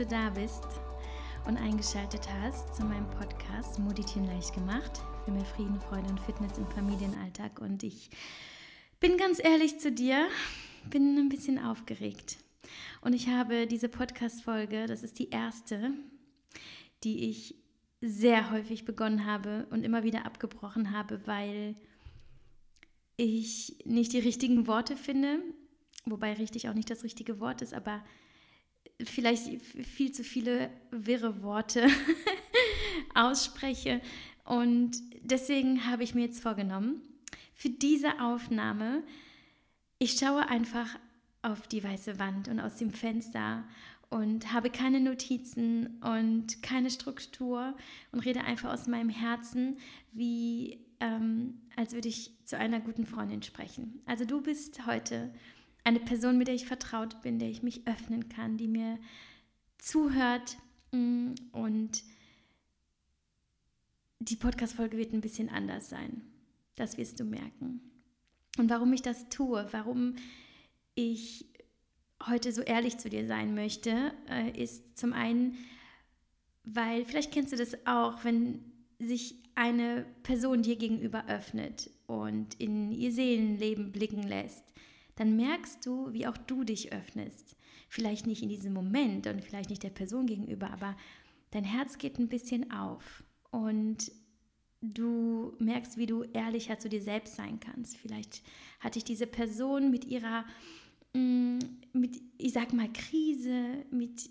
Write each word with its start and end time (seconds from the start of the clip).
du 0.00 0.06
da 0.06 0.30
bist 0.30 0.64
und 1.46 1.58
eingeschaltet 1.58 2.26
hast 2.40 2.74
zu 2.74 2.86
meinem 2.86 3.06
Podcast 3.10 3.78
Moditeam 3.78 4.24
leicht 4.24 4.54
gemacht 4.54 5.02
für 5.22 5.30
mehr 5.30 5.44
Frieden, 5.44 5.78
Freude 5.78 6.08
und 6.08 6.18
Fitness 6.20 6.56
im 6.56 6.66
Familienalltag. 6.68 7.60
Und 7.60 7.82
ich 7.82 8.08
bin 8.98 9.18
ganz 9.18 9.44
ehrlich 9.44 9.78
zu 9.78 9.92
dir, 9.92 10.26
bin 10.88 11.18
ein 11.18 11.28
bisschen 11.28 11.58
aufgeregt. 11.58 12.38
Und 13.02 13.12
ich 13.12 13.28
habe 13.28 13.66
diese 13.66 13.90
Podcast-Folge, 13.90 14.86
das 14.86 15.02
ist 15.02 15.18
die 15.18 15.28
erste, 15.28 15.90
die 17.04 17.28
ich 17.28 17.56
sehr 18.00 18.50
häufig 18.50 18.86
begonnen 18.86 19.26
habe 19.26 19.66
und 19.68 19.84
immer 19.84 20.02
wieder 20.02 20.24
abgebrochen 20.24 20.92
habe, 20.92 21.26
weil 21.26 21.74
ich 23.18 23.76
nicht 23.84 24.14
die 24.14 24.20
richtigen 24.20 24.66
Worte 24.66 24.96
finde, 24.96 25.40
wobei 26.06 26.32
richtig 26.32 26.70
auch 26.70 26.74
nicht 26.74 26.88
das 26.88 27.04
richtige 27.04 27.38
Wort 27.38 27.60
ist, 27.60 27.74
aber 27.74 28.02
vielleicht 29.04 29.62
viel 29.62 30.12
zu 30.12 30.24
viele 30.24 30.70
wirre 30.90 31.42
Worte 31.42 31.86
ausspreche. 33.14 34.00
Und 34.44 34.92
deswegen 35.22 35.86
habe 35.86 36.02
ich 36.02 36.14
mir 36.14 36.22
jetzt 36.22 36.42
vorgenommen, 36.42 37.02
für 37.54 37.70
diese 37.70 38.20
Aufnahme, 38.20 39.02
ich 39.98 40.12
schaue 40.12 40.48
einfach 40.48 40.98
auf 41.42 41.66
die 41.68 41.84
weiße 41.84 42.18
Wand 42.18 42.48
und 42.48 42.60
aus 42.60 42.76
dem 42.76 42.90
Fenster 42.90 43.64
und 44.08 44.52
habe 44.52 44.70
keine 44.70 45.00
Notizen 45.00 46.00
und 46.02 46.62
keine 46.62 46.90
Struktur 46.90 47.74
und 48.12 48.20
rede 48.20 48.40
einfach 48.42 48.72
aus 48.72 48.86
meinem 48.86 49.08
Herzen, 49.08 49.78
wie 50.12 50.80
ähm, 51.00 51.60
als 51.76 51.94
würde 51.94 52.08
ich 52.08 52.32
zu 52.44 52.58
einer 52.58 52.80
guten 52.80 53.06
Freundin 53.06 53.42
sprechen. 53.42 54.02
Also 54.06 54.24
du 54.24 54.42
bist 54.42 54.86
heute 54.86 55.32
eine 55.84 56.00
Person, 56.00 56.38
mit 56.38 56.48
der 56.48 56.54
ich 56.54 56.66
vertraut 56.66 57.22
bin, 57.22 57.38
der 57.38 57.48
ich 57.48 57.62
mich 57.62 57.86
öffnen 57.86 58.28
kann, 58.28 58.56
die 58.56 58.68
mir 58.68 58.98
zuhört 59.78 60.58
mm, 60.92 61.34
und 61.52 62.02
die 64.18 64.36
Podcast-Folge 64.36 64.98
wird 64.98 65.12
ein 65.12 65.22
bisschen 65.22 65.48
anders 65.48 65.88
sein. 65.88 66.22
Das 66.76 66.98
wirst 66.98 67.18
du 67.20 67.24
merken. 67.24 67.80
Und 68.58 68.68
warum 68.68 68.92
ich 68.92 69.02
das 69.02 69.28
tue, 69.30 69.66
warum 69.70 70.16
ich 70.94 71.46
heute 72.26 72.52
so 72.52 72.60
ehrlich 72.60 72.98
zu 72.98 73.08
dir 73.08 73.26
sein 73.26 73.54
möchte, 73.54 74.12
äh, 74.28 74.50
ist 74.62 74.98
zum 74.98 75.12
einen, 75.12 75.56
weil 76.64 77.04
vielleicht 77.06 77.32
kennst 77.32 77.52
du 77.52 77.56
das 77.56 77.86
auch, 77.86 78.24
wenn 78.24 78.72
sich 78.98 79.36
eine 79.54 80.04
Person 80.22 80.62
dir 80.62 80.76
gegenüber 80.76 81.26
öffnet 81.26 81.90
und 82.06 82.60
in 82.60 82.92
ihr 82.92 83.12
Seelenleben 83.12 83.92
blicken 83.92 84.22
lässt, 84.22 84.64
dann 85.20 85.36
merkst 85.36 85.84
du, 85.84 86.12
wie 86.12 86.26
auch 86.26 86.36
du 86.36 86.64
dich 86.64 86.92
öffnest. 86.92 87.56
Vielleicht 87.88 88.26
nicht 88.26 88.42
in 88.42 88.48
diesem 88.48 88.72
Moment 88.72 89.26
und 89.26 89.44
vielleicht 89.44 89.70
nicht 89.70 89.82
der 89.82 89.90
Person 89.90 90.26
gegenüber, 90.26 90.70
aber 90.70 90.96
dein 91.50 91.64
Herz 91.64 91.98
geht 91.98 92.18
ein 92.18 92.28
bisschen 92.28 92.70
auf 92.70 93.22
und 93.50 94.12
du 94.80 95.54
merkst, 95.58 95.96
wie 95.98 96.06
du 96.06 96.22
ehrlicher 96.32 96.78
zu 96.78 96.88
dir 96.88 97.02
selbst 97.02 97.36
sein 97.36 97.60
kannst. 97.60 97.96
Vielleicht 97.96 98.42
hat 98.78 98.94
dich 98.94 99.04
diese 99.04 99.26
Person 99.26 99.90
mit 99.90 100.04
ihrer 100.04 100.44
Mm, 101.12 101.58
mit, 101.92 102.20
ich 102.38 102.52
sag 102.52 102.72
mal, 102.72 102.92
Krise, 102.92 103.84
mit 103.90 104.30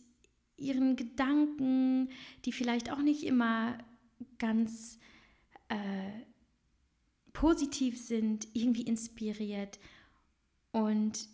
ihren 0.57 0.95
Gedanken, 0.95 2.09
die 2.45 2.51
vielleicht 2.51 2.91
auch 2.91 3.01
nicht 3.01 3.23
immer 3.23 3.77
ganz 4.37 4.99
äh, 5.69 6.23
positiv 7.33 7.99
sind, 7.99 8.47
irgendwie 8.53 8.83
inspiriert. 8.83 9.79
Und 10.71 11.27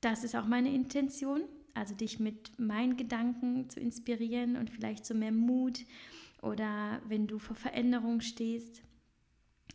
das 0.00 0.24
ist 0.24 0.34
auch 0.34 0.46
meine 0.46 0.72
Intention, 0.74 1.42
also 1.74 1.94
dich 1.94 2.18
mit 2.20 2.58
meinen 2.58 2.96
Gedanken 2.96 3.68
zu 3.68 3.80
inspirieren 3.80 4.56
und 4.56 4.70
vielleicht 4.70 5.04
zu 5.04 5.14
mehr 5.14 5.32
Mut 5.32 5.84
oder 6.42 7.00
wenn 7.06 7.26
du 7.26 7.38
vor 7.38 7.56
Veränderung 7.56 8.20
stehst 8.20 8.82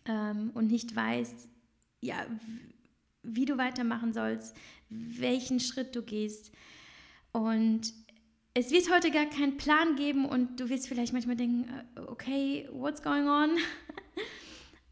ähm, 0.06 0.52
und 0.54 0.68
nicht 0.68 0.96
weißt, 0.96 1.50
ja, 2.02 2.26
wie 3.24 3.46
du 3.46 3.58
weitermachen 3.58 4.14
sollst, 4.14 4.56
welchen 4.90 5.60
Schritt 5.60 5.96
du 5.96 6.02
gehst. 6.02 6.52
Und 7.32 7.94
es 8.54 8.72
wird 8.72 8.92
heute 8.92 9.12
gar 9.12 9.26
keinen 9.26 9.58
Plan 9.58 9.96
geben 9.96 10.26
und 10.26 10.60
du 10.60 10.70
wirst 10.70 10.88
vielleicht 10.88 11.14
manchmal 11.14 11.36
denken, 11.36 11.70
äh, 11.96 12.00
okay, 12.02 12.70
what's 12.72 13.02
going 13.02 13.28
on? 13.28 13.52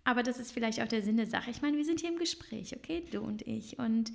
Aber 0.04 0.24
das 0.24 0.40
ist 0.40 0.52
vielleicht 0.52 0.82
auch 0.82 0.88
der 0.88 1.02
Sinn 1.02 1.18
der 1.18 1.28
Sache. 1.28 1.50
Ich 1.50 1.62
meine, 1.62 1.78
wir 1.78 1.86
sind 1.86 2.02
hier 2.02 2.10
im 2.10 2.18
Gespräch, 2.18 2.76
okay, 2.76 3.04
du 3.12 3.22
und 3.22 3.48
ich. 3.48 3.80
Und 3.80 4.12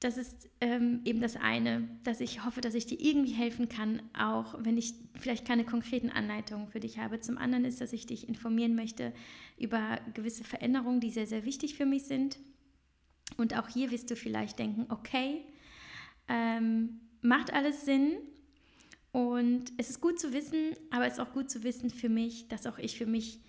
das 0.00 0.16
ist 0.16 0.48
ähm, 0.60 1.00
eben 1.04 1.20
das 1.20 1.36
eine, 1.36 1.88
dass 2.04 2.20
ich 2.20 2.44
hoffe, 2.44 2.60
dass 2.60 2.74
ich 2.74 2.86
dir 2.86 3.00
irgendwie 3.00 3.32
helfen 3.32 3.68
kann, 3.68 4.02
auch 4.18 4.56
wenn 4.58 4.78
ich 4.78 4.94
vielleicht 5.18 5.46
keine 5.46 5.64
konkreten 5.64 6.10
Anleitungen 6.10 6.68
für 6.68 6.80
dich 6.80 6.98
habe. 6.98 7.20
Zum 7.20 7.38
anderen 7.38 7.64
ist, 7.64 7.80
dass 7.80 7.92
ich 7.92 8.06
dich 8.06 8.28
informieren 8.28 8.74
möchte 8.74 9.12
über 9.58 9.98
gewisse 10.14 10.44
Veränderungen, 10.44 11.00
die 11.00 11.10
sehr, 11.10 11.26
sehr 11.26 11.44
wichtig 11.44 11.74
für 11.74 11.86
mich 11.86 12.04
sind 12.04 12.38
und 13.36 13.56
auch 13.58 13.68
hier 13.68 13.90
wirst 13.90 14.10
du 14.10 14.16
vielleicht 14.16 14.58
denken, 14.58 14.86
okay, 14.90 15.44
ähm, 16.28 17.00
macht 17.22 17.52
alles 17.52 17.84
Sinn. 17.84 18.18
Und 19.12 19.72
es 19.76 19.90
ist 19.90 20.00
gut 20.00 20.20
zu 20.20 20.32
wissen, 20.32 20.74
aber 20.90 21.06
es 21.06 21.14
ist 21.14 21.20
auch 21.20 21.32
gut 21.32 21.50
zu 21.50 21.64
wissen 21.64 21.90
für 21.90 22.08
mich, 22.08 22.48
dass 22.48 22.66
auch 22.66 22.78
ich 22.78 22.96
für 22.96 23.06
mich 23.06 23.40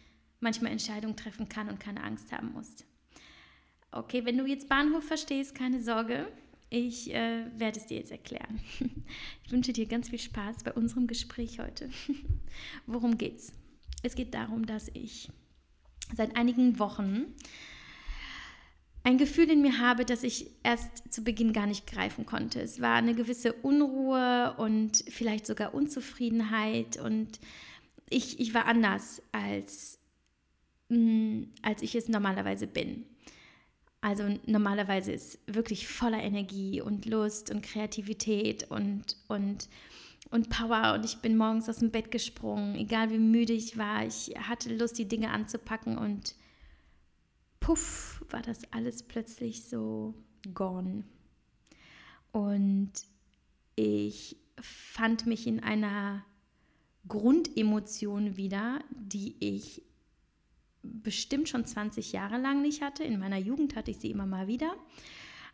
manchmal 0.42 0.72
Entscheidungen 0.72 1.16
treffen 1.16 1.48
kann 1.50 1.70
und 1.70 1.80
keine 1.80 2.04
Angst 2.04 2.32
haben 2.32 2.52
muss. 2.54 2.76
Okay, 3.92 4.26
wenn 4.26 4.38
du 4.38 4.46
jetzt 4.46 4.70
Bahnhof 4.70 5.04
verstehst, 5.04 5.56
keine 5.56 5.82
Sorge, 5.82 6.28
ich 6.70 7.14
äh, 7.14 7.46
werde 7.58 7.80
es 7.80 7.86
dir 7.88 7.98
jetzt 7.98 8.12
erklären. 8.12 8.60
Ich 9.44 9.52
wünsche 9.52 9.74
dir 9.74 9.86
ganz 9.86 10.08
viel 10.08 10.20
Spaß 10.20 10.64
bei 10.64 10.72
unserem 10.72 11.08
Gespräch 11.08 11.60
heute. 11.60 11.90
Worum 12.86 13.18
geht's? 13.18 13.52
Es 14.02 14.16
geht 14.16 14.34
darum, 14.34 14.66
dass 14.66 14.90
ich 14.94 15.30
seit 16.16 16.38
einigen 16.38 16.80
Wochen 16.80 17.26
ein 19.04 19.18
Gefühl 19.18 19.50
in 19.50 19.62
mir 19.62 19.80
habe, 19.80 20.06
das 20.06 20.24
ich 20.24 20.48
erst 20.64 21.12
zu 21.12 21.24
Beginn 21.24 21.54
gar 21.54 21.66
nicht 21.66 21.88
greifen 21.88 22.26
konnte. 22.26 22.62
Es 22.62 22.80
war 22.80 22.96
eine 22.96 23.16
gewisse 23.16 23.52
Unruhe 23.52 24.56
und 24.58 25.04
vielleicht 25.10 25.46
sogar 25.46 25.74
Unzufriedenheit 25.74 26.98
und 26.98 27.40
ich, 28.10 28.40
ich 28.40 28.54
war 28.54 28.66
anders, 28.66 29.22
als, 29.32 30.00
als 31.62 31.82
ich 31.82 31.96
es 31.96 32.10
normalerweise 32.10 32.68
bin. 32.68 33.06
Also 34.02 34.24
normalerweise 34.46 35.12
ist 35.12 35.40
wirklich 35.46 35.88
voller 35.88 36.22
Energie 36.22 36.82
und 36.82 37.06
Lust 37.06 37.52
und 37.52 37.62
Kreativität 37.62 38.70
und, 38.72 39.16
und, 39.28 39.70
und 40.32 40.50
Power 40.50 40.94
und 40.96 41.06
ich 41.06 41.18
bin 41.18 41.38
morgens 41.38 41.70
aus 41.70 41.80
dem 41.80 41.92
Bett 41.92 42.10
gesprungen, 42.10 42.76
egal 42.76 43.12
wie 43.12 43.20
müde 43.20 43.54
ich 43.54 43.78
war, 43.78 44.04
ich 44.06 44.34
hatte 44.40 44.76
Lust, 44.76 44.98
die 44.98 45.08
Dinge 45.08 45.30
anzupacken 45.30 46.00
und 46.00 46.36
puff, 47.60 48.26
war 48.30 48.42
das 48.42 48.64
alles 48.74 49.04
plötzlich 49.04 49.66
so 49.66 50.16
gone. 50.54 51.04
Und 52.32 52.92
ich 53.76 54.38
fand 54.60 55.28
mich 55.28 55.46
in 55.46 55.62
einer 55.62 56.26
Grundemotion 57.08 58.36
wieder, 58.36 58.80
die 58.90 59.36
ich 59.40 59.84
bestimmt 60.84 61.50
schon 61.50 61.66
20 61.66 62.12
Jahre 62.12 62.38
lang 62.38 62.62
nicht 62.62 62.82
hatte. 62.82 63.04
In 63.04 63.20
meiner 63.20 63.38
Jugend 63.38 63.76
hatte 63.76 63.92
ich 63.92 63.98
sie 63.98 64.12
immer 64.12 64.26
mal 64.26 64.48
wieder. 64.48 64.76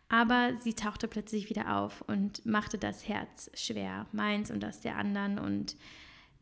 Aber 0.08 0.56
sie 0.62 0.72
tauchte 0.72 1.06
plötzlich 1.06 1.50
wieder 1.50 1.76
auf 1.76 2.02
und 2.02 2.46
machte 2.46 2.78
das 2.78 3.06
Herz 3.06 3.50
schwer, 3.54 4.06
meins 4.12 4.50
und 4.50 4.60
das 4.62 4.80
der 4.80 4.96
anderen. 4.96 5.38
Und 5.38 5.76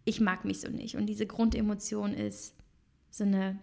ich 0.04 0.20
mag 0.20 0.44
mich 0.44 0.60
so 0.60 0.68
nicht. 0.68 0.94
Und 0.94 1.06
diese 1.06 1.26
Grundemotion 1.26 2.14
ist 2.14 2.54
so, 3.10 3.24
eine, 3.24 3.58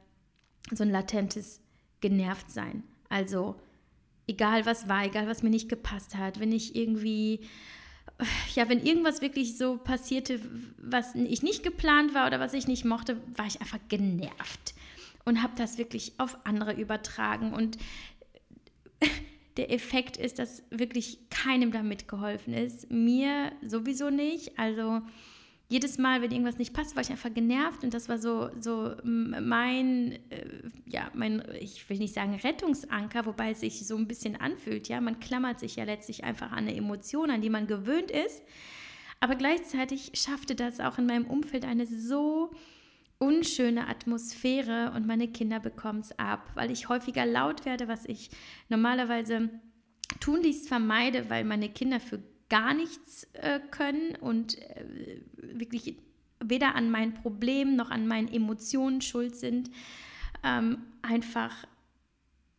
so 0.72 0.84
ein 0.84 0.90
latentes 0.90 1.62
genervt 2.02 2.52
sein. 2.52 2.84
Also 3.08 3.56
egal 4.28 4.66
was 4.66 4.90
war, 4.90 5.06
egal 5.06 5.28
was 5.28 5.42
mir 5.42 5.50
nicht 5.50 5.70
gepasst 5.70 6.18
hat, 6.18 6.42
wenn 6.42 6.52
ich 6.52 6.76
irgendwie, 6.76 7.40
ja, 8.56 8.68
wenn 8.68 8.86
irgendwas 8.86 9.22
wirklich 9.22 9.58
so 9.58 9.78
passierte, 9.78 10.42
was 10.78 11.16
ich 11.16 11.44
nicht 11.44 11.64
geplant 11.64 12.14
war 12.14 12.28
oder 12.28 12.42
was 12.42 12.54
ich 12.54 12.68
nicht 12.68 12.84
mochte, 12.84 13.22
war 13.38 13.46
ich 13.46 13.62
einfach 13.62 13.80
genervt 13.88 14.74
und 15.26 15.42
habe 15.42 15.54
das 15.58 15.78
wirklich 15.78 16.14
auf 16.18 16.38
andere 16.46 16.74
übertragen. 16.74 17.54
Und 17.54 17.78
der 19.58 19.72
Effekt 19.72 20.18
ist, 20.18 20.40
dass 20.40 20.64
wirklich 20.70 21.30
keinem 21.30 21.72
damit 21.72 22.08
geholfen 22.08 22.54
ist. 22.54 22.92
Mir 22.92 23.52
sowieso 23.62 24.10
nicht. 24.10 24.58
Also 24.58 25.02
jedes 25.70 25.98
Mal, 25.98 26.22
wenn 26.22 26.32
irgendwas 26.32 26.60
nicht 26.60 26.74
passt, 26.74 26.96
war 26.96 27.02
ich 27.02 27.10
einfach 27.10 27.34
genervt 27.34 27.84
und 27.84 27.94
das 27.94 28.08
war 28.10 28.20
so, 28.20 28.50
so 28.60 28.96
mein, 29.04 30.20
äh, 30.30 30.46
ja, 30.86 31.10
mein, 31.16 31.44
ich 31.60 31.90
will 31.90 31.98
nicht 31.98 32.14
sagen 32.14 32.36
Rettungsanker, 32.36 33.26
wobei 33.26 33.52
es 33.52 33.62
sich 33.62 33.88
so 33.88 33.96
ein 33.98 34.08
bisschen 34.08 34.36
anfühlt, 34.36 34.88
ja, 34.88 35.02
man 35.02 35.20
klammert 35.20 35.60
sich 35.60 35.78
ja 35.78 35.84
letztlich 35.86 36.24
einfach 36.24 36.52
an 36.52 36.60
eine 36.60 36.76
Emotion, 36.76 37.32
an 37.32 37.42
die 37.42 37.50
man 37.50 37.66
gewöhnt 37.66 38.12
ist, 38.12 38.44
aber 39.20 39.36
gleichzeitig 39.36 40.12
schaffte 40.14 40.54
das 40.54 40.80
auch 40.80 41.00
in 41.00 41.08
meinem 41.08 41.26
Umfeld 41.26 41.66
eine 41.66 41.88
so 41.88 42.52
unschöne 43.24 43.88
Atmosphäre 43.88 44.92
und 44.96 45.08
meine 45.08 45.30
Kinder 45.30 45.60
bekommen 45.60 46.02
es 46.02 46.18
ab, 46.20 46.52
weil 46.56 46.72
ich 46.72 46.90
häufiger 46.90 47.26
laut 47.26 47.66
werde, 47.66 47.88
was 47.88 48.06
ich 48.06 48.30
normalerweise 48.68 49.50
tunlichst 50.20 50.68
vermeide, 50.68 51.30
weil 51.30 51.46
meine 51.46 51.70
Kinder 51.70 52.02
für 52.02 52.22
gar 52.50 52.74
nichts 52.74 53.24
äh, 53.34 53.60
können 53.72 54.16
und 54.20 54.62
äh, 54.62 55.22
wirklich 55.38 55.96
weder 56.44 56.76
an 56.76 56.92
meinen 56.92 57.14
Problemen 57.14 57.78
noch 57.78 57.90
an 57.90 58.08
meinen 58.08 58.28
Emotionen 58.28 59.00
schuld 59.00 59.38
sind, 59.38 59.72
ähm, 60.44 60.80
einfach 61.02 61.66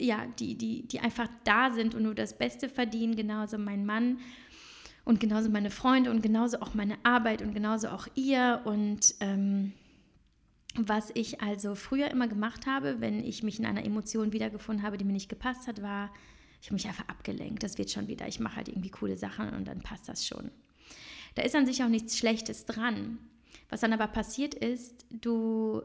ja, 0.00 0.26
die, 0.38 0.56
die, 0.56 0.88
die 0.88 1.00
einfach 1.00 1.28
da 1.44 1.70
sind 1.70 1.94
und 1.94 2.02
nur 2.02 2.14
das 2.14 2.37
Beste 2.38 2.69
verdienen, 2.69 3.14
genauso 3.14 3.58
mein 3.58 3.84
Mann 3.84 4.19
und 5.05 5.20
genauso 5.20 5.50
meine 5.50 5.70
Freunde 5.70 6.11
und 6.11 6.22
genauso 6.22 6.61
auch 6.61 6.75
meine 6.75 6.96
Arbeit 7.05 7.43
und 7.43 7.55
genauso 7.55 7.88
auch 7.88 8.08
ihr. 8.14 8.62
Und 8.64 9.14
ähm, 9.20 9.72
was 10.76 11.11
ich 11.15 11.41
also 11.41 11.75
früher 11.75 12.11
immer 12.11 12.29
gemacht 12.29 12.67
habe, 12.67 13.00
wenn 13.00 13.23
ich 13.25 13.43
mich 13.43 13.59
in 13.59 13.67
einer 13.67 13.85
Emotion 13.85 14.32
wiedergefunden 14.32 14.85
habe, 14.85 14.99
die 14.99 15.05
mir 15.05 15.12
nicht 15.12 15.29
gepasst 15.29 15.67
hat, 15.69 15.82
war, 15.82 16.12
ich 16.61 16.69
habe 16.69 16.75
mich 16.75 16.87
einfach 16.87 17.09
abgelenkt. 17.09 17.62
Das 17.62 17.79
wird 17.79 17.91
schon 17.91 18.09
wieder. 18.09 18.26
Ich 18.26 18.41
mache 18.41 18.56
halt 18.56 18.69
irgendwie 18.69 18.91
coole 18.91 19.17
Sachen 19.17 19.50
und 19.50 19.69
dann 19.69 19.82
passt 19.82 20.09
das 20.09 20.26
schon. 20.26 20.50
Da 21.35 21.43
ist 21.43 21.55
an 21.55 21.67
sich 21.67 21.82
auch 21.82 21.88
nichts 21.88 22.19
Schlechtes 22.19 22.65
dran. 22.65 23.19
Was 23.69 23.81
dann 23.81 23.93
aber 23.93 24.06
passiert 24.06 24.55
ist, 24.55 25.06
du 25.11 25.82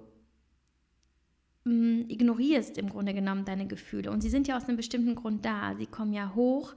mh, 1.65 2.05
ignorierst 2.07 2.77
im 2.77 2.89
Grunde 2.89 3.13
genommen 3.13 3.45
deine 3.45 3.67
Gefühle. 3.67 4.11
Und 4.11 4.21
sie 4.21 4.29
sind 4.29 4.47
ja 4.47 4.57
aus 4.57 4.65
einem 4.65 4.77
bestimmten 4.77 5.15
Grund 5.15 5.45
da. 5.45 5.75
Sie 5.75 5.85
kommen 5.85 6.13
ja 6.13 6.33
hoch, 6.35 6.75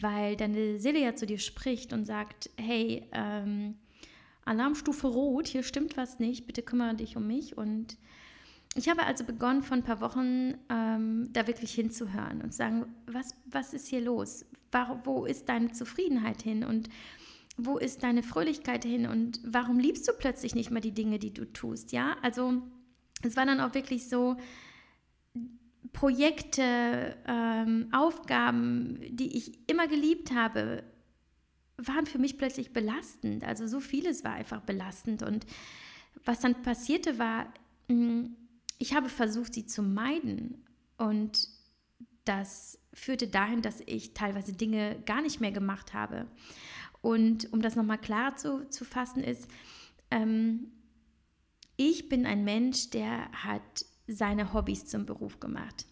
weil 0.00 0.36
deine 0.36 0.78
Seele 0.78 1.00
ja 1.00 1.14
zu 1.14 1.26
dir 1.26 1.38
spricht 1.38 1.92
und 1.92 2.04
sagt, 2.04 2.50
hey, 2.56 3.06
ähm, 3.12 3.76
Alarmstufe 4.44 5.06
rot, 5.06 5.46
hier 5.46 5.62
stimmt 5.62 5.96
was 5.96 6.18
nicht, 6.18 6.46
bitte 6.46 6.62
kümmere 6.62 6.94
dich 6.94 7.16
um 7.16 7.26
mich. 7.26 7.56
Und 7.56 7.96
ich 8.74 8.88
habe 8.88 9.04
also 9.04 9.24
begonnen, 9.24 9.62
vor 9.62 9.76
ein 9.76 9.82
paar 9.82 10.00
Wochen 10.00 10.54
ähm, 10.68 11.28
da 11.32 11.46
wirklich 11.46 11.72
hinzuhören 11.72 12.42
und 12.42 12.52
zu 12.52 12.58
sagen, 12.58 12.86
was, 13.06 13.34
was 13.46 13.74
ist 13.74 13.88
hier 13.88 14.00
los? 14.00 14.44
Wo, 14.72 15.00
wo 15.04 15.24
ist 15.26 15.48
deine 15.48 15.72
Zufriedenheit 15.72 16.42
hin? 16.42 16.64
Und 16.64 16.88
wo 17.56 17.78
ist 17.78 18.02
deine 18.02 18.22
Fröhlichkeit 18.22 18.84
hin? 18.84 19.06
Und 19.06 19.40
warum 19.44 19.78
liebst 19.78 20.08
du 20.08 20.12
plötzlich 20.12 20.54
nicht 20.54 20.70
mehr 20.70 20.82
die 20.82 20.92
Dinge, 20.92 21.18
die 21.18 21.32
du 21.32 21.44
tust? 21.44 21.92
Ja, 21.92 22.16
also 22.22 22.62
es 23.22 23.36
war 23.36 23.46
dann 23.46 23.60
auch 23.60 23.74
wirklich 23.74 24.08
so, 24.08 24.36
Projekte, 25.94 27.16
ähm, 27.26 27.88
Aufgaben, 27.92 28.98
die 29.10 29.36
ich 29.36 29.58
immer 29.70 29.86
geliebt 29.86 30.34
habe, 30.34 30.82
waren 31.76 32.06
für 32.06 32.18
mich 32.18 32.38
plötzlich 32.38 32.72
belastend. 32.72 33.44
Also 33.44 33.66
so 33.66 33.80
vieles 33.80 34.24
war 34.24 34.32
einfach 34.32 34.60
belastend. 34.60 35.22
Und 35.22 35.46
was 36.24 36.40
dann 36.40 36.62
passierte 36.62 37.18
war, 37.18 37.52
mm, 37.88 38.26
ich 38.78 38.94
habe 38.94 39.08
versucht, 39.08 39.54
sie 39.54 39.66
zu 39.66 39.82
meiden. 39.82 40.64
Und 40.98 41.48
das 42.24 42.78
führte 42.92 43.28
dahin, 43.28 43.62
dass 43.62 43.82
ich 43.86 44.14
teilweise 44.14 44.52
Dinge 44.52 45.00
gar 45.04 45.22
nicht 45.22 45.40
mehr 45.40 45.52
gemacht 45.52 45.94
habe. 45.94 46.26
Und 47.02 47.52
um 47.52 47.60
das 47.60 47.76
nochmal 47.76 47.98
klar 47.98 48.36
zu, 48.36 48.68
zu 48.70 48.84
fassen, 48.84 49.22
ist, 49.22 49.48
ähm, 50.10 50.72
ich 51.76 52.08
bin 52.08 52.24
ein 52.24 52.44
Mensch, 52.44 52.90
der 52.90 53.30
hat 53.32 53.84
seine 54.06 54.52
Hobbys 54.52 54.86
zum 54.86 55.06
Beruf 55.06 55.40
gemacht. 55.40 55.86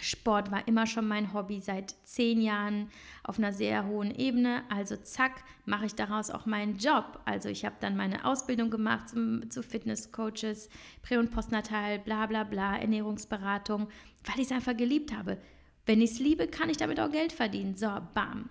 Sport 0.00 0.50
war 0.50 0.68
immer 0.68 0.86
schon 0.86 1.08
mein 1.08 1.32
Hobby 1.32 1.60
seit 1.60 1.94
zehn 2.04 2.40
Jahren 2.40 2.90
auf 3.24 3.38
einer 3.38 3.52
sehr 3.52 3.86
hohen 3.86 4.14
Ebene. 4.14 4.62
Also 4.68 4.96
zack, 4.96 5.42
mache 5.64 5.86
ich 5.86 5.94
daraus 5.94 6.30
auch 6.30 6.46
meinen 6.46 6.76
Job. 6.76 7.20
Also 7.24 7.48
ich 7.48 7.64
habe 7.64 7.76
dann 7.80 7.96
meine 7.96 8.24
Ausbildung 8.24 8.70
gemacht 8.70 9.08
zum, 9.08 9.50
zu 9.50 9.62
Fitnesscoaches, 9.62 10.68
Prä- 11.02 11.18
und 11.18 11.30
Postnatal, 11.30 11.98
bla 11.98 12.26
bla 12.26 12.44
bla, 12.44 12.76
Ernährungsberatung, 12.76 13.88
weil 14.24 14.36
ich 14.36 14.46
es 14.46 14.52
einfach 14.52 14.76
geliebt 14.76 15.12
habe. 15.12 15.38
Wenn 15.86 16.02
ich 16.02 16.12
es 16.12 16.18
liebe, 16.18 16.48
kann 16.48 16.70
ich 16.70 16.76
damit 16.76 17.00
auch 17.00 17.10
Geld 17.10 17.32
verdienen. 17.32 17.74
So, 17.74 17.88
bam. 18.14 18.50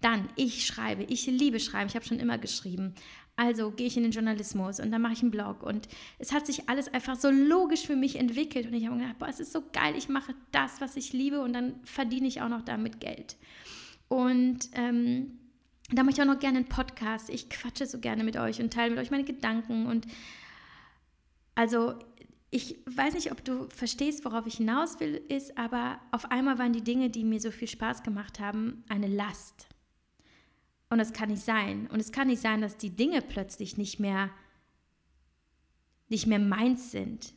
Dann, 0.00 0.30
ich 0.34 0.64
schreibe, 0.64 1.02
ich 1.04 1.26
liebe 1.26 1.60
Schreiben, 1.60 1.88
ich 1.88 1.94
habe 1.94 2.06
schon 2.06 2.20
immer 2.20 2.38
geschrieben. 2.38 2.94
Also 3.40 3.70
gehe 3.70 3.86
ich 3.86 3.96
in 3.96 4.02
den 4.02 4.12
Journalismus 4.12 4.80
und 4.80 4.90
dann 4.90 5.00
mache 5.00 5.14
ich 5.14 5.22
einen 5.22 5.30
Blog. 5.30 5.62
Und 5.62 5.88
es 6.18 6.30
hat 6.30 6.44
sich 6.44 6.68
alles 6.68 6.92
einfach 6.92 7.16
so 7.16 7.30
logisch 7.30 7.86
für 7.86 7.96
mich 7.96 8.16
entwickelt. 8.16 8.66
Und 8.66 8.74
ich 8.74 8.84
habe 8.84 8.98
gedacht, 8.98 9.18
boah, 9.18 9.28
es 9.28 9.40
ist 9.40 9.52
so 9.52 9.62
geil, 9.72 9.94
ich 9.96 10.10
mache 10.10 10.34
das, 10.52 10.82
was 10.82 10.94
ich 10.94 11.14
liebe 11.14 11.40
und 11.40 11.54
dann 11.54 11.80
verdiene 11.84 12.28
ich 12.28 12.42
auch 12.42 12.50
noch 12.50 12.60
damit 12.60 13.00
Geld. 13.00 13.38
Und 14.08 14.68
ähm, 14.74 15.38
da 15.90 16.02
mache 16.02 16.16
ich 16.16 16.20
auch 16.20 16.26
noch 16.26 16.38
gerne 16.38 16.58
einen 16.58 16.68
Podcast. 16.68 17.30
Ich 17.30 17.48
quatsche 17.48 17.86
so 17.86 17.98
gerne 17.98 18.24
mit 18.24 18.36
euch 18.36 18.60
und 18.60 18.74
teile 18.74 18.90
mit 18.90 18.98
euch 18.98 19.10
meine 19.10 19.24
Gedanken. 19.24 19.86
Und 19.86 20.06
also 21.54 21.94
ich 22.50 22.76
weiß 22.94 23.14
nicht, 23.14 23.32
ob 23.32 23.42
du 23.42 23.70
verstehst, 23.70 24.22
worauf 24.26 24.46
ich 24.46 24.58
hinaus 24.58 25.00
will, 25.00 25.18
ist, 25.30 25.56
aber 25.56 25.98
auf 26.10 26.30
einmal 26.30 26.58
waren 26.58 26.74
die 26.74 26.84
Dinge, 26.84 27.08
die 27.08 27.24
mir 27.24 27.40
so 27.40 27.50
viel 27.50 27.68
Spaß 27.68 28.02
gemacht 28.02 28.38
haben, 28.38 28.84
eine 28.90 29.06
Last. 29.06 29.69
Und 30.90 30.98
das 30.98 31.12
kann 31.12 31.30
nicht 31.30 31.44
sein. 31.44 31.86
Und 31.86 32.00
es 32.00 32.12
kann 32.12 32.26
nicht 32.26 32.42
sein, 32.42 32.60
dass 32.60 32.76
die 32.76 32.90
Dinge 32.90 33.22
plötzlich 33.22 33.76
nicht 33.76 34.00
mehr, 34.00 34.30
nicht 36.08 36.26
mehr 36.26 36.40
meins 36.40 36.90
sind. 36.90 37.32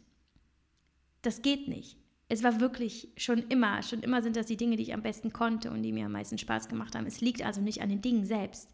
Das 1.22 1.44
geht 1.44 1.68
nicht. 1.68 1.98
Es 2.30 2.42
war 2.42 2.60
wirklich 2.60 3.10
schon 3.16 3.40
immer, 3.50 3.84
schon 3.84 4.02
immer 4.02 4.24
sind 4.24 4.36
das 4.36 4.48
die 4.48 4.58
Dinge, 4.58 4.76
die 4.76 4.84
ich 4.84 4.94
am 4.94 5.04
besten 5.04 5.32
konnte 5.32 5.70
und 5.70 5.84
die 5.84 5.92
mir 5.92 6.08
am 6.08 6.14
meisten 6.14 6.40
Spaß 6.40 6.68
gemacht 6.68 6.96
haben. 6.96 7.06
Es 7.06 7.22
liegt 7.22 7.44
also 7.44 7.62
nicht 7.62 7.82
an 7.82 7.90
den 7.90 8.02
Dingen 8.02 8.26
selbst. 8.26 8.70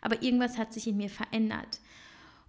Aber 0.00 0.22
irgendwas 0.22 0.56
hat 0.56 0.72
sich 0.72 0.86
in 0.86 0.96
mir 0.96 1.10
verändert. 1.10 1.80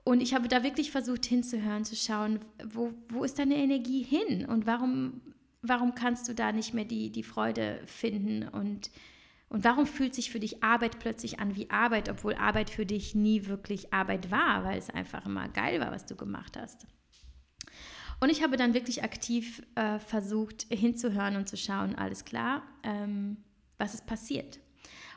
Und 0.05 0.21
ich 0.21 0.33
habe 0.33 0.47
da 0.47 0.63
wirklich 0.63 0.91
versucht 0.91 1.25
hinzuhören, 1.25 1.83
zu 1.83 1.95
schauen, 1.95 2.39
wo, 2.63 2.93
wo 3.09 3.23
ist 3.23 3.37
deine 3.37 3.55
Energie 3.57 4.03
hin 4.03 4.45
und 4.45 4.65
warum, 4.65 5.19
warum 5.61 5.93
kannst 5.95 6.29
du 6.29 6.35
da 6.35 6.51
nicht 6.51 6.73
mehr 6.73 6.85
die, 6.85 7.09
die 7.09 7.23
Freude 7.23 7.81
finden 7.85 8.47
und 8.47 8.91
und 9.49 9.63
warum 9.63 9.85
fühlt 9.85 10.15
sich 10.15 10.31
für 10.31 10.39
dich 10.39 10.63
Arbeit 10.63 10.99
plötzlich 10.99 11.39
an 11.39 11.55
wie 11.55 11.69
Arbeit, 11.69 12.09
obwohl 12.09 12.33
Arbeit 12.35 12.69
für 12.69 12.85
dich 12.85 13.15
nie 13.15 13.45
wirklich 13.45 13.93
Arbeit 13.93 14.31
war, 14.31 14.63
weil 14.63 14.77
es 14.77 14.89
einfach 14.89 15.25
immer 15.25 15.47
geil 15.49 15.79
war, 15.79 15.91
was 15.91 16.05
du 16.05 16.15
gemacht 16.15 16.57
hast? 16.57 16.87
Und 18.19 18.29
ich 18.29 18.41
habe 18.41 18.57
dann 18.57 18.73
wirklich 18.73 19.03
aktiv 19.03 19.61
äh, 19.75 19.99
versucht 19.99 20.65
hinzuhören 20.69 21.35
und 21.35 21.47
zu 21.47 21.57
schauen, 21.57 21.95
alles 21.95 22.25
klar, 22.25 22.63
ähm, 22.83 23.37
was 23.77 23.93
ist 23.93 24.07
passiert? 24.07 24.59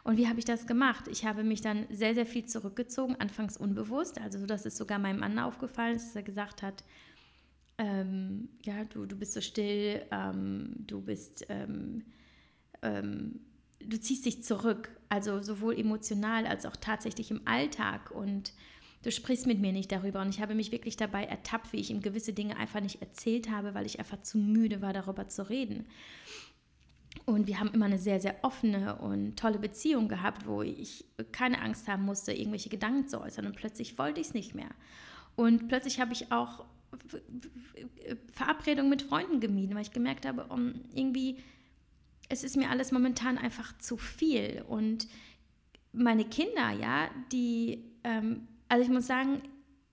Und 0.05 0.17
wie 0.17 0.29
habe 0.29 0.39
ich 0.39 0.45
das 0.45 0.67
gemacht? 0.67 1.07
Ich 1.09 1.25
habe 1.25 1.45
mich 1.45 1.61
dann 1.61 1.87
sehr, 1.91 2.15
sehr 2.15 2.27
viel 2.27 2.45
zurückgezogen, 2.45 3.17
anfangs 3.17 3.57
unbewusst, 3.57 4.21
also 4.21 4.39
so, 4.39 4.47
dass 4.47 4.67
es 4.67 4.77
sogar 4.77 4.99
meinem 4.99 5.21
Mann 5.21 5.39
aufgefallen 5.39 5.97
ist, 5.97 6.09
dass 6.09 6.17
er 6.17 6.23
gesagt 6.23 6.63
hat, 6.63 6.85
ähm, 7.79 8.49
ja, 8.63 8.85
du, 8.85 9.07
du 9.07 9.17
bist 9.17 9.35
so 9.35 9.41
still, 9.41 10.03
ähm, 10.11 10.75
du 10.79 11.01
bist 11.01 11.47
ähm, 11.49 12.05
ähm 12.82 13.41
du 13.81 13.99
ziehst 14.01 14.27
dich 14.27 14.43
zurück, 14.43 14.91
also 15.08 15.43
sowohl 15.43 15.79
emotional 15.79 16.47
als 16.47 16.67
auch 16.67 16.77
tatsächlich 16.77 17.31
im 17.31 17.47
Alltag 17.47 18.11
und 18.11 18.53
du 19.03 19.13
sprichst 19.13 19.47
mit 19.47 19.61
mir 19.61 19.73
nicht 19.73 19.93
darüber. 19.93 20.20
Und 20.20 20.31
ich 20.31 20.41
habe 20.41 20.55
mich 20.55 20.73
wirklich 20.73 20.97
dabei 20.97 21.25
ertappt, 21.25 21.73
wie 21.73 21.79
ich 21.79 21.91
ihm 21.91 22.03
gewisse 22.03 22.32
Dinge 22.32 22.56
einfach 22.56 22.81
nicht 22.81 23.01
erzählt 23.01 23.51
habe, 23.51 23.75
weil 23.75 23.87
ich 23.87 23.99
einfach 23.99 24.23
zu 24.23 24.39
müde 24.39 24.82
war, 24.82 24.93
darüber 24.93 25.29
zu 25.29 25.49
reden. 25.49 25.87
Und 27.25 27.47
wir 27.47 27.58
haben 27.58 27.73
immer 27.73 27.87
eine 27.87 27.99
sehr, 27.99 28.20
sehr 28.20 28.37
offene 28.43 28.97
und 28.97 29.37
tolle 29.37 29.58
Beziehung 29.58 30.08
gehabt, 30.08 30.47
wo 30.47 30.63
ich 30.63 31.05
keine 31.32 31.61
Angst 31.63 31.89
haben 31.89 32.05
musste, 32.05 32.32
irgendwelche 32.32 32.69
Gedanken 32.69 33.08
zu 33.08 33.20
äußern. 33.20 33.47
Und 33.47 33.56
plötzlich 33.56 33.99
wollte 33.99 34.20
ich 34.20 34.29
es 34.29 34.35
nicht 34.35 34.55
mehr. 34.55 34.70
Und 35.37 35.69
plötzlich 35.69 36.01
habe 36.01 36.13
ich 36.13 36.32
auch 36.32 36.65
Verabredungen 38.32 38.91
mit 38.91 39.03
Freunden 39.03 39.41
gemieden, 39.41 39.75
weil 39.75 39.82
ich 39.82 39.93
gemerkt 39.93 40.27
habe, 40.27 40.44
um, 40.44 40.81
irgendwie 40.94 41.39
es 42.29 42.44
ist 42.44 42.56
mir 42.56 42.70
alles 42.70 42.93
momentan 42.93 43.39
einfach 43.39 43.77
zu 43.79 43.97
viel. 43.97 44.65
Und 44.69 45.08
meine 45.93 46.25
Kinder, 46.25 46.70
ja, 46.70 47.11
die, 47.32 47.85
ähm, 48.05 48.49
also 48.69 48.85
ich 48.85 48.91
muss 48.91 49.06
sagen, 49.06 49.43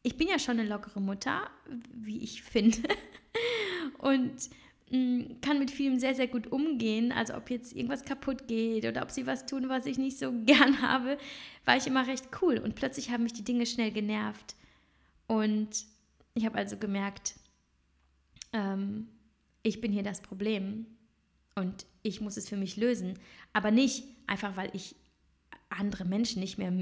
ich 0.03 0.17
bin 0.17 0.27
ja 0.27 0.37
schon 0.37 0.59
eine 0.59 0.69
lockere 0.69 1.01
Mutter, 1.01 1.49
wie 1.93 2.19
ich 2.19 2.43
finde. 2.43 2.77
Und 3.97 4.33
mh, 4.91 4.97
mm, 4.97 5.41
kann 5.41 5.59
mit 5.59 5.71
vielem 5.71 5.97
sehr, 5.97 6.13
sehr 6.13 6.27
gut 6.27 6.51
umgehen. 6.51 7.11
Also 7.11 7.35
ob 7.35 7.49
jetzt 7.49 7.73
irgendwas 7.73 8.05
kaputt 8.05 8.47
geht 8.47 8.85
oder 8.85 9.01
ob 9.01 9.11
sie 9.11 9.25
was 9.25 9.45
tun, 9.45 9.69
was 9.69 9.85
ich 9.85 9.97
nicht 9.97 10.19
so 10.19 10.31
gern 10.45 10.81
habe, 10.81 11.17
war 11.63 11.77
ich 11.77 11.87
immer 11.87 12.05
recht 12.05 12.29
cool. 12.41 12.57
Und 12.57 12.75
plötzlich 12.75 13.09
haben 13.09 13.23
mich 13.23 13.33
die 13.33 13.43
Dinge 13.43 13.65
schnell 13.65 13.91
genervt. 13.91 14.55
Und 15.27 15.85
ich 16.35 16.45
habe 16.45 16.57
also 16.57 16.77
gemerkt, 16.77 17.35
ähm, 18.53 19.07
ich 19.63 19.81
bin 19.81 19.91
hier 19.91 20.03
das 20.03 20.21
Problem. 20.21 20.85
Und 21.55 21.85
ich 22.03 22.19
muss 22.19 22.35
es 22.35 22.49
für 22.49 22.57
mich 22.57 22.75
lösen. 22.75 23.17
Aber 23.53 23.71
nicht 23.71 24.03
einfach, 24.27 24.57
weil 24.57 24.69
ich 24.73 24.95
andere 25.69 26.05
Menschen 26.05 26.41
nicht 26.41 26.57
mehr 26.57 26.73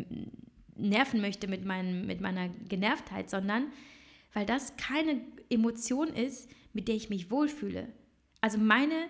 nerven 0.75 1.21
möchte 1.21 1.47
mit, 1.47 1.63
meinem, 1.63 2.07
mit 2.07 2.21
meiner 2.21 2.49
Genervtheit, 2.49 3.29
sondern 3.29 3.71
weil 4.33 4.45
das 4.45 4.75
keine 4.77 5.21
Emotion 5.49 6.07
ist, 6.07 6.49
mit 6.73 6.87
der 6.87 6.95
ich 6.95 7.09
mich 7.09 7.29
wohlfühle. 7.29 7.87
Also 8.41 8.57
meine 8.57 9.07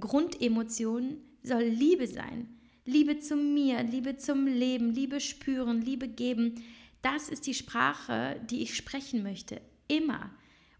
Grundemotion 0.00 1.18
soll 1.42 1.62
Liebe 1.62 2.06
sein. 2.06 2.48
Liebe 2.86 3.18
zu 3.18 3.36
mir, 3.36 3.82
Liebe 3.82 4.16
zum 4.16 4.46
Leben, 4.46 4.90
Liebe 4.90 5.20
spüren, 5.20 5.82
Liebe 5.82 6.08
geben. 6.08 6.64
Das 7.02 7.28
ist 7.28 7.46
die 7.46 7.54
Sprache, 7.54 8.40
die 8.48 8.62
ich 8.62 8.74
sprechen 8.74 9.22
möchte. 9.22 9.60
Immer. 9.88 10.30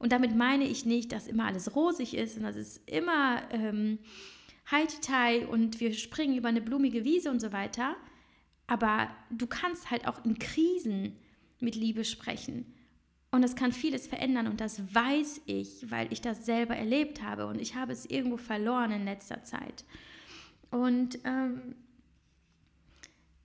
Und 0.04 0.12
damit 0.12 0.36
meine 0.36 0.64
ich 0.64 0.84
nicht, 0.84 1.12
dass 1.12 1.26
immer 1.26 1.46
alles 1.46 1.74
rosig 1.74 2.12
ist 2.12 2.36
und 2.36 2.42
dass 2.42 2.56
es 2.56 2.76
immer 2.84 3.40
ähm, 3.50 3.98
Haiti 4.70 5.46
und 5.46 5.80
wir 5.80 5.94
springen 5.94 6.36
über 6.36 6.50
eine 6.50 6.60
blumige 6.60 7.06
Wiese 7.06 7.30
und 7.30 7.40
so 7.40 7.54
weiter. 7.54 7.96
Aber 8.66 9.08
du 9.30 9.46
kannst 9.46 9.90
halt 9.90 10.06
auch 10.06 10.22
in 10.26 10.38
Krisen 10.38 11.16
mit 11.58 11.74
Liebe 11.74 12.04
sprechen. 12.04 12.66
Und 13.30 13.40
das 13.40 13.56
kann 13.56 13.72
vieles 13.72 14.06
verändern 14.06 14.46
und 14.46 14.60
das 14.60 14.94
weiß 14.94 15.40
ich, 15.46 15.90
weil 15.90 16.12
ich 16.12 16.20
das 16.20 16.44
selber 16.44 16.76
erlebt 16.76 17.22
habe 17.22 17.46
und 17.46 17.58
ich 17.58 17.74
habe 17.74 17.92
es 17.92 18.04
irgendwo 18.04 18.36
verloren 18.36 18.92
in 18.92 19.06
letzter 19.06 19.42
Zeit. 19.42 19.86
Und, 20.70 21.18
ähm, 21.24 21.76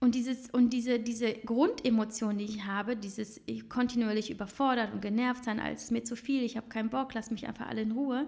und, 0.00 0.14
dieses, 0.14 0.48
und 0.50 0.70
diese, 0.70 0.98
diese 0.98 1.34
Grundemotion, 1.34 2.38
die 2.38 2.44
ich 2.44 2.64
habe, 2.64 2.96
dieses 2.96 3.40
kontinuierlich 3.68 4.30
überfordert 4.30 4.92
und 4.94 5.02
genervt 5.02 5.44
sein, 5.44 5.60
als 5.60 5.90
mir 5.90 6.04
zu 6.04 6.16
viel, 6.16 6.42
ich 6.42 6.56
habe 6.56 6.68
keinen 6.68 6.88
Bock, 6.88 7.12
lass 7.12 7.30
mich 7.30 7.46
einfach 7.46 7.68
alle 7.68 7.82
in 7.82 7.92
Ruhe, 7.92 8.26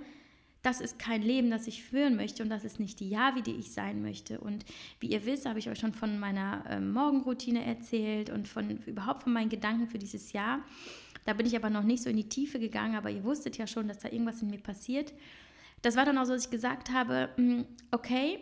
das 0.63 0.81
ist 0.81 0.99
kein 0.99 1.23
Leben, 1.23 1.51
das 1.51 1.67
ich 1.67 1.83
führen 1.83 2.15
möchte 2.15 2.43
und 2.43 2.49
das 2.49 2.65
ist 2.65 2.79
nicht 2.79 3.01
die 3.01 3.09
Javi, 3.09 3.43
die 3.43 3.57
ich 3.57 3.73
sein 3.73 4.01
möchte. 4.01 4.39
Und 4.39 4.65
wie 5.01 5.09
ihr 5.09 5.27
wisst, 5.27 5.47
habe 5.47 5.59
ich 5.59 5.69
euch 5.69 5.79
schon 5.79 5.93
von 5.93 6.21
meiner 6.21 6.65
äh, 6.69 6.79
Morgenroutine 6.79 7.65
erzählt 7.65 8.31
und 8.31 8.47
von 8.47 8.79
überhaupt 8.87 9.25
von 9.25 9.33
meinen 9.33 9.49
Gedanken 9.49 9.89
für 9.89 9.99
dieses 9.99 10.33
Jahr. 10.33 10.61
Da 11.25 11.33
bin 11.33 11.47
ich 11.47 11.57
aber 11.57 11.71
noch 11.71 11.83
nicht 11.83 12.03
so 12.03 12.11
in 12.11 12.17
die 12.17 12.29
Tiefe 12.29 12.61
gegangen, 12.61 12.95
aber 12.95 13.11
ihr 13.11 13.25
wusstet 13.25 13.59
ja 13.59 13.67
schon, 13.67 13.89
dass 13.89 13.99
da 13.99 14.09
irgendwas 14.09 14.43
in 14.43 14.51
mir 14.51 14.61
passiert. 14.61 15.13
Das 15.83 15.97
war 15.97 16.05
dann 16.05 16.17
auch 16.19 16.27
so, 16.27 16.33
dass 16.33 16.45
ich 16.45 16.51
gesagt 16.51 16.93
habe, 16.93 17.31
hm, 17.37 17.65
okay, 17.91 18.39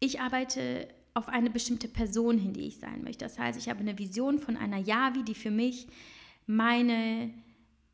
ich 0.00 0.20
arbeite 0.20 0.88
auf 1.14 1.28
eine 1.28 1.50
bestimmte 1.50 1.88
Person 1.88 2.38
hin, 2.38 2.52
die 2.52 2.66
ich 2.66 2.78
sein 2.78 3.02
möchte. 3.02 3.24
Das 3.24 3.38
heißt, 3.38 3.58
ich 3.58 3.68
habe 3.68 3.80
eine 3.80 3.98
Vision 3.98 4.38
von 4.38 4.56
einer 4.56 4.78
Yavi, 4.78 5.24
die 5.24 5.34
für 5.34 5.50
mich 5.50 5.86
meine 6.46 7.32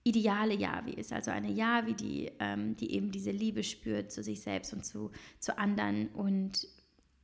ideale 0.05 0.55
Yavi 0.55 0.93
ist. 0.93 1.13
Also 1.13 1.31
eine 1.31 1.51
Yavi, 1.51 1.95
die, 1.95 2.31
ähm, 2.39 2.77
die 2.77 2.93
eben 2.93 3.11
diese 3.11 3.31
Liebe 3.31 3.63
spürt 3.63 4.13
zu 4.13 4.23
sich 4.23 4.41
selbst 4.41 4.73
und 4.73 4.85
zu, 4.85 5.11
zu 5.41 5.59
anderen 5.59 6.09
und 6.09 6.67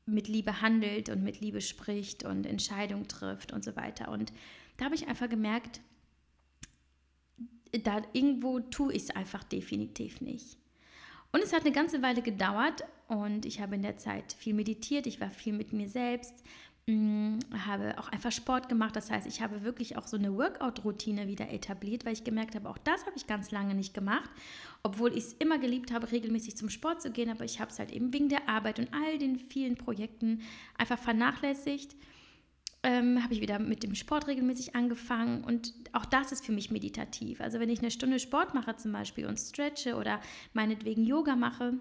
mit 0.06 0.28
Liebe 0.28 0.60
handelt 0.60 1.08
und 1.08 1.22
mit 1.22 1.40
Liebe 1.40 1.60
spricht 1.60 2.24
und 2.24 2.44
Entscheidungen 2.44 3.08
trifft 3.08 3.52
und 3.52 3.64
so 3.64 3.74
weiter. 3.76 4.10
Und 4.10 4.32
da 4.76 4.86
habe 4.86 4.94
ich 4.94 5.08
einfach 5.08 5.28
gemerkt, 5.28 5.80
da 7.82 8.02
irgendwo 8.12 8.60
tue 8.60 8.92
ich 8.92 9.04
es 9.04 9.10
einfach 9.10 9.44
definitiv 9.44 10.20
nicht. 10.20 10.58
Und 11.32 11.42
es 11.42 11.52
hat 11.52 11.62
eine 11.62 11.72
ganze 11.72 12.02
Weile 12.02 12.22
gedauert 12.22 12.84
und 13.08 13.46
ich 13.46 13.60
habe 13.60 13.74
in 13.74 13.82
der 13.82 13.96
Zeit 13.96 14.32
viel 14.32 14.54
meditiert, 14.54 15.06
ich 15.06 15.20
war 15.20 15.30
viel 15.30 15.52
mit 15.52 15.72
mir 15.72 15.88
selbst, 15.88 16.34
mm, 16.86 17.38
habe 17.66 17.98
auch 17.98 18.08
einfach 18.08 18.32
Sport 18.32 18.68
gemacht. 18.68 18.96
Das 18.96 19.10
heißt, 19.10 19.26
ich 19.26 19.42
habe 19.42 19.62
wirklich 19.62 19.96
auch 19.96 20.06
so 20.06 20.16
eine 20.16 20.36
Workout-Routine 20.36 21.26
wieder 21.28 21.50
etabliert, 21.50 22.04
weil 22.04 22.14
ich 22.14 22.24
gemerkt 22.24 22.54
habe, 22.54 22.68
auch 22.68 22.78
das 22.78 23.06
habe 23.06 23.16
ich 23.16 23.26
ganz 23.26 23.50
lange 23.50 23.74
nicht 23.74 23.94
gemacht, 23.94 24.30
obwohl 24.82 25.12
ich 25.12 25.24
es 25.24 25.32
immer 25.34 25.58
geliebt 25.58 25.92
habe, 25.92 26.10
regelmäßig 26.10 26.56
zum 26.56 26.70
Sport 26.70 27.02
zu 27.02 27.10
gehen, 27.10 27.30
aber 27.30 27.44
ich 27.44 27.60
habe 27.60 27.70
es 27.70 27.78
halt 27.78 27.92
eben 27.92 28.12
wegen 28.12 28.28
der 28.28 28.48
Arbeit 28.48 28.78
und 28.78 28.88
all 28.92 29.18
den 29.18 29.38
vielen 29.38 29.76
Projekten 29.76 30.40
einfach 30.78 30.98
vernachlässigt 30.98 31.94
ähm, 32.84 33.22
habe 33.24 33.32
ich 33.32 33.40
wieder 33.40 33.58
mit 33.58 33.82
dem 33.82 33.94
Sport 33.94 34.26
regelmäßig 34.28 34.76
angefangen 34.76 35.42
und 35.42 35.72
auch 35.92 36.04
das 36.04 36.32
ist 36.32 36.44
für 36.44 36.52
mich 36.52 36.70
meditativ. 36.70 37.40
Also 37.40 37.58
wenn 37.58 37.70
ich 37.70 37.78
eine 37.78 37.90
Stunde 37.90 38.18
Sport 38.18 38.52
mache 38.54 38.76
zum 38.76 38.92
Beispiel 38.92 39.26
und 39.26 39.38
stretche 39.38 39.96
oder 39.96 40.20
meinetwegen 40.52 41.04
Yoga 41.04 41.34
mache 41.34 41.72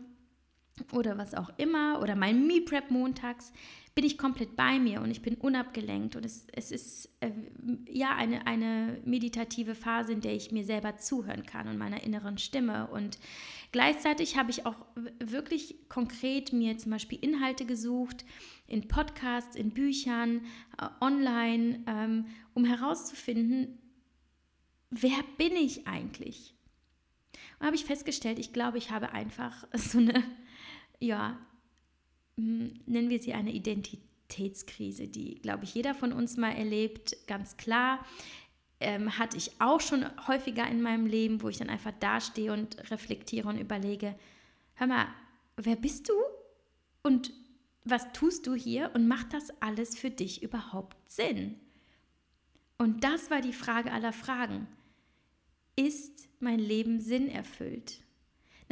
oder 0.92 1.18
was 1.18 1.34
auch 1.34 1.52
immer 1.58 2.00
oder 2.02 2.16
mein 2.16 2.48
Me-Prep 2.48 2.90
montags, 2.90 3.52
bin 3.96 4.06
ich 4.06 4.18
komplett 4.18 4.56
bei 4.56 4.80
mir 4.80 5.02
und 5.02 5.12
ich 5.12 5.22
bin 5.22 5.36
unabgelenkt 5.36 6.16
und 6.16 6.26
es, 6.26 6.48
es 6.52 6.72
ist 6.72 7.10
äh, 7.20 7.30
ja 7.88 8.16
eine, 8.16 8.48
eine 8.48 9.00
meditative 9.06 9.76
Phase, 9.76 10.14
in 10.14 10.22
der 10.22 10.34
ich 10.34 10.52
mir 10.52 10.66
selber 10.66 10.98
zuhören 10.98 11.46
kann 11.46 11.68
und 11.68 11.78
meiner 11.78 12.04
inneren 12.04 12.40
Stimme 12.40 12.88
und 12.88 13.20
gleichzeitig 13.72 14.36
habe 14.36 14.50
ich 14.50 14.66
auch 14.66 14.78
wirklich 15.20 15.76
konkret 15.90 16.54
mir 16.54 16.78
zum 16.80 16.92
Beispiel 16.92 17.20
Inhalte 17.22 17.66
gesucht, 17.66 18.26
in 18.66 18.88
Podcasts, 18.88 19.56
in 19.56 19.72
Büchern, 19.72 20.42
äh, 20.80 20.88
online, 21.00 21.84
ähm, 21.86 22.26
um 22.56 22.66
herauszufinden, 22.66 23.78
wer 24.90 25.24
bin 25.38 25.54
ich 25.56 25.88
eigentlich? 25.88 26.56
Und 27.60 27.68
habe 27.68 27.76
ich 27.76 27.86
festgestellt, 27.86 28.40
ich 28.40 28.54
glaube, 28.54 28.80
ich 28.80 28.90
habe 28.90 29.12
einfach 29.12 29.68
so 29.74 30.00
eine, 30.00 30.24
ja, 31.00 31.38
hm, 32.38 32.80
nennen 32.86 33.10
wir 33.10 33.20
sie 33.20 33.34
eine 33.34 33.52
Identitätskrise, 33.52 35.08
die, 35.08 35.36
glaube 35.42 35.66
ich, 35.66 35.76
jeder 35.76 35.94
von 35.94 36.14
uns 36.14 36.38
mal 36.38 36.52
erlebt, 36.52 37.16
ganz 37.28 37.58
klar. 37.58 38.06
Ähm, 38.80 39.18
hatte 39.18 39.38
ich 39.38 39.52
auch 39.60 39.80
schon 39.80 40.06
häufiger 40.28 40.68
in 40.68 40.82
meinem 40.82 41.06
Leben, 41.06 41.42
wo 41.42 41.50
ich 41.50 41.58
dann 41.58 41.70
einfach 41.70 41.94
dastehe 42.00 42.52
und 42.52 42.92
reflektiere 42.92 43.48
und 43.48 43.58
überlege, 43.58 44.16
hör 44.76 44.88
mal, 44.88 45.08
wer 45.56 45.76
bist 45.76 46.10
du? 46.10 46.14
Und 47.02 47.32
was 47.86 48.12
tust 48.14 48.48
du 48.48 48.56
hier 48.56 48.92
und 48.94 49.08
macht 49.08 49.34
das 49.34 49.52
alles 49.62 49.98
für 49.98 50.10
dich 50.10 50.42
überhaupt 50.42 50.98
Sinn? 51.10 51.60
Und 52.78 53.04
das 53.04 53.30
war 53.30 53.42
die 53.42 53.54
Frage 53.54 53.92
aller 53.92 54.14
Fragen. 54.14 54.68
Ist 55.76 56.28
mein 56.40 56.60
Leben 56.60 57.00
sinnerfüllt? 57.00 58.02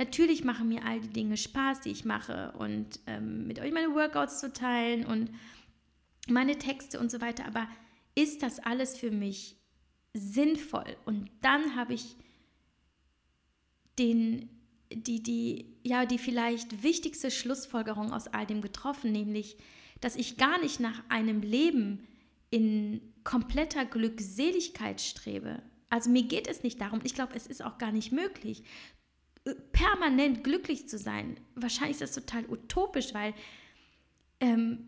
Natürlich 0.01 0.43
machen 0.43 0.67
mir 0.67 0.83
all 0.83 0.99
die 0.99 1.13
Dinge 1.13 1.37
Spaß, 1.37 1.81
die 1.81 1.91
ich 1.91 2.05
mache 2.05 2.53
und 2.57 2.99
ähm, 3.05 3.45
mit 3.45 3.59
euch 3.59 3.71
meine 3.71 3.93
Workouts 3.93 4.39
zu 4.39 4.51
teilen 4.51 5.05
und 5.05 5.29
meine 6.27 6.57
Texte 6.57 6.99
und 6.99 7.11
so 7.11 7.21
weiter, 7.21 7.45
aber 7.45 7.67
ist 8.15 8.41
das 8.41 8.57
alles 8.57 8.97
für 8.97 9.11
mich 9.11 9.57
sinnvoll? 10.15 10.97
Und 11.05 11.29
dann 11.41 11.75
habe 11.75 11.93
ich 11.93 12.15
den 13.99 14.49
die, 14.91 15.21
die, 15.21 15.77
ja, 15.83 16.07
die 16.07 16.17
vielleicht 16.17 16.81
wichtigste 16.81 17.29
Schlussfolgerung 17.29 18.11
aus 18.11 18.27
all 18.27 18.47
dem 18.47 18.61
getroffen, 18.61 19.11
nämlich, 19.11 19.55
dass 19.99 20.15
ich 20.15 20.35
gar 20.35 20.59
nicht 20.61 20.79
nach 20.79 21.03
einem 21.09 21.41
Leben 21.41 22.07
in 22.49 23.01
kompletter 23.23 23.85
Glückseligkeit 23.85 24.99
strebe. 24.99 25.61
Also 25.91 26.09
mir 26.09 26.23
geht 26.23 26.47
es 26.47 26.63
nicht 26.63 26.81
darum, 26.81 27.01
ich 27.03 27.13
glaube, 27.13 27.35
es 27.35 27.45
ist 27.45 27.63
auch 27.63 27.77
gar 27.77 27.91
nicht 27.91 28.11
möglich, 28.11 28.63
permanent 29.71 30.43
glücklich 30.43 30.87
zu 30.87 30.97
sein. 30.97 31.39
Wahrscheinlich 31.55 31.99
ist 31.99 32.01
das 32.01 32.25
total 32.25 32.45
utopisch, 32.49 33.13
weil 33.13 33.33
ähm, 34.39 34.87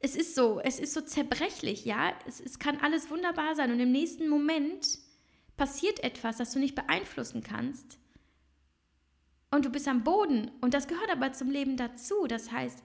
es 0.00 0.14
ist 0.14 0.34
so, 0.34 0.60
es 0.60 0.78
ist 0.78 0.92
so 0.92 1.00
zerbrechlich, 1.00 1.84
ja. 1.84 2.12
Es, 2.26 2.40
es 2.40 2.58
kann 2.58 2.78
alles 2.78 3.10
wunderbar 3.10 3.54
sein 3.54 3.72
und 3.72 3.80
im 3.80 3.92
nächsten 3.92 4.28
Moment 4.28 4.98
passiert 5.56 6.04
etwas, 6.04 6.36
das 6.36 6.52
du 6.52 6.58
nicht 6.58 6.74
beeinflussen 6.74 7.42
kannst 7.42 7.98
und 9.50 9.64
du 9.64 9.70
bist 9.70 9.88
am 9.88 10.04
Boden. 10.04 10.50
Und 10.60 10.74
das 10.74 10.86
gehört 10.86 11.10
aber 11.10 11.32
zum 11.32 11.50
Leben 11.50 11.76
dazu. 11.76 12.26
Das 12.26 12.52
heißt, 12.52 12.82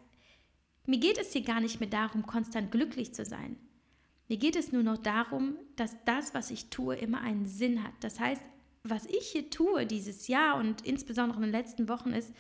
mir 0.88 1.00
geht 1.00 1.18
es 1.18 1.34
hier 1.34 1.44
gar 1.44 1.60
nicht 1.60 1.80
mehr 1.80 1.90
darum, 1.90 2.26
konstant 2.26 2.72
glücklich 2.72 3.14
zu 3.14 3.26
sein. 3.26 3.58
Mir 4.28 4.38
geht 4.38 4.56
es 4.56 4.72
nur 4.72 4.84
noch 4.84 4.98
darum, 4.98 5.58
dass 5.76 5.96
das, 6.06 6.34
was 6.34 6.52
ich 6.52 6.70
tue, 6.70 6.96
immer 6.96 7.22
einen 7.22 7.46
Sinn 7.46 7.84
hat. 7.84 7.94
Das 8.00 8.20
heißt, 8.20 8.42
was 8.84 9.06
ich 9.06 9.28
hier 9.32 9.50
tue 9.50 9.86
dieses 9.86 10.28
Jahr 10.28 10.58
und 10.58 10.86
insbesondere 10.86 11.38
in 11.38 11.44
den 11.44 11.52
letzten 11.52 11.88
Wochen 11.88 12.14
ist, 12.14 12.34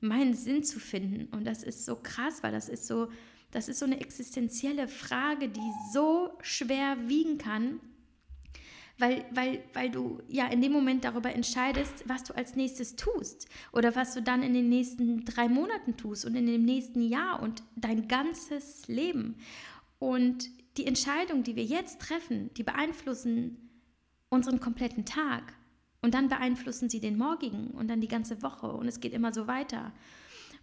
meinen 0.00 0.34
Sinn 0.34 0.64
zu 0.64 0.80
finden. 0.80 1.32
Und 1.34 1.46
das 1.46 1.62
ist 1.62 1.84
so 1.84 1.96
krass, 1.96 2.42
weil 2.42 2.52
das 2.52 2.68
ist 2.68 2.86
so, 2.86 3.08
das 3.50 3.68
ist 3.68 3.78
so 3.78 3.86
eine 3.86 4.00
existenzielle 4.00 4.88
Frage, 4.88 5.48
die 5.48 5.72
so 5.92 6.36
schwer 6.42 6.96
wiegen 7.08 7.38
kann 7.38 7.80
weil, 9.02 9.24
weil, 9.32 9.64
weil 9.72 9.90
du 9.90 10.20
ja 10.28 10.46
in 10.46 10.60
dem 10.60 10.70
Moment 10.70 11.04
darüber 11.04 11.34
entscheidest, 11.34 12.04
was 12.06 12.24
du 12.24 12.34
als 12.34 12.54
nächstes 12.54 12.94
tust 12.94 13.48
oder 13.72 13.96
was 13.96 14.14
du 14.14 14.22
dann 14.22 14.42
in 14.42 14.54
den 14.54 14.68
nächsten 14.68 15.24
drei 15.24 15.48
Monaten 15.48 15.96
tust 15.96 16.24
und 16.24 16.36
in 16.36 16.46
dem 16.46 16.64
nächsten 16.64 17.02
Jahr 17.02 17.42
und 17.42 17.64
dein 17.74 18.06
ganzes 18.06 18.86
Leben. 18.88 19.36
Und 19.98 20.48
die 20.76 20.86
Entscheidungen, 20.86 21.42
die 21.42 21.56
wir 21.56 21.64
jetzt 21.64 22.00
treffen, 22.00 22.50
die 22.54 22.62
beeinflussen 22.62 23.70
unseren 24.28 24.60
kompletten 24.60 25.04
Tag 25.04 25.52
und 26.02 26.14
dann 26.14 26.28
beeinflussen 26.28 26.90
sie 26.90 27.00
den 27.00 27.16
morgigen 27.16 27.68
und 27.68 27.88
dann 27.88 28.00
die 28.00 28.08
ganze 28.08 28.42
Woche 28.42 28.66
und 28.66 28.86
es 28.86 29.00
geht 29.00 29.12
immer 29.12 29.32
so 29.32 29.46
weiter. 29.46 29.92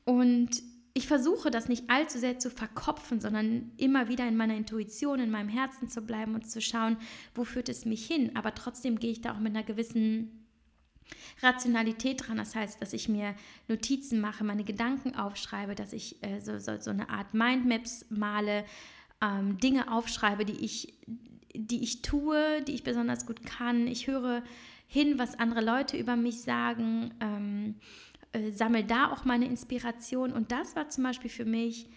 Und 0.06 0.62
ich 0.94 1.08
versuche 1.08 1.50
das 1.50 1.70
nicht 1.70 1.90
allzu 1.90 2.20
sehr 2.20 2.40
zu 2.40 2.50
verkopfen, 2.50 3.22
sondern 3.22 3.72
immer 3.78 4.10
wieder 4.10 4.28
in 4.28 4.36
meiner 4.36 4.56
Intuition, 4.56 5.20
in 5.20 5.32
meinem 5.32 5.50
Herzen 5.50 5.88
zu 5.88 6.02
bleiben 6.02 6.36
und 6.36 6.50
zu 6.50 6.62
schauen, 6.62 6.98
wo 7.36 7.44
führt 7.44 7.70
es 7.70 7.86
mich 7.86 8.06
hin. 8.06 8.36
Aber 8.36 8.54
trotzdem 8.54 9.00
gehe 9.00 9.12
ich 9.12 9.22
da 9.22 9.34
auch 9.34 9.40
mit 9.40 9.56
einer 9.56 9.64
gewissen 9.64 10.46
Rationalität 11.42 12.28
dran. 12.28 12.38
Das 12.38 12.56
heißt, 12.56 12.82
dass 12.82 12.94
ich 12.94 13.08
mir 13.08 13.36
Notizen 13.68 14.20
mache, 14.20 14.44
meine 14.44 14.64
Gedanken 14.64 15.16
aufschreibe, 15.16 15.76
dass 15.76 15.94
ich 15.94 16.22
äh, 16.24 16.42
so, 16.42 16.60
so, 16.60 16.80
so, 16.80 16.92
eine 16.92 17.10
Art 17.10 17.34
Mindmaps 17.34 18.06
male, 18.10 18.66
ähm, 19.22 19.58
Dinge 19.58 19.92
aufschreibe, 19.92 20.44
die 20.44 20.66
ich, 20.66 20.98
die 21.54 21.84
ich 21.84 22.02
tue, 22.02 22.62
die 22.64 22.74
ich 22.74 22.84
besonders 22.84 23.26
gut 23.26 23.46
kann. 23.46 23.88
Ich 23.88 24.08
höre 24.08 24.44
hin, 24.92 25.20
was 25.20 25.38
andere 25.38 25.62
Leute 25.62 25.98
über 25.98 26.16
mich 26.16 26.42
sagen. 26.42 27.14
Ähm, 27.22 27.76
äh, 28.32 28.52
sammle 28.52 28.84
da 28.84 29.12
auch 29.12 29.24
meine 29.24 29.46
Inspiration. 29.46 30.34
Und 30.34 30.52
das 30.52 30.76
war 30.76 30.90
zum 30.90 31.04
Beispiel 31.04 31.30
für 31.30 31.46
mich 31.46 31.88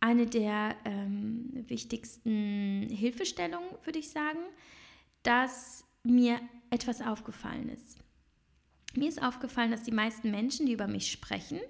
eine 0.00 0.24
der 0.26 0.76
ähm, 0.86 1.50
wichtigsten 1.68 2.88
Hilfestellungen, 2.90 3.68
würde 3.84 3.98
ich 3.98 4.10
sagen, 4.10 4.38
dass 5.22 5.84
mir 6.02 6.40
etwas 6.70 7.02
aufgefallen 7.02 7.68
ist. 7.68 7.98
Mir 8.94 9.08
ist 9.08 9.22
aufgefallen, 9.22 9.70
dass 9.70 9.82
die 9.82 9.92
meisten 9.92 10.30
Menschen, 10.30 10.64
die 10.64 10.72
über 10.72 10.88
mich 10.88 11.12
sprechen, 11.12 11.60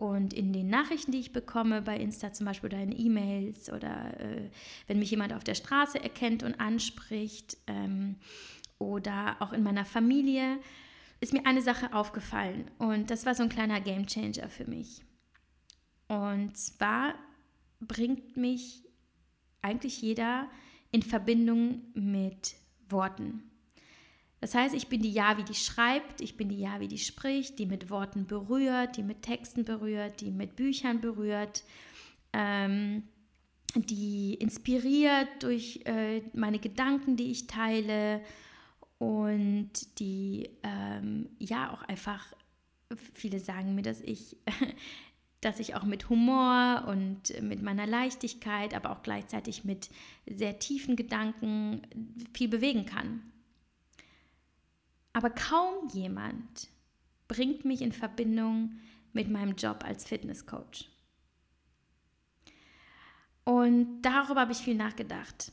Und 0.00 0.32
in 0.32 0.54
den 0.54 0.68
Nachrichten, 0.68 1.12
die 1.12 1.18
ich 1.18 1.34
bekomme, 1.34 1.82
bei 1.82 1.98
Insta 1.98 2.32
zum 2.32 2.46
Beispiel 2.46 2.68
oder 2.68 2.82
in 2.82 2.98
E-Mails 2.98 3.70
oder 3.70 4.18
äh, 4.18 4.48
wenn 4.86 4.98
mich 4.98 5.10
jemand 5.10 5.34
auf 5.34 5.44
der 5.44 5.54
Straße 5.54 6.02
erkennt 6.02 6.42
und 6.42 6.58
anspricht 6.58 7.58
ähm, 7.66 8.16
oder 8.80 9.36
auch 9.38 9.52
in 9.52 9.62
meiner 9.62 9.84
Familie, 9.84 10.58
ist 11.20 11.32
mir 11.32 11.46
eine 11.46 11.62
Sache 11.62 11.94
aufgefallen. 11.94 12.68
Und 12.78 13.10
das 13.10 13.26
war 13.26 13.34
so 13.36 13.44
ein 13.44 13.48
kleiner 13.48 13.80
Game 13.80 14.06
Changer 14.06 14.48
für 14.48 14.64
mich. 14.64 15.04
Und 16.08 16.56
zwar 16.56 17.14
bringt 17.78 18.36
mich 18.36 18.82
eigentlich 19.62 20.02
jeder 20.02 20.48
in 20.90 21.02
Verbindung 21.02 21.82
mit 21.94 22.56
Worten. 22.88 23.44
Das 24.40 24.54
heißt, 24.54 24.74
ich 24.74 24.88
bin 24.88 25.02
die 25.02 25.12
Javi, 25.12 25.44
die 25.44 25.54
schreibt, 25.54 26.22
ich 26.22 26.36
bin 26.36 26.48
die 26.48 26.60
Javi, 26.60 26.88
die 26.88 26.98
spricht, 26.98 27.58
die 27.58 27.66
mit 27.66 27.90
Worten 27.90 28.26
berührt, 28.26 28.96
die 28.96 29.02
mit 29.02 29.22
Texten 29.22 29.64
berührt, 29.64 30.22
die 30.22 30.30
mit 30.30 30.56
Büchern 30.56 31.02
berührt, 31.02 31.62
ähm, 32.32 33.02
die 33.74 34.34
inspiriert 34.34 35.28
durch 35.40 35.80
äh, 35.84 36.22
meine 36.32 36.58
Gedanken, 36.58 37.16
die 37.16 37.30
ich 37.30 37.46
teile 37.46 38.22
und 39.00 39.98
die 39.98 40.50
ähm, 40.62 41.30
ja 41.38 41.72
auch 41.72 41.80
einfach, 41.84 42.34
viele 43.14 43.40
sagen 43.40 43.74
mir, 43.74 43.80
dass 43.80 44.02
ich, 44.02 44.36
dass 45.40 45.58
ich 45.58 45.74
auch 45.74 45.84
mit 45.84 46.10
Humor 46.10 46.84
und 46.86 47.40
mit 47.40 47.62
meiner 47.62 47.86
Leichtigkeit, 47.86 48.74
aber 48.74 48.90
auch 48.90 49.02
gleichzeitig 49.02 49.64
mit 49.64 49.88
sehr 50.28 50.58
tiefen 50.58 50.96
Gedanken 50.96 51.80
viel 52.34 52.48
bewegen 52.48 52.84
kann. 52.84 53.22
Aber 55.14 55.30
kaum 55.30 55.88
jemand 55.94 56.68
bringt 57.26 57.64
mich 57.64 57.80
in 57.80 57.92
Verbindung 57.92 58.80
mit 59.14 59.30
meinem 59.30 59.56
Job 59.56 59.82
als 59.82 60.04
Fitnesscoach. 60.04 60.90
Und 63.44 64.02
darüber 64.02 64.42
habe 64.42 64.52
ich 64.52 64.58
viel 64.58 64.74
nachgedacht 64.74 65.52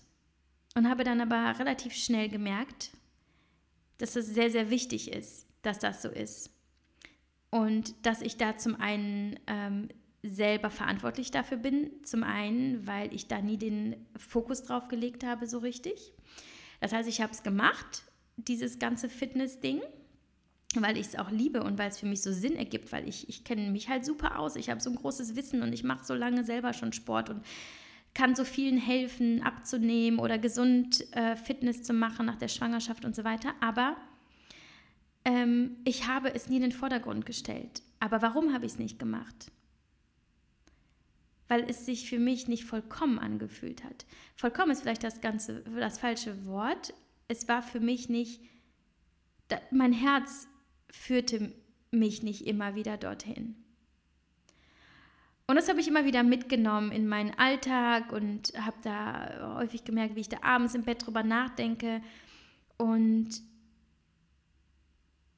und 0.76 0.90
habe 0.90 1.06
dann 1.06 1.22
aber 1.22 1.58
relativ 1.58 1.94
schnell 1.94 2.28
gemerkt, 2.28 2.92
dass 3.98 4.16
es 4.16 4.28
sehr, 4.28 4.52
sehr 4.52 4.70
wichtig 4.70 5.12
ist, 5.12 5.48
dass 5.62 5.80
das 5.80 6.02
so 6.02 6.10
ist. 6.10 6.52
Und 7.50 7.94
dass 8.06 8.22
ich 8.22 8.38
da 8.38 8.58
zum 8.58 8.76
einen 8.80 9.40
ähm, 9.48 9.90
selber 10.24 10.70
verantwortlich 10.70 11.32
dafür 11.32 11.58
bin. 11.58 11.92
Zum 12.04 12.24
einen, 12.24 12.86
weil 12.88 13.14
ich 13.14 13.28
da 13.28 13.42
nie 13.42 13.58
den 13.58 13.96
Fokus 14.16 14.64
drauf 14.64 14.88
gelegt 14.88 15.24
habe, 15.24 15.48
so 15.48 15.60
richtig. 15.60 16.14
Das 16.80 16.94
heißt, 16.94 17.10
ich 17.10 17.22
habe 17.22 17.32
es 17.32 17.44
gemacht 17.44 18.04
dieses 18.36 18.78
ganze 18.78 19.10
Fitness-Ding, 19.10 19.82
weil 20.76 20.98
ich 20.98 21.08
es 21.08 21.16
auch 21.16 21.32
liebe 21.32 21.64
und 21.64 21.80
weil 21.80 21.90
es 21.90 22.00
für 22.00 22.06
mich 22.06 22.22
so 22.22 22.32
Sinn 22.32 22.56
ergibt, 22.56 22.92
weil 22.92 23.08
ich, 23.08 23.28
ich 23.30 23.44
kenne 23.44 23.72
mich 23.72 23.90
halt 23.90 24.06
super 24.06 24.38
aus. 24.38 24.56
Ich 24.56 24.70
habe 24.70 24.82
so 24.82 24.90
ein 24.90 24.96
großes 24.96 25.36
Wissen 25.36 25.64
und 25.64 25.74
ich 25.74 25.84
mache 25.84 26.06
so 26.06 26.14
lange 26.14 26.44
selber 26.44 26.74
schon 26.74 26.94
Sport 26.94 27.30
und 27.30 27.44
kann 28.18 28.36
so 28.36 28.44
vielen 28.44 28.78
helfen, 28.78 29.44
abzunehmen 29.44 30.20
oder 30.20 30.40
gesund 30.40 31.06
äh, 31.16 31.36
Fitness 31.36 31.84
zu 31.84 31.94
machen 31.94 32.26
nach 32.26 32.38
der 32.38 32.48
Schwangerschaft 32.48 33.06
und 33.06 33.16
so 33.16 33.24
weiter. 33.24 33.54
Aber 33.62 33.96
ähm, 35.24 35.78
ich 35.86 36.08
habe 36.08 36.34
es 36.34 36.50
nie 36.50 36.56
in 36.56 36.64
den 36.64 36.72
Vordergrund 36.72 37.28
gestellt. 37.28 37.84
Aber 38.00 38.24
warum 38.24 38.54
habe 38.54 38.66
ich 38.66 38.74
es 38.74 38.80
nicht 38.80 38.98
gemacht? 38.98 39.52
Weil 41.48 41.70
es 41.70 41.86
sich 41.86 42.10
für 42.10 42.20
mich 42.20 42.48
nicht 42.48 42.66
vollkommen 42.66 43.20
angefühlt 43.20 43.84
hat. 43.84 44.06
Vollkommen 44.36 44.72
ist 44.72 44.82
vielleicht 44.82 45.04
das 45.04 45.22
ganze, 45.22 45.62
das 45.62 46.00
falsche 46.00 46.46
Wort 46.48 46.94
es 47.28 47.48
war 47.48 47.62
für 47.62 47.80
mich 47.80 48.10
nicht, 48.10 48.42
mein 49.72 49.94
Herz 49.94 50.48
führte 50.90 51.54
mich 51.92 52.24
nicht 52.24 52.46
immer 52.46 52.76
wieder 52.76 52.98
dorthin. 52.98 53.56
Und 55.48 55.56
das 55.56 55.70
habe 55.70 55.80
ich 55.80 55.88
immer 55.88 56.04
wieder 56.04 56.24
mitgenommen 56.24 56.92
in 56.92 57.08
meinen 57.08 57.34
Alltag 57.40 58.12
und 58.12 58.52
habe 58.60 58.78
da 58.84 59.56
häufig 59.56 59.86
gemerkt, 59.86 60.16
wie 60.16 60.20
ich 60.20 60.30
da 60.30 60.40
abends 60.42 60.76
im 60.76 60.84
Bett 60.84 61.06
drüber 61.06 61.24
nachdenke 61.24 62.02
und 62.78 63.30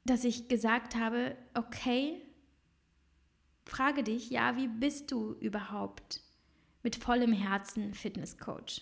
dass 0.05 0.23
ich 0.23 0.47
gesagt 0.47 0.95
habe, 0.95 1.37
okay, 1.53 2.19
frage 3.65 4.01
dich, 4.01 4.31
ja, 4.31 4.57
wie 4.57 4.67
bist 4.67 5.11
du 5.11 5.33
überhaupt 5.33 6.21
mit 6.81 6.95
vollem 6.95 7.31
Herzen 7.31 7.93
Fitnesscoach? 7.93 8.81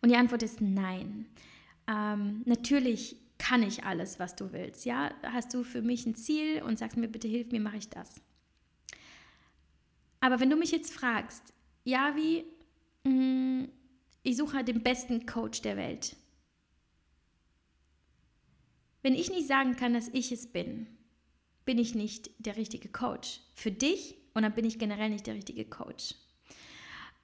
Und 0.00 0.10
die 0.10 0.16
Antwort 0.16 0.44
ist 0.44 0.60
nein. 0.60 1.26
Ähm, 1.88 2.42
natürlich 2.44 3.16
kann 3.38 3.64
ich 3.64 3.82
alles, 3.84 4.20
was 4.20 4.36
du 4.36 4.52
willst. 4.52 4.84
Ja, 4.84 5.10
hast 5.24 5.52
du 5.52 5.64
für 5.64 5.82
mich 5.82 6.06
ein 6.06 6.14
Ziel 6.14 6.62
und 6.62 6.78
sagst 6.78 6.96
mir 6.96 7.08
bitte 7.08 7.26
hilf 7.26 7.50
mir, 7.50 7.60
mache 7.60 7.78
ich 7.78 7.88
das. 7.88 8.20
Aber 10.20 10.40
wenn 10.40 10.50
du 10.50 10.56
mich 10.56 10.72
jetzt 10.72 10.92
fragst, 10.92 11.52
ja, 11.84 12.14
wie 12.16 12.44
mh, 13.04 13.12
mm, 13.12 13.68
ich 14.22 14.36
suche 14.36 14.62
den 14.62 14.82
besten 14.82 15.26
Coach 15.26 15.62
der 15.62 15.76
Welt. 15.76 16.16
Wenn 19.02 19.14
ich 19.14 19.30
nicht 19.30 19.46
sagen 19.46 19.76
kann, 19.76 19.94
dass 19.94 20.08
ich 20.08 20.32
es 20.32 20.52
bin, 20.52 20.86
bin 21.64 21.78
ich 21.78 21.94
nicht 21.94 22.30
der 22.38 22.56
richtige 22.56 22.88
Coach 22.88 23.40
für 23.54 23.70
dich 23.70 24.16
und 24.34 24.42
dann 24.42 24.54
bin 24.54 24.64
ich 24.64 24.78
generell 24.78 25.08
nicht 25.08 25.26
der 25.26 25.34
richtige 25.34 25.64
Coach. 25.64 26.14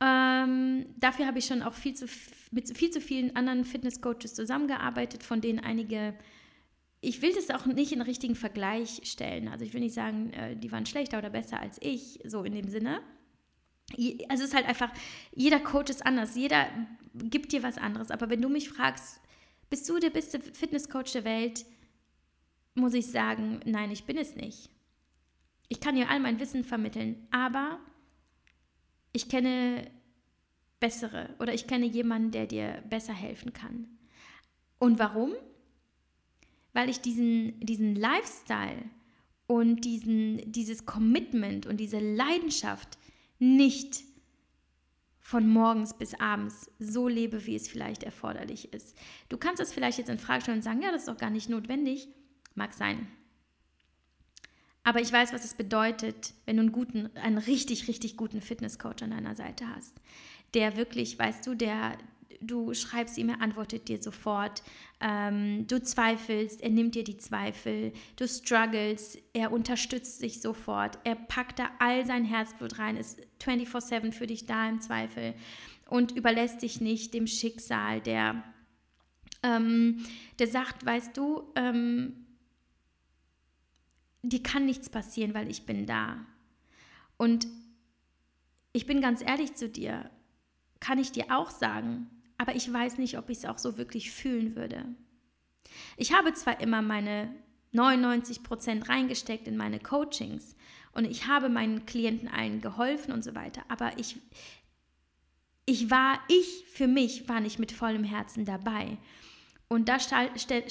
Ähm, 0.00 0.87
dafür 0.96 1.26
habe 1.26 1.38
ich 1.38 1.46
schon 1.46 1.62
auch 1.62 1.74
viel 1.74 1.94
zu, 1.94 2.07
mit 2.50 2.76
viel 2.76 2.90
zu 2.90 3.00
vielen 3.00 3.37
anderen 3.37 3.64
Fitnesscoaches 3.64 4.35
zusammengearbeitet, 4.35 5.22
von 5.22 5.40
denen 5.40 5.61
einige, 5.61 6.14
ich 7.05 7.23
will 7.23 7.35
das 7.35 7.51
auch 7.51 7.67
nicht 7.67 7.93
in 7.93 8.01
richtigen 8.01 8.35
Vergleich 8.35 9.01
stellen. 9.05 9.49
Also 9.49 9.64
ich 9.64 9.73
will 9.75 9.81
nicht 9.81 9.95
sagen, 9.95 10.33
äh, 10.33 10.57
die 10.57 10.73
waren 10.73 10.87
schlechter 10.87 11.19
oder 11.19 11.31
besser 11.31 11.61
als 11.61 11.79
ich, 11.81 12.21
so 12.25 12.45
in 12.45 12.55
dem 12.55 12.69
Sinne. 12.69 13.01
Also 14.29 14.45
es 14.45 14.51
ist 14.51 14.55
halt 14.55 14.67
einfach, 14.67 14.90
jeder 15.35 15.61
Coach 15.61 15.90
ist 15.90 16.07
anders, 16.07 16.35
jeder 16.35 16.67
gibt 17.12 17.53
dir 17.53 17.62
was 17.62 17.79
anderes. 17.79 18.11
Aber 18.11 18.31
wenn 18.31 18.40
du 18.40 18.49
mich 18.49 18.69
fragst, 18.69 19.21
bist 19.71 19.88
du 19.88 19.99
der 19.99 20.11
beste 20.11 20.40
Fitnesscoach 20.40 21.12
der 21.12 21.25
Welt, 21.25 21.64
muss 22.75 22.95
ich 22.95 23.07
sagen, 23.07 23.61
nein, 23.64 23.90
ich 23.90 24.05
bin 24.05 24.17
es 24.17 24.35
nicht. 24.35 24.71
Ich 25.69 25.81
kann 25.81 25.95
dir 25.95 26.11
all 26.11 26.21
mein 26.21 26.40
Wissen 26.40 26.64
vermitteln, 26.64 27.27
aber 27.31 27.79
ich 29.12 29.29
kenne 29.29 29.90
bessere 30.81 31.35
oder 31.38 31.55
ich 31.55 31.67
kenne 31.67 31.87
jemanden, 31.87 32.33
der 32.33 32.47
dir 32.47 32.83
besser 32.88 33.14
helfen 33.14 33.53
kann. 33.53 33.87
Und 34.79 34.99
warum? 34.99 35.33
Weil 36.74 36.90
ich 36.90 37.00
diesen, 37.00 37.58
diesen 37.60 37.94
Lifestyle 37.94 38.84
und 39.46 39.84
diesen, 39.87 40.52
dieses 40.52 40.84
Commitment 40.84 41.64
und 41.64 41.78
diese 41.78 41.98
Leidenschaft 41.98 42.98
nicht 43.38 44.04
von 45.20 45.48
morgens 45.48 45.94
bis 45.94 46.12
abends 46.20 46.70
so 46.78 47.08
lebe, 47.08 47.46
wie 47.46 47.56
es 47.56 47.66
vielleicht 47.66 48.02
erforderlich 48.02 48.74
ist. 48.74 48.94
Du 49.30 49.38
kannst 49.38 49.58
das 49.58 49.72
vielleicht 49.72 49.96
jetzt 49.96 50.10
in 50.10 50.18
Frage 50.18 50.42
stellen 50.42 50.58
und 50.58 50.62
sagen, 50.62 50.82
ja, 50.82 50.92
das 50.92 51.02
ist 51.02 51.08
doch 51.08 51.16
gar 51.16 51.30
nicht 51.30 51.48
notwendig. 51.48 52.08
Mag 52.54 52.74
sein. 52.74 53.08
Aber 54.82 55.00
ich 55.00 55.10
weiß, 55.10 55.32
was 55.32 55.46
es 55.46 55.54
bedeutet, 55.54 56.34
wenn 56.44 56.56
du 56.56 56.62
einen 56.62 56.72
guten, 56.72 57.10
einen 57.16 57.38
richtig, 57.38 57.88
richtig 57.88 58.18
guten 58.18 58.42
Fitnesscoach 58.42 59.02
an 59.02 59.12
deiner 59.12 59.34
Seite 59.34 59.66
hast. 59.74 59.98
Der 60.52 60.76
wirklich, 60.76 61.18
weißt 61.18 61.46
du, 61.46 61.54
der, 61.54 61.96
du 62.46 62.74
schreibst 62.74 63.18
ihm, 63.18 63.28
er 63.28 63.40
antwortet 63.40 63.88
dir 63.88 64.02
sofort. 64.02 64.62
Ähm, 65.00 65.66
du 65.66 65.83
zweifelst, 65.83 66.62
er 66.62 66.70
nimmt 66.70 66.94
dir 66.94 67.04
die 67.04 67.18
Zweifel. 67.18 67.92
Du 68.16 68.26
struggles, 68.26 69.18
er 69.33 69.52
unterstützt 69.52 70.22
dich 70.22 70.40
sofort. 70.40 70.98
Er 71.04 71.14
packt 71.14 71.59
da 71.59 71.70
all 71.78 72.07
sein 72.07 72.24
Herzblut 72.24 72.78
rein, 72.78 72.96
ist 72.96 73.20
24-7 73.42 74.12
für 74.12 74.26
dich 74.26 74.46
da 74.46 74.68
im 74.68 74.80
Zweifel 74.80 75.35
und 75.88 76.12
überlässt 76.12 76.62
dich 76.62 76.80
nicht 76.80 77.14
dem 77.14 77.26
Schicksal, 77.26 78.00
der, 78.00 78.42
ähm, 79.42 80.04
der 80.38 80.48
sagt, 80.48 80.85
weißt 80.85 81.16
du, 81.16 81.52
ähm, 81.54 82.26
dir 84.22 84.42
kann 84.42 84.64
nichts 84.64 84.88
passieren, 84.88 85.35
weil 85.35 85.50
ich 85.50 85.66
bin 85.66 85.87
da. 85.87 86.24
Und 87.16 87.46
ich 88.72 88.87
bin 88.87 89.00
ganz 89.00 89.22
ehrlich 89.22 89.54
zu 89.54 89.68
dir, 89.68 90.11
kann 90.80 90.98
ich 90.98 91.12
dir 91.12 91.26
auch 91.30 91.50
sagen, 91.50 92.11
aber 92.38 92.55
ich 92.57 92.73
weiß 92.73 92.99
nicht, 92.99 93.18
ob 93.18 93.31
ich 93.31 93.38
es 93.38 93.44
auch 93.44 93.59
so 93.59 93.79
wirklich 93.79 94.11
fühlen 94.11 94.57
würde. 94.57 94.85
Ich 95.97 96.12
habe 96.12 96.33
zwar 96.35 96.61
immer 96.61 96.83
meine 96.83 97.35
99 97.73 98.42
Prozent 98.42 98.88
reingesteckt 98.88 99.49
in 99.49 99.57
meine 99.57 99.81
Coachings 99.81 100.57
und 100.92 101.05
ich 101.05 101.27
habe 101.27 101.49
meinen 101.49 101.87
Klienten 101.87 102.29
allen 102.29 102.61
geholfen 102.61 103.12
und 103.12 103.25
so 103.25 103.35
weiter, 103.35 103.62
aber 103.68 103.99
ich, 103.99 104.16
ich 105.66 105.90
war, 105.90 106.20
ich 106.29 106.64
für 106.68 106.87
mich 106.87 107.29
war 107.29 107.40
nicht 107.40 107.59
mit 107.59 107.73
vollem 107.73 108.05
Herzen 108.05 108.44
dabei. 108.44 108.99
Und 109.66 109.88
da, 109.88 109.99
stell, 109.99 110.31
stell, 110.37 110.62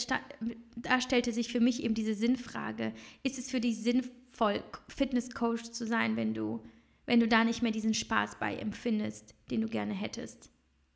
da 0.77 1.01
stellte 1.01 1.33
sich 1.33 1.51
für 1.51 1.59
mich 1.59 1.83
eben 1.83 1.93
diese 1.93 2.13
Sinnfrage, 2.13 2.93
ist 3.23 3.37
es 3.37 3.51
für 3.51 3.59
dich 3.59 3.79
sinnvoll, 3.79 4.63
Fitnesscoach 4.87 5.63
zu 5.63 5.85
sein, 5.85 6.15
wenn 6.15 6.33
du, 6.33 6.63
wenn 7.05 7.19
du 7.19 7.27
da 7.27 7.43
nicht 7.43 7.63
mehr 7.63 7.71
diesen 7.71 7.95
Spaß 7.95 8.37
bei 8.39 8.55
empfindest, 8.55 9.35
den 9.51 9.61
du 9.61 9.67
gerne 9.67 9.93
hättest, 9.93 10.52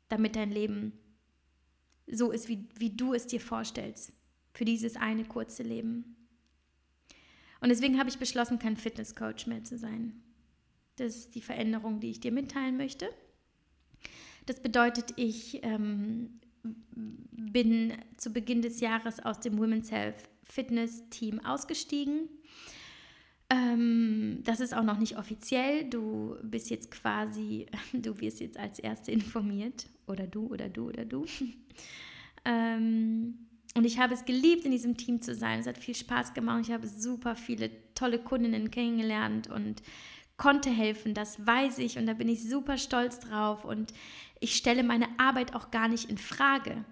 damit 0.08 0.36
dein 0.36 0.50
Leben 0.50 0.92
so 2.06 2.30
ist, 2.30 2.48
wie, 2.48 2.66
wie 2.76 2.90
du 2.90 3.14
es 3.14 3.26
dir 3.26 3.40
vorstellst, 3.40 4.12
für 4.52 4.64
dieses 4.64 4.96
eine 4.96 5.24
kurze 5.24 5.62
Leben. 5.62 6.16
Und 7.60 7.68
deswegen 7.70 7.98
habe 7.98 8.08
ich 8.08 8.18
beschlossen, 8.18 8.58
kein 8.58 8.76
Fitnesscoach 8.76 9.46
mehr 9.46 9.64
zu 9.64 9.78
sein. 9.78 10.22
Das 10.96 11.16
ist 11.16 11.34
die 11.34 11.40
Veränderung, 11.40 12.00
die 12.00 12.10
ich 12.10 12.20
dir 12.20 12.32
mitteilen 12.32 12.76
möchte. 12.76 13.08
Das 14.46 14.60
bedeutet, 14.60 15.12
ich 15.16 15.62
ähm, 15.62 16.40
bin 17.30 17.92
zu 18.16 18.32
Beginn 18.32 18.62
des 18.62 18.80
Jahres 18.80 19.20
aus 19.20 19.40
dem 19.40 19.58
Women's 19.58 19.90
Health 19.90 20.28
Fitness 20.42 21.02
Team 21.10 21.44
ausgestiegen. 21.44 22.28
Ähm, 23.50 24.40
das 24.44 24.60
ist 24.60 24.74
auch 24.74 24.82
noch 24.82 24.98
nicht 24.98 25.16
offiziell. 25.16 25.88
Du 25.88 26.36
bist 26.42 26.70
jetzt 26.70 26.90
quasi, 26.90 27.66
du 27.92 28.20
wirst 28.20 28.40
jetzt 28.40 28.58
als 28.58 28.78
Erste 28.78 29.12
informiert. 29.12 29.86
Oder 30.06 30.26
du, 30.26 30.46
oder 30.46 30.68
du, 30.68 30.88
oder 30.88 31.04
du. 31.04 31.24
ähm, 32.44 33.46
und 33.74 33.84
ich 33.84 33.98
habe 33.98 34.14
es 34.14 34.24
geliebt, 34.24 34.64
in 34.64 34.72
diesem 34.72 34.96
Team 34.96 35.20
zu 35.20 35.34
sein. 35.34 35.60
Es 35.60 35.66
hat 35.66 35.78
viel 35.78 35.94
Spaß 35.94 36.34
gemacht. 36.34 36.64
Ich 36.66 36.72
habe 36.72 36.86
super 36.86 37.36
viele 37.36 37.70
tolle 37.94 38.18
Kundinnen 38.18 38.70
kennengelernt 38.70 39.48
und 39.48 39.82
konnte 40.36 40.70
helfen. 40.70 41.14
Das 41.14 41.46
weiß 41.46 41.78
ich 41.78 41.98
und 41.98 42.06
da 42.06 42.14
bin 42.14 42.28
ich 42.28 42.48
super 42.48 42.78
stolz 42.78 43.20
drauf. 43.20 43.64
Und 43.64 43.92
ich 44.40 44.56
stelle 44.56 44.82
meine 44.82 45.06
Arbeit 45.18 45.54
auch 45.54 45.70
gar 45.70 45.88
nicht 45.88 46.10
in 46.10 46.18
Frage. 46.18 46.84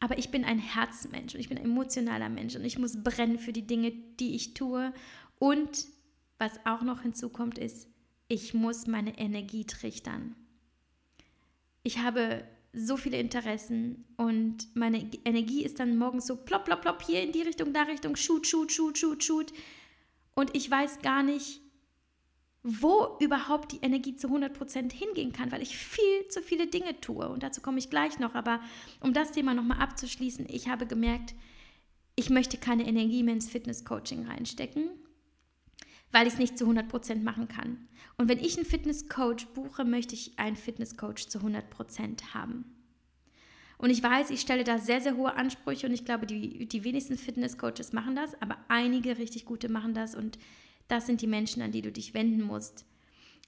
Aber 0.00 0.18
ich 0.18 0.30
bin 0.30 0.44
ein 0.44 0.58
Herzmensch 0.58 1.34
und 1.34 1.40
ich 1.40 1.48
bin 1.48 1.58
ein 1.58 1.64
emotionaler 1.64 2.28
Mensch 2.28 2.54
und 2.54 2.64
ich 2.64 2.78
muss 2.78 3.02
brennen 3.02 3.38
für 3.38 3.52
die 3.52 3.66
Dinge, 3.66 3.92
die 4.20 4.34
ich 4.34 4.54
tue. 4.54 4.92
Und 5.38 5.86
was 6.38 6.60
auch 6.66 6.82
noch 6.82 7.02
hinzukommt, 7.02 7.58
ist, 7.58 7.88
ich 8.28 8.54
muss 8.54 8.86
meine 8.86 9.18
Energie 9.18 9.64
trichtern. 9.64 10.34
Ich 11.82 11.98
habe 11.98 12.44
so 12.72 12.96
viele 12.96 13.18
Interessen 13.18 14.04
und 14.16 14.74
meine 14.76 15.10
Energie 15.24 15.64
ist 15.64 15.80
dann 15.80 15.96
morgens 15.96 16.26
so 16.26 16.36
plopp, 16.36 16.66
plopp, 16.66 16.82
plopp, 16.82 17.02
hier 17.02 17.22
in 17.22 17.32
die 17.32 17.42
Richtung, 17.42 17.72
da 17.72 17.82
Richtung, 17.82 18.16
shoot, 18.16 18.46
shoot, 18.46 18.70
shoot, 18.70 18.98
shoot, 18.98 19.24
shoot. 19.24 19.52
Und 20.34 20.54
ich 20.54 20.70
weiß 20.70 21.00
gar 21.00 21.22
nicht, 21.22 21.62
wo 22.68 23.16
überhaupt 23.20 23.70
die 23.70 23.78
Energie 23.80 24.16
zu 24.16 24.26
100% 24.26 24.92
hingehen 24.92 25.32
kann, 25.32 25.52
weil 25.52 25.62
ich 25.62 25.78
viel 25.78 26.26
zu 26.28 26.42
viele 26.42 26.66
Dinge 26.66 27.00
tue. 27.00 27.28
Und 27.28 27.44
dazu 27.44 27.60
komme 27.60 27.78
ich 27.78 27.90
gleich 27.90 28.18
noch. 28.18 28.34
Aber 28.34 28.60
um 29.00 29.12
das 29.12 29.30
Thema 29.30 29.54
nochmal 29.54 29.78
abzuschließen, 29.78 30.46
ich 30.48 30.68
habe 30.68 30.84
gemerkt, 30.84 31.36
ich 32.16 32.28
möchte 32.28 32.58
keine 32.58 32.84
Energie 32.84 33.22
mehr 33.22 33.34
ins 33.34 33.48
Fitness-Coaching 33.48 34.26
reinstecken, 34.26 34.90
weil 36.10 36.26
ich 36.26 36.32
es 36.32 36.38
nicht 36.40 36.58
zu 36.58 36.64
100% 36.64 37.22
machen 37.22 37.46
kann. 37.46 37.86
Und 38.16 38.28
wenn 38.28 38.40
ich 38.40 38.56
einen 38.56 38.66
Fitness-Coach 38.66 39.46
buche, 39.48 39.84
möchte 39.84 40.16
ich 40.16 40.36
einen 40.36 40.56
Fitness-Coach 40.56 41.28
zu 41.28 41.38
100% 41.38 42.34
haben. 42.34 42.64
Und 43.78 43.90
ich 43.90 44.02
weiß, 44.02 44.30
ich 44.30 44.40
stelle 44.40 44.64
da 44.64 44.78
sehr, 44.78 45.00
sehr 45.00 45.16
hohe 45.16 45.34
Ansprüche 45.34 45.86
und 45.86 45.92
ich 45.92 46.04
glaube, 46.04 46.26
die, 46.26 46.66
die 46.66 46.82
wenigsten 46.82 47.16
Fitness-Coaches 47.16 47.92
machen 47.92 48.16
das, 48.16 48.40
aber 48.42 48.56
einige 48.66 49.18
richtig 49.18 49.44
gute 49.44 49.68
machen 49.68 49.94
das 49.94 50.16
und 50.16 50.38
das 50.88 51.06
sind 51.06 51.20
die 51.20 51.26
Menschen, 51.26 51.62
an 51.62 51.72
die 51.72 51.82
du 51.82 51.90
dich 51.90 52.14
wenden 52.14 52.42
musst, 52.42 52.84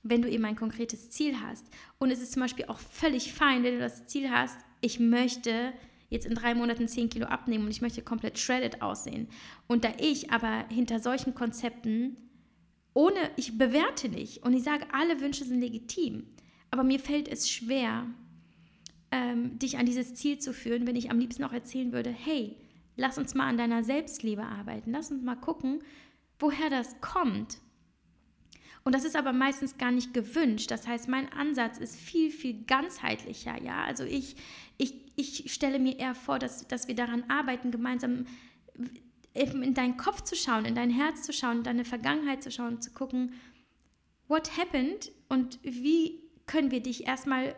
wenn 0.03 0.23
du 0.23 0.31
eben 0.31 0.45
ein 0.45 0.57
konkretes 0.57 1.11
Ziel 1.11 1.41
hast. 1.41 1.67
Und 1.99 2.11
es 2.11 2.21
ist 2.21 2.33
zum 2.33 2.43
Beispiel 2.43 2.67
auch 2.67 2.79
völlig 2.79 3.33
fein, 3.33 3.63
wenn 3.63 3.75
du 3.75 3.81
das 3.81 4.07
Ziel 4.07 4.31
hast, 4.31 4.59
ich 4.81 5.01
möchte 5.01 5.73
jetzt 6.11 6.27
in 6.27 6.35
drei 6.35 6.55
Monaten 6.55 6.89
10 6.89 7.11
Kilo 7.11 7.27
abnehmen 7.27 7.65
und 7.65 7.71
ich 7.71 7.83
möchte 7.83 8.03
komplett 8.03 8.39
shredded 8.39 8.81
aussehen. 8.83 9.29
Und 9.67 9.85
da 9.85 9.93
ich 9.99 10.31
aber 10.31 10.67
hinter 10.69 11.01
solchen 11.01 11.35
Konzepten 11.35 12.17
ohne, 12.95 13.31
ich 13.37 13.59
bewerte 13.59 14.09
nicht 14.09 14.43
und 14.43 14.55
ich 14.55 14.63
sage, 14.63 14.87
alle 14.93 15.21
Wünsche 15.21 15.45
sind 15.45 15.61
legitim, 15.61 16.27
aber 16.71 16.83
mir 16.83 16.99
fällt 16.99 17.29
es 17.29 17.49
schwer, 17.51 18.07
ähm, 19.11 19.59
dich 19.59 19.79
an 19.79 19.87
dieses 19.87 20.15
Ziel 20.15 20.39
zu 20.39 20.53
führen, 20.53 20.87
wenn 20.87 20.97
ich 20.97 21.11
am 21.11 21.19
liebsten 21.19 21.45
auch 21.45 21.53
erzählen 21.53 21.93
würde, 21.93 22.11
hey, 22.11 22.57
lass 22.97 23.19
uns 23.19 23.35
mal 23.35 23.47
an 23.47 23.57
deiner 23.57 23.85
Selbstliebe 23.85 24.43
arbeiten, 24.43 24.91
lass 24.91 25.11
uns 25.11 25.23
mal 25.23 25.37
gucken, 25.37 25.81
woher 26.39 26.71
das 26.71 27.01
kommt. 27.01 27.59
Und 28.85 28.95
das 28.95 29.05
ist 29.05 29.17
aber 29.17 29.33
meistens 29.33 29.77
gar 29.77 29.91
nicht 29.91 30.15
gewünscht. 30.15 30.71
Das 30.71 30.87
heißt, 30.87 31.09
mein 31.09 31.31
Ansatz 31.33 31.79
ist 31.79 31.97
viel, 31.97 32.31
viel 32.31 32.65
ganzheitlicher. 32.65 33.61
Ja? 33.63 33.85
Also 33.85 34.05
ich, 34.05 34.37
ich, 34.79 34.95
ich 35.17 35.53
stelle 35.53 35.79
mir 35.79 35.99
eher 35.99 36.15
vor, 36.15 36.39
dass, 36.39 36.67
dass 36.69 36.89
wir 36.89 36.95
daran 36.95 37.25
arbeiten, 37.29 37.71
gemeinsam 37.71 38.27
in 39.35 39.75
deinen 39.75 39.97
Kopf 39.97 40.23
zu 40.23 40.35
schauen, 40.35 40.65
in 40.65 40.75
dein 40.75 40.91
Herz 40.91 41.23
zu 41.23 41.33
schauen, 41.33 41.59
in 41.59 41.65
deine 41.65 41.85
Vergangenheit 41.85 42.43
zu 42.43 42.51
schauen, 42.51 42.81
zu 42.81 42.93
gucken, 42.93 43.35
what 44.27 44.57
happened 44.57 45.13
und 45.29 45.59
wie 45.63 46.23
können 46.47 46.71
wir 46.71 46.81
dich 46.81 47.07
erstmal 47.07 47.55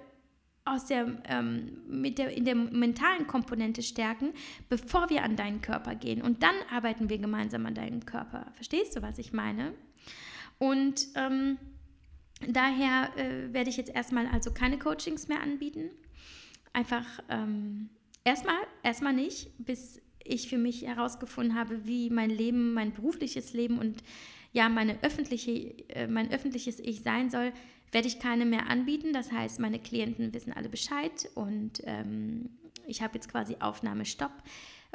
aus 0.71 0.87
der, 0.87 1.23
ähm, 1.29 1.83
mit 1.89 2.19
der, 2.19 2.31
in 2.37 2.45
der 2.45 2.55
mentalen 2.55 3.27
Komponente 3.27 3.83
stärken, 3.83 4.33
bevor 4.69 5.11
wir 5.11 5.23
an 5.23 5.37
deinen 5.37 5.61
Körper 5.61 5.95
gehen. 5.95 6.23
Und 6.23 6.43
dann 6.43 6.55
arbeiten 6.71 7.09
wir 7.11 7.19
gemeinsam 7.19 7.67
an 7.67 7.75
deinem 7.75 8.07
Körper. 8.07 8.47
Verstehst 8.55 8.97
du, 8.97 9.03
was 9.03 9.19
ich 9.19 9.33
meine? 9.33 9.75
Und 10.59 11.09
ähm, 11.15 11.59
daher 12.47 13.11
äh, 13.17 13.53
werde 13.53 13.71
ich 13.71 13.77
jetzt 13.77 13.95
erstmal 13.95 14.27
also 14.27 14.53
keine 14.53 14.79
Coachings 14.79 15.29
mehr 15.29 15.43
anbieten. 15.43 15.91
Einfach 16.73 17.07
ähm, 17.29 17.89
erstmal, 18.25 18.57
erstmal 18.83 19.13
nicht, 19.13 19.51
bis 19.59 20.01
ich 20.25 20.49
für 20.49 20.59
mich 20.59 20.87
herausgefunden 20.87 21.59
habe, 21.59 21.87
wie 21.87 22.11
mein 22.11 22.31
Leben, 22.31 22.75
mein 22.75 22.93
berufliches 22.93 23.53
Leben 23.53 23.79
und 23.79 24.03
ja, 24.53 24.69
meine 24.69 25.03
öffentliche, 25.03 25.53
äh, 25.89 26.07
mein 26.07 26.31
öffentliches 26.33 26.81
Ich 26.81 27.03
sein 27.03 27.31
soll, 27.31 27.53
werde 27.93 28.09
ich 28.09 28.19
keine 28.19 28.47
mehr 28.47 28.69
anbieten. 28.69 29.13
Das 29.13 29.33
heißt, 29.33 29.61
meine 29.61 29.79
Klienten 29.79 30.33
wissen 30.33 30.53
alle 30.53 30.69
Bescheid 30.69 31.29
und 31.35 31.83
ähm, 31.85 32.51
ich 32.87 33.03
habe 33.03 33.15
jetzt 33.15 33.31
quasi 33.31 33.57
Aufnahmestopp. 33.61 34.33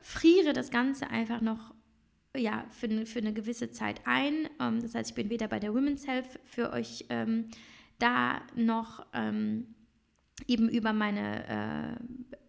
Friere 0.02 0.54
das 0.54 0.72
Ganze 0.72 1.10
einfach 1.10 1.42
noch 1.42 1.74
ja, 2.36 2.66
für, 2.70 3.06
für 3.06 3.20
eine 3.20 3.34
gewisse 3.34 3.72
Zeit 3.72 4.02
ein. 4.06 4.50
Ähm, 4.60 4.82
das 4.82 4.96
heißt, 4.96 5.12
ich 5.12 5.16
bin 5.16 5.30
weder 5.30 5.48
bei 5.48 5.60
der 5.60 5.74
Women's 5.74 6.08
Health 6.08 6.40
für 6.44 6.72
euch 6.72 7.06
ähm, 7.10 7.50
da 8.00 8.42
noch 8.56 9.06
ähm, 9.14 9.76
eben 10.48 10.68
über 10.70 10.94
meine 10.94 11.98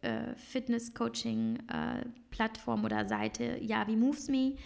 äh, 0.03 0.09
äh, 0.09 0.35
Fitness-Coaching-Plattform 0.37 2.83
äh, 2.83 2.85
oder 2.85 3.07
Seite 3.07 3.59
Yavi 3.61 3.97
Moves 3.97 4.29
Me. 4.29 4.57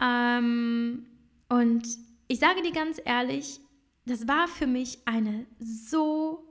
Ähm, 0.00 1.06
und 1.48 1.88
ich 2.28 2.38
sage 2.38 2.62
dir 2.62 2.72
ganz 2.72 3.00
ehrlich, 3.04 3.60
das 4.06 4.26
war 4.26 4.48
für 4.48 4.66
mich 4.66 4.98
eine 5.04 5.46
so 5.58 6.44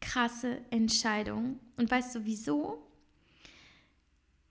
krasse 0.00 0.60
Entscheidung. 0.70 1.58
Und 1.76 1.90
weißt 1.90 2.14
du 2.14 2.24
wieso? 2.24 2.82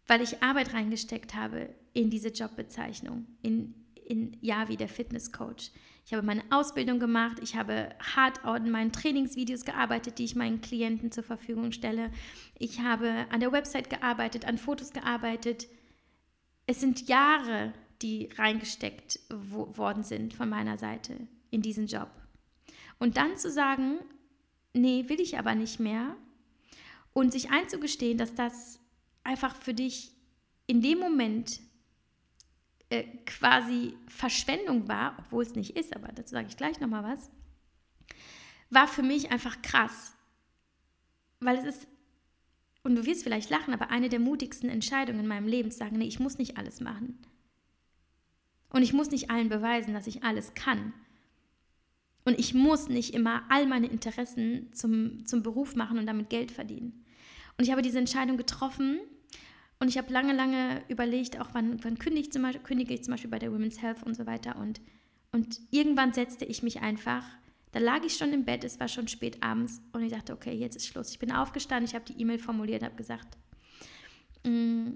Weil 0.08 0.22
ich 0.22 0.42
Arbeit 0.42 0.74
reingesteckt 0.74 1.36
habe 1.36 1.70
in 1.94 2.10
diese 2.10 2.30
Jobbezeichnung, 2.30 3.26
in, 3.42 3.74
in 4.06 4.38
Yavi, 4.42 4.78
der 4.78 4.88
Fitnesscoach. 4.88 5.72
Ich 6.06 6.14
habe 6.14 6.26
meine 6.26 6.44
Ausbildung 6.52 7.00
gemacht, 7.00 7.38
ich 7.42 7.58
habe 7.58 7.90
hart 8.16 8.46
an 8.46 8.72
meinen 8.72 8.94
Trainingsvideos 8.94 9.66
gearbeitet, 9.66 10.20
die 10.20 10.24
ich 10.24 10.36
meinen 10.36 10.62
Klienten 10.62 11.12
zur 11.12 11.24
Verfügung 11.24 11.74
stelle. 11.74 12.12
Ich 12.58 12.80
habe 12.80 13.26
an 13.30 13.42
der 13.42 13.52
Website 13.52 13.90
gearbeitet, 13.90 14.46
an 14.46 14.58
Fotos 14.58 14.94
gearbeitet. 14.94 15.68
Es 16.66 16.80
sind 16.80 17.10
Jahre, 17.10 17.74
die 18.02 18.30
reingesteckt 18.38 19.20
worden 19.30 20.04
sind 20.04 20.34
von 20.34 20.48
meiner 20.48 20.78
Seite 20.78 21.28
in 21.50 21.62
diesen 21.62 21.88
Job. 21.88 22.10
Und 23.00 23.18
dann 23.18 23.38
zu 23.38 23.52
sagen, 23.52 24.00
nee, 24.74 25.06
will 25.08 25.20
ich 25.20 25.38
aber 25.38 25.56
nicht 25.56 25.80
mehr. 25.80 26.16
Und 27.14 27.32
sich 27.32 27.50
einzugestehen, 27.50 28.18
dass 28.18 28.36
das 28.36 28.80
einfach 29.24 29.56
für 29.56 29.74
dich 29.74 30.12
in 30.68 30.82
dem 30.82 31.00
Moment 31.00 31.60
äh, 32.90 33.04
quasi 33.26 33.94
Verschwendung 34.08 34.88
war, 34.88 35.18
obwohl 35.20 35.44
es 35.44 35.56
nicht 35.56 35.76
ist, 35.78 35.96
aber 35.96 36.10
dazu 36.10 36.32
sage 36.32 36.48
ich 36.48 36.58
gleich 36.58 36.80
nochmal 36.80 37.04
was, 37.04 37.30
war 38.70 38.88
für 38.88 39.04
mich 39.04 39.32
einfach 39.32 39.62
krass. 39.62 40.14
Weil 41.40 41.58
es 41.58 41.66
ist, 41.66 41.88
und 42.84 42.96
du 42.96 43.06
wirst 43.06 43.24
vielleicht 43.24 43.50
lachen, 43.50 43.74
aber 43.74 43.90
eine 43.90 44.10
der 44.10 44.20
mutigsten 44.20 44.70
Entscheidungen 44.70 45.20
in 45.20 45.28
meinem 45.28 45.48
Leben 45.48 45.72
zu 45.72 45.78
sagen, 45.78 45.98
nee, 45.98 46.08
ich 46.08 46.20
muss 46.20 46.38
nicht 46.38 46.58
alles 46.58 46.80
machen. 46.80 47.20
Und 48.70 48.84
ich 48.84 48.94
muss 48.94 49.12
nicht 49.12 49.30
allen 49.30 49.50
beweisen, 49.50 49.94
dass 49.94 50.08
ich 50.08 50.24
alles 50.24 50.54
kann. 50.54 50.94
Und 52.28 52.38
ich 52.38 52.54
muss 52.54 52.90
nicht 52.90 53.14
immer 53.14 53.44
all 53.48 53.68
meine 53.68 53.88
Interessen 53.88 54.74
zum, 54.74 55.26
zum 55.26 55.44
Beruf 55.44 55.78
machen 55.78 55.98
und 55.98 56.08
damit 56.08 56.30
Geld 56.30 56.52
verdienen. 56.52 57.06
Und 57.58 57.64
ich 57.64 57.72
habe 57.72 57.82
diese 57.82 58.00
Entscheidung 58.00 58.36
getroffen 58.36 59.00
und 59.80 59.88
ich 59.88 59.98
habe 59.98 60.12
lange, 60.12 60.34
lange 60.34 60.84
überlegt, 60.90 61.40
auch 61.40 61.48
wann, 61.54 61.82
wann 61.86 61.98
kündige, 61.98 62.28
ich 62.28 62.34
zum 62.34 62.42
Beispiel, 62.42 62.64
kündige 62.64 62.94
ich 62.94 63.06
zum 63.06 63.14
Beispiel 63.14 63.30
bei 63.30 63.40
der 63.40 63.54
Women's 63.54 63.82
Health 63.82 64.04
und 64.04 64.14
so 64.14 64.26
weiter. 64.26 64.58
Und, 64.58 64.82
und 65.32 65.62
irgendwann 65.72 66.12
setzte 66.12 66.44
ich 66.44 66.64
mich 66.64 66.82
einfach, 66.82 67.24
da 67.72 67.80
lag 67.80 68.04
ich 68.04 68.18
schon 68.18 68.34
im 68.34 68.44
Bett, 68.44 68.66
es 68.66 68.78
war 68.78 68.90
schon 68.90 69.08
spät 69.08 69.42
abends 69.42 69.82
und 69.94 70.04
ich 70.04 70.12
dachte, 70.12 70.34
okay, 70.34 70.52
jetzt 70.52 70.76
ist 70.76 70.88
Schluss. 70.88 71.12
Ich 71.12 71.20
bin 71.20 71.32
aufgestanden, 71.32 71.86
ich 71.86 71.96
habe 71.96 72.04
die 72.04 72.22
E-Mail 72.22 72.40
formuliert, 72.40 72.84
habe 72.84 72.98
gesagt, 72.98 73.38
mm, 74.44 74.96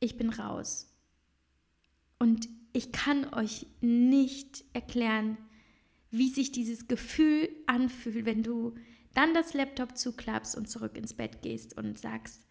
ich 0.00 0.16
bin 0.16 0.30
raus. 0.30 0.90
Und 2.18 2.48
ich 2.72 2.92
kann 2.92 3.30
euch 3.34 3.66
nicht 3.82 4.64
erklären, 4.72 5.36
wie 6.10 6.28
sich 6.28 6.52
dieses 6.52 6.88
Gefühl 6.88 7.48
anfühlt, 7.66 8.24
wenn 8.24 8.42
du 8.42 8.74
dann 9.14 9.34
das 9.34 9.54
Laptop 9.54 9.96
zuklappst 9.96 10.56
und 10.56 10.68
zurück 10.68 10.96
ins 10.96 11.14
Bett 11.14 11.42
gehst 11.42 11.76
und 11.76 11.98
sagst, 11.98 12.46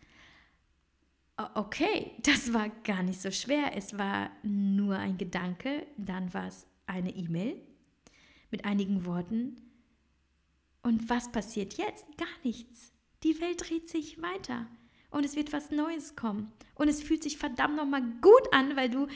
okay, 1.55 2.11
das 2.23 2.53
war 2.53 2.69
gar 2.83 3.03
nicht 3.03 3.21
so 3.21 3.31
schwer. 3.31 3.75
Es 3.75 3.97
war 3.97 4.31
nur 4.43 4.97
ein 4.97 5.17
Gedanke, 5.17 5.87
dann 5.97 6.33
war 6.33 6.47
es 6.47 6.67
eine 6.85 7.15
E-Mail 7.15 7.61
mit 8.51 8.65
einigen 8.65 9.05
Worten. 9.05 9.61
Und 10.83 11.09
was 11.09 11.31
passiert 11.31 11.73
jetzt? 11.75 12.05
Gar 12.17 12.27
nichts. 12.43 12.91
Die 13.23 13.41
Welt 13.41 13.67
dreht 13.67 13.89
sich 13.89 14.21
weiter 14.21 14.67
und 15.09 15.25
es 15.25 15.35
wird 15.35 15.51
was 15.51 15.71
Neues 15.71 16.15
kommen. 16.15 16.51
Und 16.75 16.87
es 16.87 17.01
fühlt 17.01 17.23
sich 17.23 17.37
verdammt 17.37 17.75
nochmal 17.75 18.03
gut 18.21 18.53
an, 18.53 18.75
weil 18.75 18.89
du 18.89 19.07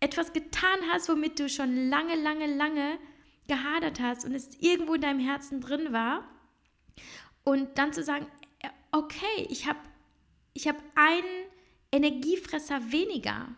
etwas 0.00 0.32
getan 0.32 0.78
hast, 0.90 1.08
womit 1.08 1.38
du 1.38 1.48
schon 1.48 1.88
lange, 1.88 2.14
lange, 2.16 2.54
lange 2.54 2.98
gehadert 3.48 4.00
hast 4.00 4.24
und 4.24 4.34
es 4.34 4.50
irgendwo 4.60 4.94
in 4.94 5.00
deinem 5.00 5.20
Herzen 5.20 5.60
drin 5.60 5.92
war. 5.92 6.24
Und 7.44 7.78
dann 7.78 7.92
zu 7.92 8.04
sagen, 8.04 8.26
okay, 8.92 9.46
ich 9.48 9.66
habe 9.66 9.78
ich 10.54 10.68
hab 10.68 10.76
einen 10.94 11.46
Energiefresser 11.92 12.92
weniger. 12.92 13.48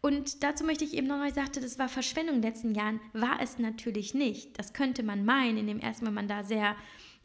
Und 0.00 0.42
dazu 0.42 0.64
möchte 0.64 0.84
ich 0.84 0.94
eben 0.94 1.06
noch 1.06 1.18
mal 1.18 1.32
sagte, 1.32 1.60
das 1.60 1.78
war 1.78 1.88
Verschwendung 1.88 2.36
in 2.36 2.42
den 2.42 2.50
letzten 2.50 2.74
Jahren. 2.74 3.00
War 3.12 3.40
es 3.40 3.58
natürlich 3.58 4.14
nicht. 4.14 4.58
Das 4.58 4.72
könnte 4.72 5.02
man 5.02 5.24
meinen, 5.24 5.56
in 5.56 5.66
dem 5.66 5.80
ersten 5.80 6.04
Mal 6.04 6.10
man 6.12 6.28
da 6.28 6.44
sehr, 6.44 6.76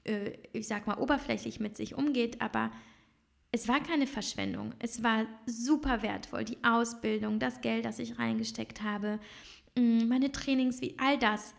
äh, 0.04 0.32
ich 0.54 0.68
sag 0.68 0.88
mal, 0.88 0.98
oberflächlich 0.98 1.60
mit 1.60 1.78
sich 1.78 1.96
umgeht. 1.96 2.42
Aber 2.42 2.72
es 3.52 3.68
war 3.68 3.82
keine 3.82 4.08
Verschwendung. 4.08 4.74
Es 4.80 5.04
war 5.04 5.26
super 5.46 6.02
wertvoll. 6.02 6.46
Die 6.46 6.64
Ausbildung, 6.64 7.38
das 7.38 7.62
Geld, 7.62 7.86
das 7.86 8.00
ich 8.00 8.18
reingesteckt 8.18 8.82
habe, 8.82 9.20
mm, 9.78 10.08
meine 10.08 10.32
Trainings, 10.32 10.82
wie 10.82 10.96
all 10.98 11.20
das. 11.20 11.54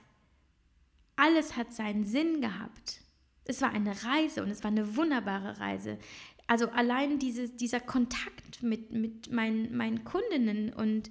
Alles 1.17 1.57
hat 1.57 1.73
seinen 1.73 2.05
Sinn 2.05 2.41
gehabt. 2.41 3.01
Es 3.45 3.61
war 3.61 3.71
eine 3.71 4.05
Reise 4.05 4.43
und 4.43 4.51
es 4.51 4.63
war 4.63 4.71
eine 4.71 4.97
wunderbare 4.97 5.59
Reise. 5.59 5.99
Also 6.47 6.69
allein 6.71 7.19
diese, 7.19 7.49
dieser 7.49 7.81
Kontakt 7.81 8.63
mit, 8.63 8.93
mit 8.93 9.33
meinen, 9.33 9.77
meinen 9.77 10.05
Kundinnen 10.05 10.73
und 10.73 11.11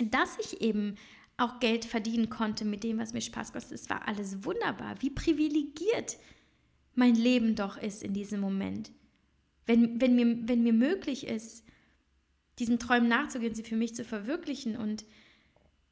dass 0.00 0.38
ich 0.38 0.60
eben 0.60 0.96
auch 1.36 1.60
Geld 1.60 1.84
verdienen 1.84 2.28
konnte 2.28 2.64
mit 2.64 2.84
dem, 2.84 2.98
was 2.98 3.12
mir 3.12 3.20
Spaß 3.20 3.52
kostet, 3.52 3.72
es 3.72 3.90
war 3.90 4.06
alles 4.06 4.44
wunderbar. 4.44 4.96
Wie 5.00 5.10
privilegiert 5.10 6.18
mein 6.94 7.14
Leben 7.14 7.54
doch 7.54 7.78
ist 7.78 8.02
in 8.02 8.12
diesem 8.12 8.40
Moment. 8.40 8.92
Wenn, 9.66 10.00
wenn, 10.00 10.14
mir, 10.14 10.48
wenn 10.48 10.62
mir 10.62 10.72
möglich 10.72 11.26
ist, 11.26 11.64
diesen 12.58 12.78
Träumen 12.78 13.08
nachzugehen, 13.08 13.54
sie 13.54 13.62
für 13.62 13.76
mich 13.76 13.94
zu 13.94 14.04
verwirklichen 14.04 14.76
und 14.76 15.04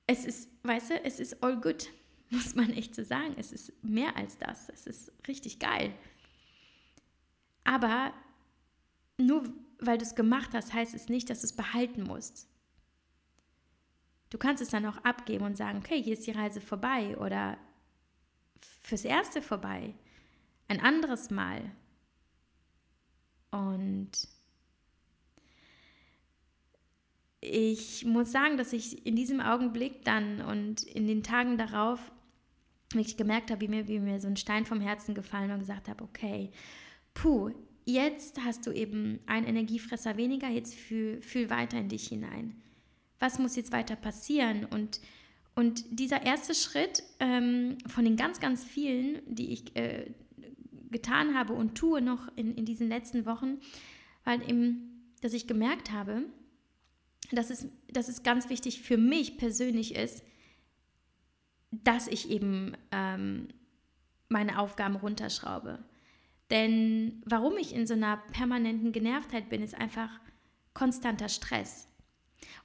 es 0.07 0.25
ist, 0.25 0.51
weißt 0.65 0.91
du, 0.91 1.05
es 1.05 1.21
ist 1.21 1.43
all 1.43 1.61
good, 1.61 1.89
muss 2.37 2.55
man 2.55 2.71
echt 2.71 2.95
so 2.95 3.05
sagen. 3.05 3.35
Es 3.37 3.53
ist 3.53 3.73
mehr 3.85 4.17
als 4.17 4.39
das. 4.39 4.69
Es 4.69 4.87
ist 4.87 5.13
richtig 5.29 5.59
geil. 5.59 5.93
Aber 7.65 8.13
nur 9.19 9.45
weil 9.81 9.99
du 9.99 10.05
es 10.05 10.15
gemacht 10.15 10.51
hast, 10.53 10.73
heißt 10.73 10.95
es 10.95 11.09
nicht, 11.09 11.31
dass 11.31 11.41
du 11.41 11.47
es 11.47 11.57
behalten 11.57 12.03
musst. 12.03 12.49
Du 14.29 14.39
kannst 14.39 14.63
es 14.63 14.69
dann 14.69 14.87
auch 14.87 14.99
abgeben 14.99 15.45
und 15.45 15.57
sagen, 15.57 15.79
okay, 15.79 16.03
hier 16.03 16.13
ist 16.13 16.27
die 16.27 16.33
Reise 16.33 16.61
vorbei 16.61 17.17
oder 17.17 17.59
fürs 18.83 19.05
Erste 19.05 19.43
vorbei, 19.43 19.95
ein 20.69 20.81
anderes 20.81 21.31
Mal. 21.31 21.73
Und 23.51 24.29
ich 27.41 28.05
muss 28.05 28.31
sagen, 28.31 28.57
dass 28.57 28.73
ich 28.73 29.05
in 29.07 29.17
diesem 29.17 29.41
Augenblick 29.41 30.05
dann 30.05 30.43
und 30.43 30.83
in 30.83 31.07
den 31.07 31.23
Tagen 31.23 31.57
darauf 31.57 32.13
wirklich 32.93 33.17
gemerkt 33.17 33.51
habe, 33.51 33.61
wie 33.61 33.69
mir, 33.69 33.89
wie 33.89 33.99
mir 33.99 34.21
so 34.21 34.29
ein 34.29 34.37
Stein 34.37 34.67
vom 34.67 34.81
Herzen 34.81 35.15
gefallen 35.15 35.51
und 35.51 35.61
gesagt 35.61 35.89
habe, 35.89 36.03
okay, 36.03 36.51
puh, 37.15 37.51
jetzt 37.85 38.41
hast 38.45 38.67
du 38.67 38.73
eben 38.73 39.21
einen 39.27 39.47
Energiefresser 39.47 40.17
weniger, 40.17 40.49
jetzt 40.49 40.75
fühl, 40.75 41.23
fühl 41.23 41.51
weiter 41.51 41.79
in 41.79 41.89
dich 41.89 42.09
hinein. 42.09 42.61
Was 43.19 43.39
muss 43.39 43.57
jetzt 43.57 43.73
weiter 43.73 43.97
passieren? 43.97 44.65
Und, 44.65 45.01
und 45.55 45.85
dieser 45.91 46.25
erste 46.25 46.55
Schritt 46.55 47.03
ähm, 47.21 47.79
von 47.87 48.05
den 48.05 48.17
ganz, 48.17 48.41
ganz 48.41 48.65
vielen, 48.65 49.21
die 49.27 49.53
ich 49.53 49.77
äh, 49.77 50.11
getan 50.91 51.35
habe 51.35 51.53
und 51.53 51.77
tue 51.77 52.01
noch 52.01 52.29
in, 52.37 52.55
in 52.55 52.65
diesen 52.65 52.89
letzten 52.89 53.27
Wochen, 53.27 53.59
weil 54.25 54.43
eben, 54.49 55.13
dass 55.21 55.33
ich 55.33 55.47
gemerkt 55.47 55.93
habe, 55.93 56.25
dass 57.31 57.51
es, 57.51 57.69
dass 57.93 58.09
es 58.09 58.23
ganz 58.23 58.49
wichtig 58.49 58.81
für 58.83 58.97
mich 58.97 59.37
persönlich 59.37 59.95
ist, 59.95 60.25
dass 61.71 62.09
ich 62.09 62.31
eben 62.31 62.77
ähm, 62.93 63.49
meine 64.29 64.59
Aufgaben 64.59 64.97
runterschraube. 64.97 65.79
Denn 66.51 67.23
warum 67.25 67.57
ich 67.59 67.75
in 67.75 67.87
so 67.87 67.95
einer 67.95 68.17
permanenten 68.33 68.93
Genervtheit 68.93 69.49
bin, 69.49 69.63
ist 69.63 69.75
einfach 69.75 70.11
konstanter 70.75 71.29
Stress. 71.29 71.87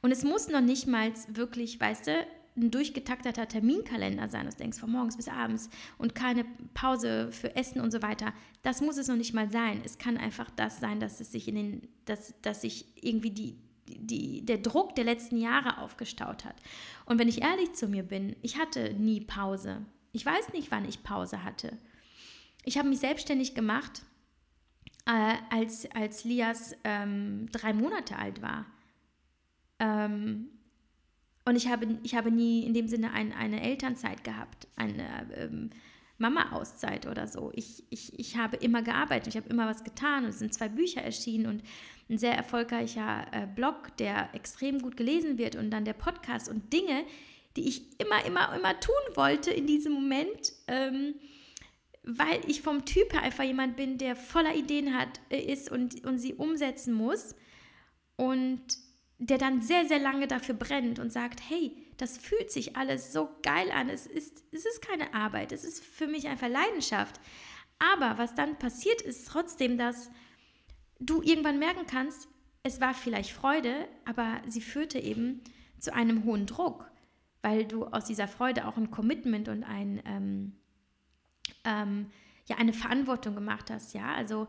Und 0.02 0.12
es 0.12 0.24
muss 0.24 0.48
noch 0.48 0.62
nicht 0.62 0.88
mal 0.88 1.12
wirklich, 1.28 1.80
weißt 1.80 2.08
du, 2.08 2.28
ein 2.58 2.72
durchgetakteter 2.72 3.48
Terminkalender 3.48 4.30
sein, 4.30 4.46
dass 4.46 4.56
du 4.56 4.64
denkst, 4.64 4.80
von 4.80 4.92
morgens 4.92 5.18
bis 5.18 5.28
abends 5.28 5.70
und 5.98 6.16
keine 6.16 6.46
Pause 6.74 7.30
für 7.32 7.56
Essen 7.56 7.82
und 7.82 7.92
so 7.92 8.02
weiter. 8.02 8.34
Das 8.62 8.82
muss 8.82 8.98
es 8.98 9.10
noch 9.10 9.18
nicht 9.18 9.34
mal 9.34 9.52
sein. 9.52 9.82
Es 9.84 9.98
kann 9.98 10.18
einfach 10.18 10.50
das 10.52 10.80
sein, 10.80 11.00
dass 11.00 11.20
es 11.20 11.32
sich 11.32 11.48
in 11.50 11.56
den, 11.56 11.88
dass, 12.06 12.34
dass 12.42 12.62
sich 12.62 12.86
irgendwie 13.04 13.32
die, 13.32 13.58
die, 14.08 14.46
der 14.46 14.58
Druck 14.58 14.96
der 14.96 15.04
letzten 15.04 15.38
Jahre 15.38 15.80
aufgestaut 15.80 16.46
hat. 16.46 16.56
Und 17.06 17.20
wenn 17.20 17.28
ich 17.28 17.42
ehrlich 17.42 17.74
zu 17.74 17.88
mir 17.88 18.04
bin, 18.04 18.36
ich 18.42 18.58
hatte 18.58 18.94
nie 18.94 19.22
Pause. 19.22 19.86
Ich 20.12 20.26
weiß 20.26 20.54
nicht, 20.54 20.72
wann 20.72 20.86
ich 20.86 21.04
Pause 21.04 21.44
hatte. 21.44 21.78
Ich 22.64 22.78
habe 22.78 22.90
mich 22.90 23.00
selbstständig 23.00 23.54
gemacht, 23.54 24.04
äh, 25.06 25.36
als, 25.50 25.90
als 25.92 26.24
Lias 26.24 26.76
ähm, 26.84 27.48
drei 27.52 27.74
Monate 27.74 28.18
alt 28.18 28.42
war. 28.42 28.66
Ähm, 29.80 30.50
und 31.48 31.56
ich 31.56 31.68
habe, 31.68 32.00
ich 32.02 32.16
habe 32.16 32.32
nie 32.32 32.64
in 32.64 32.74
dem 32.74 32.88
Sinne 32.88 33.12
ein, 33.12 33.32
eine 33.32 33.62
Elternzeit 33.62 34.24
gehabt, 34.24 34.68
eine 34.76 35.32
ähm, 35.36 35.70
Mama-Auszeit 36.18 37.08
oder 37.08 37.28
so. 37.28 37.52
Ich, 37.54 37.84
ich, 37.90 38.18
ich 38.20 38.38
habe 38.38 38.58
immer 38.58 38.82
gearbeitet, 38.82 39.28
ich 39.28 39.38
habe 39.38 39.50
immer 39.50 39.68
was 39.68 39.84
getan 39.84 40.24
und 40.24 40.30
es 40.30 40.40
sind 40.40 40.54
zwei 40.54 40.70
Bücher 40.70 41.02
erschienen 41.02 41.46
und 41.48 41.64
ein 42.10 42.18
sehr 42.18 42.36
erfolgreicher 42.36 43.26
äh, 43.32 43.48
Blog, 43.48 43.98
der 43.98 44.30
extrem 44.34 44.80
gut 44.80 44.96
gelesen 44.96 45.38
wird 45.38 45.56
und 45.56 45.72
dann 45.72 45.86
der 45.86 45.94
Podcast 45.94 46.50
und 46.50 46.72
Dinge, 46.72 47.04
die 47.58 47.68
ich 47.68 48.00
immer, 48.00 48.26
immer, 48.26 48.56
immer 48.56 48.80
tun 48.80 48.94
wollte 49.16 49.52
in 49.52 49.68
diesem 49.68 49.94
Moment. 49.94 50.54
Ähm, 50.68 51.16
weil 52.06 52.40
ich 52.48 52.62
vom 52.62 52.86
Typ 52.86 53.14
her 53.14 53.24
einfach 53.24 53.44
jemand 53.44 53.76
bin, 53.76 53.98
der 53.98 54.16
voller 54.16 54.56
Ideen 54.56 54.94
hat, 54.94 55.20
äh, 55.30 55.40
ist 55.40 55.72
und, 55.72 56.06
und 56.06 56.20
sie 56.20 56.36
umsetzen 56.36 56.94
muss 56.94 57.36
und 58.16 58.62
der 59.18 59.38
dann 59.38 59.62
sehr, 59.62 59.86
sehr 59.86 60.00
lange 60.00 60.28
dafür 60.28 60.56
brennt 60.56 61.00
und 61.00 61.12
sagt, 61.12 61.42
hey, 61.50 61.76
das 61.98 62.18
fühlt 62.18 62.52
sich 62.52 62.76
alles 62.76 63.14
so 63.14 63.30
geil 63.44 63.72
an, 63.72 63.90
es 63.90 64.08
ist, 64.08 64.44
es 64.52 64.66
ist 64.66 64.82
keine 64.82 65.14
Arbeit, 65.14 65.52
es 65.52 65.64
ist 65.64 65.84
für 65.84 66.08
mich 66.08 66.28
einfach 66.28 66.50
Leidenschaft. 66.50 67.20
Aber 67.80 68.18
was 68.18 68.36
dann 68.36 68.58
passiert 68.58 69.02
ist 69.02 69.28
trotzdem, 69.28 69.78
dass 69.78 70.10
du 71.00 71.22
irgendwann 71.22 71.60
merken 71.60 71.86
kannst, 71.88 72.28
es 72.64 72.82
war 72.82 72.94
vielleicht 72.94 73.32
Freude, 73.32 73.88
aber 74.06 74.42
sie 74.48 74.62
führte 74.62 75.00
eben 75.00 75.42
zu 75.80 75.94
einem 75.94 76.24
hohen 76.24 76.46
Druck, 76.46 76.90
weil 77.42 77.66
du 77.66 77.86
aus 77.86 78.06
dieser 78.06 78.28
Freude 78.28 78.68
auch 78.68 78.78
ein 78.78 78.92
Commitment 78.92 79.50
und 79.50 79.64
ein... 79.64 80.02
Ähm, 80.06 80.56
ähm, 81.64 82.12
ja 82.48 82.58
eine 82.58 82.74
Verantwortung 82.74 83.36
gemacht 83.36 83.70
hast. 83.70 83.94
Ja, 83.94 84.14
also 84.14 84.48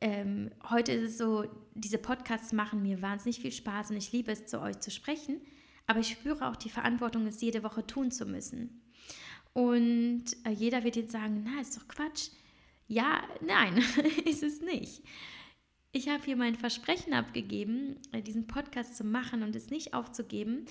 ähm, 0.00 0.50
heute 0.68 0.92
ist 0.92 1.12
es 1.12 1.18
so, 1.18 1.44
diese 1.74 1.98
Podcasts 1.98 2.52
machen 2.52 2.82
mir 2.82 3.02
wahnsinnig 3.02 3.40
viel 3.40 3.52
Spaß 3.52 3.90
und 3.90 3.96
ich 3.96 4.12
liebe 4.12 4.32
es, 4.32 4.46
zu 4.46 4.60
euch 4.60 4.78
zu 4.80 4.90
sprechen. 4.90 5.40
Aber 5.86 6.00
ich 6.00 6.08
spüre 6.08 6.48
auch 6.48 6.56
die 6.56 6.70
Verantwortung, 6.70 7.26
es 7.26 7.40
jede 7.40 7.62
Woche 7.62 7.86
tun 7.86 8.10
zu 8.10 8.26
müssen. 8.26 8.82
Und 9.52 10.24
äh, 10.44 10.50
jeder 10.50 10.84
wird 10.84 10.96
jetzt 10.96 11.12
sagen, 11.12 11.44
na, 11.44 11.60
ist 11.60 11.76
doch 11.76 11.88
Quatsch. 11.88 12.28
Ja, 12.88 13.22
nein, 13.40 13.78
ist 14.24 14.42
es 14.42 14.60
nicht. 14.60 15.02
Ich 15.92 16.08
habe 16.08 16.22
hier 16.24 16.36
mein 16.36 16.56
Versprechen 16.56 17.14
abgegeben, 17.14 17.96
äh, 18.12 18.20
diesen 18.20 18.46
Podcast 18.46 18.96
zu 18.96 19.04
machen 19.04 19.42
und 19.42 19.56
es 19.56 19.70
nicht 19.70 19.94
aufzugeben 19.94 20.66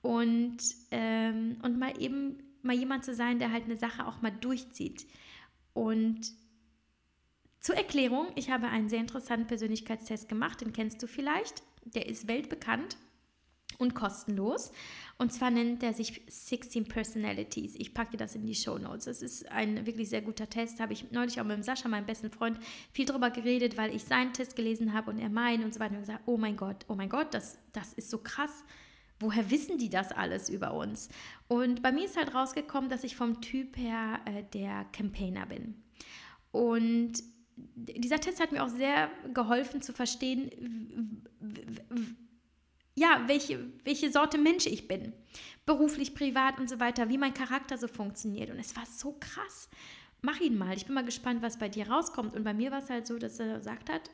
und, 0.00 0.58
ähm, 0.90 1.58
und 1.62 1.78
mal 1.78 2.00
eben 2.00 2.38
mal 2.62 2.76
jemand 2.76 3.04
zu 3.04 3.14
sein, 3.14 3.38
der 3.38 3.52
halt 3.52 3.64
eine 3.64 3.76
Sache 3.76 4.06
auch 4.06 4.22
mal 4.22 4.30
durchzieht. 4.30 5.06
Und 5.72 6.32
zur 7.58 7.74
Erklärung, 7.74 8.28
ich 8.36 8.50
habe 8.50 8.68
einen 8.68 8.88
sehr 8.88 9.00
interessanten 9.00 9.46
Persönlichkeitstest 9.46 10.28
gemacht, 10.28 10.60
den 10.60 10.72
kennst 10.72 11.02
du 11.02 11.06
vielleicht. 11.06 11.62
Der 11.84 12.06
ist 12.06 12.28
weltbekannt 12.28 12.96
und 13.80 13.94
kostenlos. 13.94 14.72
Und 15.18 15.32
zwar 15.32 15.50
nennt 15.50 15.82
er 15.82 15.92
sich 15.92 16.22
16 16.28 16.86
Personalities. 16.86 17.74
Ich 17.76 17.92
packe 17.92 18.12
dir 18.12 18.16
das 18.18 18.34
in 18.34 18.46
die 18.46 18.54
Show 18.54 18.78
Notes. 18.78 19.06
Das 19.06 19.22
ist 19.22 19.50
ein 19.50 19.86
wirklich 19.86 20.08
sehr 20.08 20.22
guter 20.22 20.48
Test. 20.48 20.80
Habe 20.80 20.92
ich 20.92 21.10
neulich 21.10 21.40
auch 21.40 21.44
mit 21.44 21.64
Sascha, 21.64 21.88
meinem 21.88 22.06
besten 22.06 22.30
Freund, 22.30 22.58
viel 22.92 23.06
darüber 23.06 23.30
geredet, 23.30 23.76
weil 23.76 23.94
ich 23.94 24.04
seinen 24.04 24.32
Test 24.32 24.56
gelesen 24.56 24.92
habe 24.92 25.10
und 25.10 25.18
er 25.18 25.28
meinen 25.28 25.64
und 25.64 25.74
so 25.74 25.80
weiter. 25.80 25.94
Und 25.94 26.00
gesagt, 26.00 26.22
oh 26.26 26.36
mein 26.36 26.56
Gott, 26.56 26.84
oh 26.88 26.94
mein 26.94 27.08
Gott, 27.08 27.34
das, 27.34 27.58
das 27.72 27.92
ist 27.94 28.10
so 28.10 28.18
krass 28.18 28.64
woher 29.22 29.50
wissen 29.50 29.76
die 29.76 29.90
das 29.90 30.12
alles 30.12 30.48
über 30.48 30.72
uns? 30.72 31.10
Und 31.46 31.82
bei 31.82 31.92
mir 31.92 32.06
ist 32.06 32.16
halt 32.16 32.34
rausgekommen, 32.34 32.88
dass 32.88 33.04
ich 33.04 33.16
vom 33.16 33.40
Typ 33.42 33.76
her 33.76 34.20
äh, 34.24 34.42
der 34.54 34.86
Campaigner 34.92 35.44
bin. 35.44 35.74
Und 36.50 37.22
dieser 37.56 38.18
Test 38.18 38.40
hat 38.40 38.52
mir 38.52 38.64
auch 38.64 38.68
sehr 38.68 39.10
geholfen 39.34 39.82
zu 39.82 39.92
verstehen, 39.92 41.22
ja, 43.00 43.22
welche, 43.26 43.58
welche 43.84 44.12
Sorte 44.12 44.36
Mensch 44.36 44.66
ich 44.66 44.86
bin. 44.86 45.14
Beruflich, 45.64 46.14
privat 46.14 46.58
und 46.58 46.68
so 46.68 46.80
weiter, 46.80 47.08
wie 47.08 47.16
mein 47.16 47.32
Charakter 47.32 47.78
so 47.78 47.88
funktioniert. 47.88 48.50
Und 48.50 48.58
es 48.58 48.76
war 48.76 48.84
so 48.84 49.16
krass. 49.18 49.70
Mach 50.20 50.38
ihn 50.38 50.58
mal. 50.58 50.76
Ich 50.76 50.84
bin 50.84 50.94
mal 50.94 51.04
gespannt, 51.04 51.40
was 51.40 51.58
bei 51.58 51.70
dir 51.70 51.88
rauskommt. 51.88 52.34
Und 52.34 52.44
bei 52.44 52.52
mir 52.52 52.70
war 52.70 52.80
es 52.80 52.90
halt 52.90 53.06
so, 53.06 53.18
dass 53.18 53.40
er 53.40 53.56
gesagt 53.56 53.88
hat, 53.88 54.10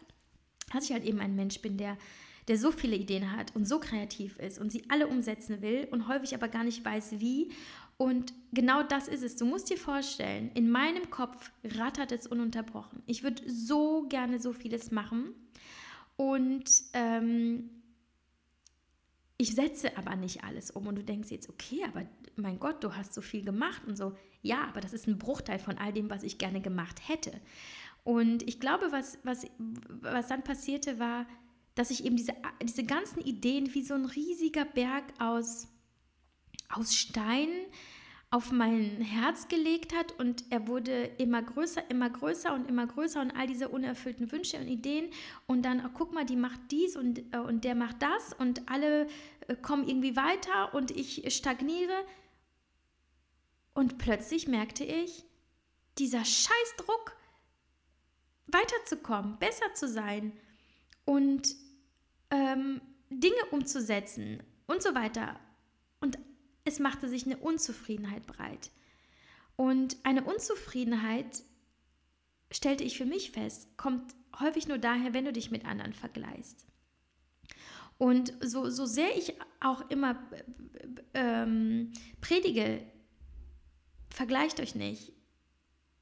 dass 0.72 0.84
ich 0.84 0.92
halt 0.92 1.04
eben 1.04 1.18
ein 1.18 1.34
Mensch 1.34 1.60
bin, 1.60 1.76
der, 1.78 1.98
der 2.46 2.58
so 2.58 2.70
viele 2.70 2.94
Ideen 2.94 3.32
hat 3.32 3.56
und 3.56 3.66
so 3.66 3.80
kreativ 3.80 4.38
ist 4.38 4.60
und 4.60 4.70
sie 4.70 4.84
alle 4.88 5.08
umsetzen 5.08 5.62
will 5.62 5.88
und 5.90 6.06
häufig 6.06 6.36
aber 6.36 6.46
gar 6.46 6.62
nicht 6.62 6.84
weiß, 6.84 7.18
wie. 7.18 7.50
Und 7.96 8.34
genau 8.52 8.84
das 8.84 9.08
ist 9.08 9.24
es. 9.24 9.34
Du 9.34 9.46
musst 9.46 9.68
dir 9.68 9.78
vorstellen, 9.78 10.52
in 10.54 10.70
meinem 10.70 11.10
Kopf 11.10 11.50
rattert 11.64 12.12
es 12.12 12.28
ununterbrochen. 12.28 13.02
Ich 13.06 13.24
würde 13.24 13.42
so 13.50 14.06
gerne 14.08 14.38
so 14.38 14.52
vieles 14.52 14.92
machen. 14.92 15.34
Und 16.16 16.70
ähm, 16.92 17.70
ich 19.38 19.54
setze 19.54 19.96
aber 19.96 20.16
nicht 20.16 20.44
alles 20.44 20.70
um. 20.70 20.86
Und 20.86 20.96
du 20.96 21.04
denkst 21.04 21.30
jetzt, 21.30 21.48
okay, 21.48 21.84
aber 21.86 22.06
mein 22.36 22.58
Gott, 22.58 22.82
du 22.82 22.94
hast 22.94 23.14
so 23.14 23.20
viel 23.20 23.44
gemacht 23.44 23.82
und 23.86 23.96
so. 23.96 24.16
Ja, 24.42 24.66
aber 24.68 24.80
das 24.80 24.92
ist 24.92 25.06
ein 25.06 25.18
Bruchteil 25.18 25.58
von 25.58 25.78
all 25.78 25.92
dem, 25.92 26.10
was 26.10 26.22
ich 26.22 26.38
gerne 26.38 26.60
gemacht 26.60 27.08
hätte. 27.08 27.32
Und 28.04 28.42
ich 28.44 28.60
glaube, 28.60 28.92
was, 28.92 29.18
was, 29.24 29.46
was 29.88 30.28
dann 30.28 30.44
passierte, 30.44 30.98
war, 30.98 31.26
dass 31.74 31.90
ich 31.90 32.04
eben 32.04 32.16
diese, 32.16 32.32
diese 32.62 32.84
ganzen 32.84 33.20
Ideen 33.20 33.74
wie 33.74 33.82
so 33.82 33.94
ein 33.94 34.06
riesiger 34.06 34.64
Berg 34.64 35.04
aus, 35.18 35.68
aus 36.68 36.94
Stein 36.94 37.48
auf 38.36 38.52
mein 38.52 39.00
Herz 39.00 39.48
gelegt 39.48 39.94
hat 39.94 40.12
und 40.20 40.44
er 40.50 40.68
wurde 40.68 41.04
immer 41.16 41.40
größer, 41.40 41.88
immer 41.88 42.10
größer 42.10 42.52
und 42.52 42.68
immer 42.68 42.86
größer 42.86 43.22
und 43.22 43.30
all 43.30 43.46
diese 43.46 43.70
unerfüllten 43.70 44.30
Wünsche 44.30 44.58
und 44.58 44.68
Ideen 44.68 45.08
und 45.46 45.62
dann, 45.62 45.82
oh, 45.86 45.88
guck 45.94 46.12
mal, 46.12 46.26
die 46.26 46.36
macht 46.36 46.60
dies 46.70 46.96
und, 46.96 47.20
äh, 47.34 47.38
und 47.38 47.64
der 47.64 47.74
macht 47.74 48.02
das 48.02 48.34
und 48.34 48.68
alle 48.68 49.06
äh, 49.48 49.56
kommen 49.56 49.88
irgendwie 49.88 50.16
weiter 50.16 50.74
und 50.74 50.90
ich 50.90 51.34
stagniere. 51.34 51.94
Und 53.72 53.96
plötzlich 53.96 54.46
merkte 54.46 54.84
ich, 54.84 55.24
dieser 55.96 56.22
Scheißdruck, 56.26 57.16
weiterzukommen, 58.48 59.38
besser 59.38 59.72
zu 59.72 59.88
sein 59.88 60.32
und 61.06 61.56
ähm, 62.30 62.82
Dinge 63.08 63.46
umzusetzen 63.50 64.42
und 64.66 64.82
so 64.82 64.94
weiter. 64.94 65.40
Und 66.00 66.18
es 66.66 66.78
machte 66.80 67.08
sich 67.08 67.24
eine 67.24 67.38
Unzufriedenheit 67.38 68.26
breit. 68.26 68.70
Und 69.56 69.96
eine 70.02 70.24
Unzufriedenheit, 70.24 71.42
stellte 72.52 72.84
ich 72.84 72.98
für 72.98 73.06
mich 73.06 73.30
fest, 73.30 73.76
kommt 73.76 74.14
häufig 74.38 74.68
nur 74.68 74.78
daher, 74.78 75.14
wenn 75.14 75.24
du 75.24 75.32
dich 75.32 75.50
mit 75.50 75.64
anderen 75.64 75.92
vergleichst. 75.92 76.66
Und 77.98 78.34
so, 78.40 78.68
so 78.68 78.84
sehr 78.84 79.16
ich 79.16 79.34
auch 79.60 79.88
immer 79.90 80.22
ähm, 81.14 81.92
predige, 82.20 82.82
vergleicht 84.10 84.60
euch 84.60 84.74
nicht. 84.74 85.12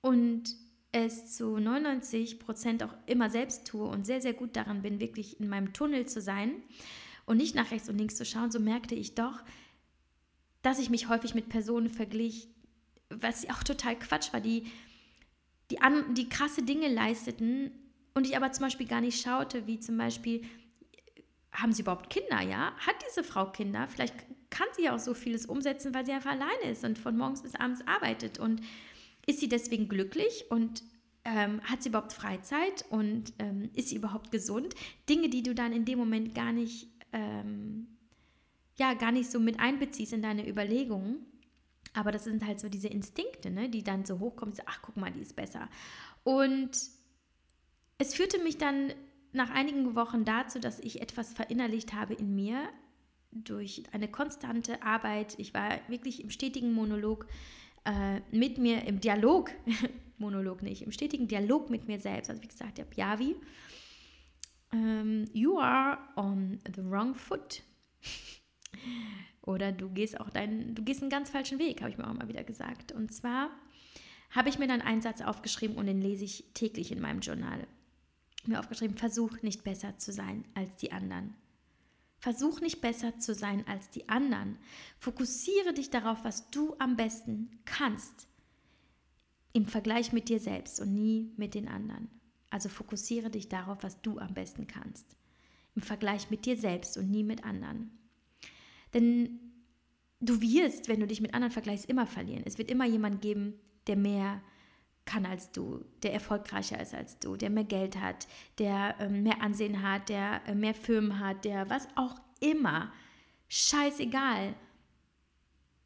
Und 0.00 0.56
es 0.92 1.36
zu 1.36 1.58
99 1.58 2.40
Prozent 2.40 2.82
auch 2.82 2.94
immer 3.06 3.30
selbst 3.30 3.66
tue 3.66 3.86
und 3.86 4.06
sehr, 4.06 4.20
sehr 4.20 4.34
gut 4.34 4.56
daran 4.56 4.82
bin, 4.82 5.00
wirklich 5.00 5.40
in 5.40 5.48
meinem 5.48 5.72
Tunnel 5.72 6.06
zu 6.06 6.20
sein 6.20 6.62
und 7.26 7.36
nicht 7.36 7.54
nach 7.54 7.70
rechts 7.70 7.88
und 7.88 7.98
links 7.98 8.16
zu 8.16 8.24
schauen, 8.24 8.50
so 8.50 8.60
merkte 8.60 8.94
ich 8.94 9.14
doch, 9.14 9.40
dass 10.64 10.80
ich 10.80 10.90
mich 10.90 11.08
häufig 11.08 11.34
mit 11.34 11.48
Personen 11.48 11.88
verglich, 11.88 12.48
was 13.10 13.48
auch 13.50 13.62
total 13.62 13.96
Quatsch 13.98 14.32
war, 14.32 14.40
die, 14.40 14.64
die, 15.70 15.80
an, 15.80 16.14
die 16.14 16.28
krasse 16.28 16.62
Dinge 16.62 16.88
leisteten 16.88 17.70
und 18.14 18.26
ich 18.26 18.36
aber 18.36 18.50
zum 18.50 18.64
Beispiel 18.64 18.86
gar 18.86 19.00
nicht 19.00 19.20
schaute, 19.20 19.66
wie 19.66 19.78
zum 19.78 19.98
Beispiel, 19.98 20.42
haben 21.52 21.72
sie 21.72 21.82
überhaupt 21.82 22.10
Kinder, 22.10 22.40
ja? 22.40 22.72
Hat 22.78 22.96
diese 23.08 23.22
Frau 23.22 23.46
Kinder? 23.52 23.86
Vielleicht 23.88 24.14
kann 24.50 24.66
sie 24.74 24.84
ja 24.84 24.94
auch 24.94 25.00
so 25.00 25.14
vieles 25.14 25.46
umsetzen, 25.46 25.94
weil 25.94 26.06
sie 26.06 26.12
einfach 26.12 26.32
alleine 26.32 26.70
ist 26.70 26.84
und 26.84 26.98
von 26.98 27.16
morgens 27.16 27.42
bis 27.42 27.54
abends 27.54 27.86
arbeitet 27.86 28.38
und 28.38 28.60
ist 29.26 29.40
sie 29.40 29.48
deswegen 29.48 29.88
glücklich 29.88 30.46
und 30.48 30.82
ähm, 31.24 31.60
hat 31.62 31.82
sie 31.82 31.90
überhaupt 31.90 32.12
Freizeit 32.12 32.84
und 32.88 33.32
ähm, 33.38 33.70
ist 33.74 33.88
sie 33.88 33.96
überhaupt 33.96 34.30
gesund? 34.30 34.74
Dinge, 35.08 35.28
die 35.28 35.42
du 35.42 35.54
dann 35.54 35.72
in 35.72 35.84
dem 35.84 35.98
Moment 35.98 36.34
gar 36.34 36.52
nicht, 36.52 36.88
ähm, 37.12 37.93
ja, 38.76 38.94
gar 38.94 39.12
nicht 39.12 39.30
so 39.30 39.38
mit 39.38 39.60
einbeziehst 39.60 40.12
in 40.12 40.22
deine 40.22 40.48
Überlegungen. 40.48 41.26
Aber 41.92 42.10
das 42.10 42.24
sind 42.24 42.44
halt 42.44 42.58
so 42.58 42.68
diese 42.68 42.88
Instinkte, 42.88 43.50
ne, 43.50 43.68
die 43.68 43.84
dann 43.84 44.04
so 44.04 44.18
hochkommen, 44.18 44.54
so, 44.54 44.62
ach, 44.66 44.80
guck 44.82 44.96
mal, 44.96 45.12
die 45.12 45.20
ist 45.20 45.36
besser. 45.36 45.68
Und 46.24 46.70
es 47.98 48.14
führte 48.14 48.42
mich 48.42 48.58
dann 48.58 48.92
nach 49.32 49.50
einigen 49.50 49.94
Wochen 49.94 50.24
dazu, 50.24 50.58
dass 50.58 50.80
ich 50.80 51.00
etwas 51.00 51.32
verinnerlicht 51.32 51.92
habe 51.92 52.14
in 52.14 52.34
mir 52.34 52.68
durch 53.30 53.84
eine 53.92 54.08
konstante 54.08 54.82
Arbeit. 54.82 55.34
Ich 55.38 55.54
war 55.54 55.80
wirklich 55.88 56.22
im 56.22 56.30
stetigen 56.30 56.72
Monolog 56.72 57.26
äh, 57.84 58.20
mit 58.30 58.58
mir 58.58 58.84
im 58.86 59.00
Dialog, 59.00 59.50
Monolog 60.18 60.62
nicht, 60.62 60.82
im 60.82 60.92
stetigen 60.92 61.28
Dialog 61.28 61.70
mit 61.70 61.86
mir 61.86 61.98
selbst. 61.98 62.30
Also 62.30 62.42
wie 62.42 62.48
gesagt, 62.48 62.78
ich 62.78 62.84
habe 62.84 62.94
Yavi, 62.96 63.36
um, 64.72 64.80
ähm, 64.80 65.24
you 65.32 65.58
are 65.58 65.98
on 66.16 66.58
the 66.74 66.82
wrong 66.84 67.14
foot. 67.14 67.62
Oder 69.42 69.72
du 69.72 69.90
gehst 69.90 70.20
auch 70.20 70.30
deinen, 70.30 70.74
du 70.74 70.82
gehst 70.82 71.02
einen 71.02 71.10
ganz 71.10 71.30
falschen 71.30 71.58
Weg, 71.58 71.80
habe 71.80 71.90
ich 71.90 71.98
mir 71.98 72.08
auch 72.08 72.14
mal 72.14 72.28
wieder 72.28 72.44
gesagt. 72.44 72.92
Und 72.92 73.12
zwar 73.12 73.50
habe 74.30 74.48
ich 74.48 74.58
mir 74.58 74.66
dann 74.66 74.80
einen 74.80 75.02
Satz 75.02 75.20
aufgeschrieben 75.20 75.76
und 75.76 75.86
den 75.86 76.00
lese 76.00 76.24
ich 76.24 76.44
täglich 76.54 76.90
in 76.90 77.00
meinem 77.00 77.20
Journal. 77.20 77.66
Mir 78.46 78.58
aufgeschrieben, 78.58 78.96
versuch 78.96 79.42
nicht 79.42 79.64
besser 79.64 79.98
zu 79.98 80.12
sein 80.12 80.44
als 80.54 80.74
die 80.76 80.92
anderen. 80.92 81.34
Versuch 82.18 82.60
nicht 82.60 82.80
besser 82.80 83.18
zu 83.18 83.34
sein 83.34 83.66
als 83.68 83.90
die 83.90 84.08
anderen. 84.08 84.58
Fokussiere 84.98 85.74
dich 85.74 85.90
darauf, 85.90 86.24
was 86.24 86.50
du 86.50 86.74
am 86.78 86.96
besten 86.96 87.50
kannst. 87.66 88.28
Im 89.52 89.66
Vergleich 89.66 90.12
mit 90.12 90.28
dir 90.28 90.40
selbst 90.40 90.80
und 90.80 90.94
nie 90.94 91.32
mit 91.36 91.54
den 91.54 91.68
anderen. 91.68 92.08
Also 92.50 92.68
fokussiere 92.68 93.30
dich 93.30 93.48
darauf, 93.48 93.82
was 93.82 94.00
du 94.00 94.18
am 94.18 94.32
besten 94.32 94.66
kannst. 94.66 95.04
Im 95.74 95.82
Vergleich 95.82 96.30
mit 96.30 96.46
dir 96.46 96.56
selbst 96.56 96.96
und 96.96 97.10
nie 97.10 97.24
mit 97.24 97.44
anderen. 97.44 97.90
Denn 98.94 99.40
du 100.20 100.40
wirst, 100.40 100.88
wenn 100.88 101.00
du 101.00 101.06
dich 101.06 101.20
mit 101.20 101.34
anderen 101.34 101.52
vergleichst, 101.52 101.86
immer 101.86 102.06
verlieren. 102.06 102.44
Es 102.46 102.58
wird 102.58 102.70
immer 102.70 102.86
jemand 102.86 103.20
geben, 103.20 103.54
der 103.86 103.96
mehr 103.96 104.40
kann 105.04 105.26
als 105.26 105.52
du, 105.52 105.84
der 106.02 106.14
erfolgreicher 106.14 106.80
ist 106.80 106.94
als 106.94 107.18
du, 107.18 107.36
der 107.36 107.50
mehr 107.50 107.64
Geld 107.64 108.00
hat, 108.00 108.26
der 108.58 108.98
äh, 109.00 109.08
mehr 109.08 109.42
Ansehen 109.42 109.82
hat, 109.82 110.08
der 110.08 110.40
äh, 110.46 110.54
mehr 110.54 110.74
Firmen 110.74 111.20
hat, 111.20 111.44
der 111.44 111.68
was 111.68 111.88
auch 111.94 112.14
immer. 112.40 112.92
Scheißegal. 113.48 114.54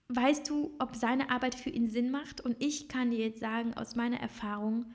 Weißt 0.08 0.48
du, 0.48 0.74
ob 0.78 0.94
seine 0.94 1.30
Arbeit 1.30 1.54
für 1.54 1.70
ihn 1.70 1.88
Sinn 1.88 2.10
macht? 2.10 2.40
Und 2.40 2.62
ich 2.62 2.88
kann 2.88 3.10
dir 3.10 3.18
jetzt 3.18 3.40
sagen, 3.40 3.74
aus 3.74 3.96
meiner 3.96 4.20
Erfahrung, 4.20 4.86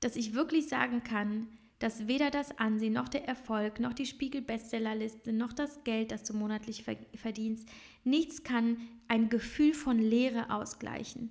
dass 0.00 0.16
ich 0.16 0.34
wirklich 0.34 0.68
sagen 0.68 1.02
kann, 1.02 1.48
dass 1.78 2.08
weder 2.08 2.30
das 2.30 2.58
Ansehen 2.58 2.94
noch 2.94 3.08
der 3.08 3.26
Erfolg 3.26 3.80
noch 3.80 3.92
die 3.92 4.06
Spiegel-Bestsellerliste 4.06 5.32
noch 5.32 5.52
das 5.52 5.84
Geld, 5.84 6.10
das 6.10 6.24
du 6.24 6.34
monatlich 6.34 6.84
verdienst, 7.14 7.68
nichts 8.04 8.42
kann 8.42 8.78
ein 9.06 9.28
Gefühl 9.28 9.74
von 9.74 9.98
Leere 9.98 10.50
ausgleichen. 10.50 11.30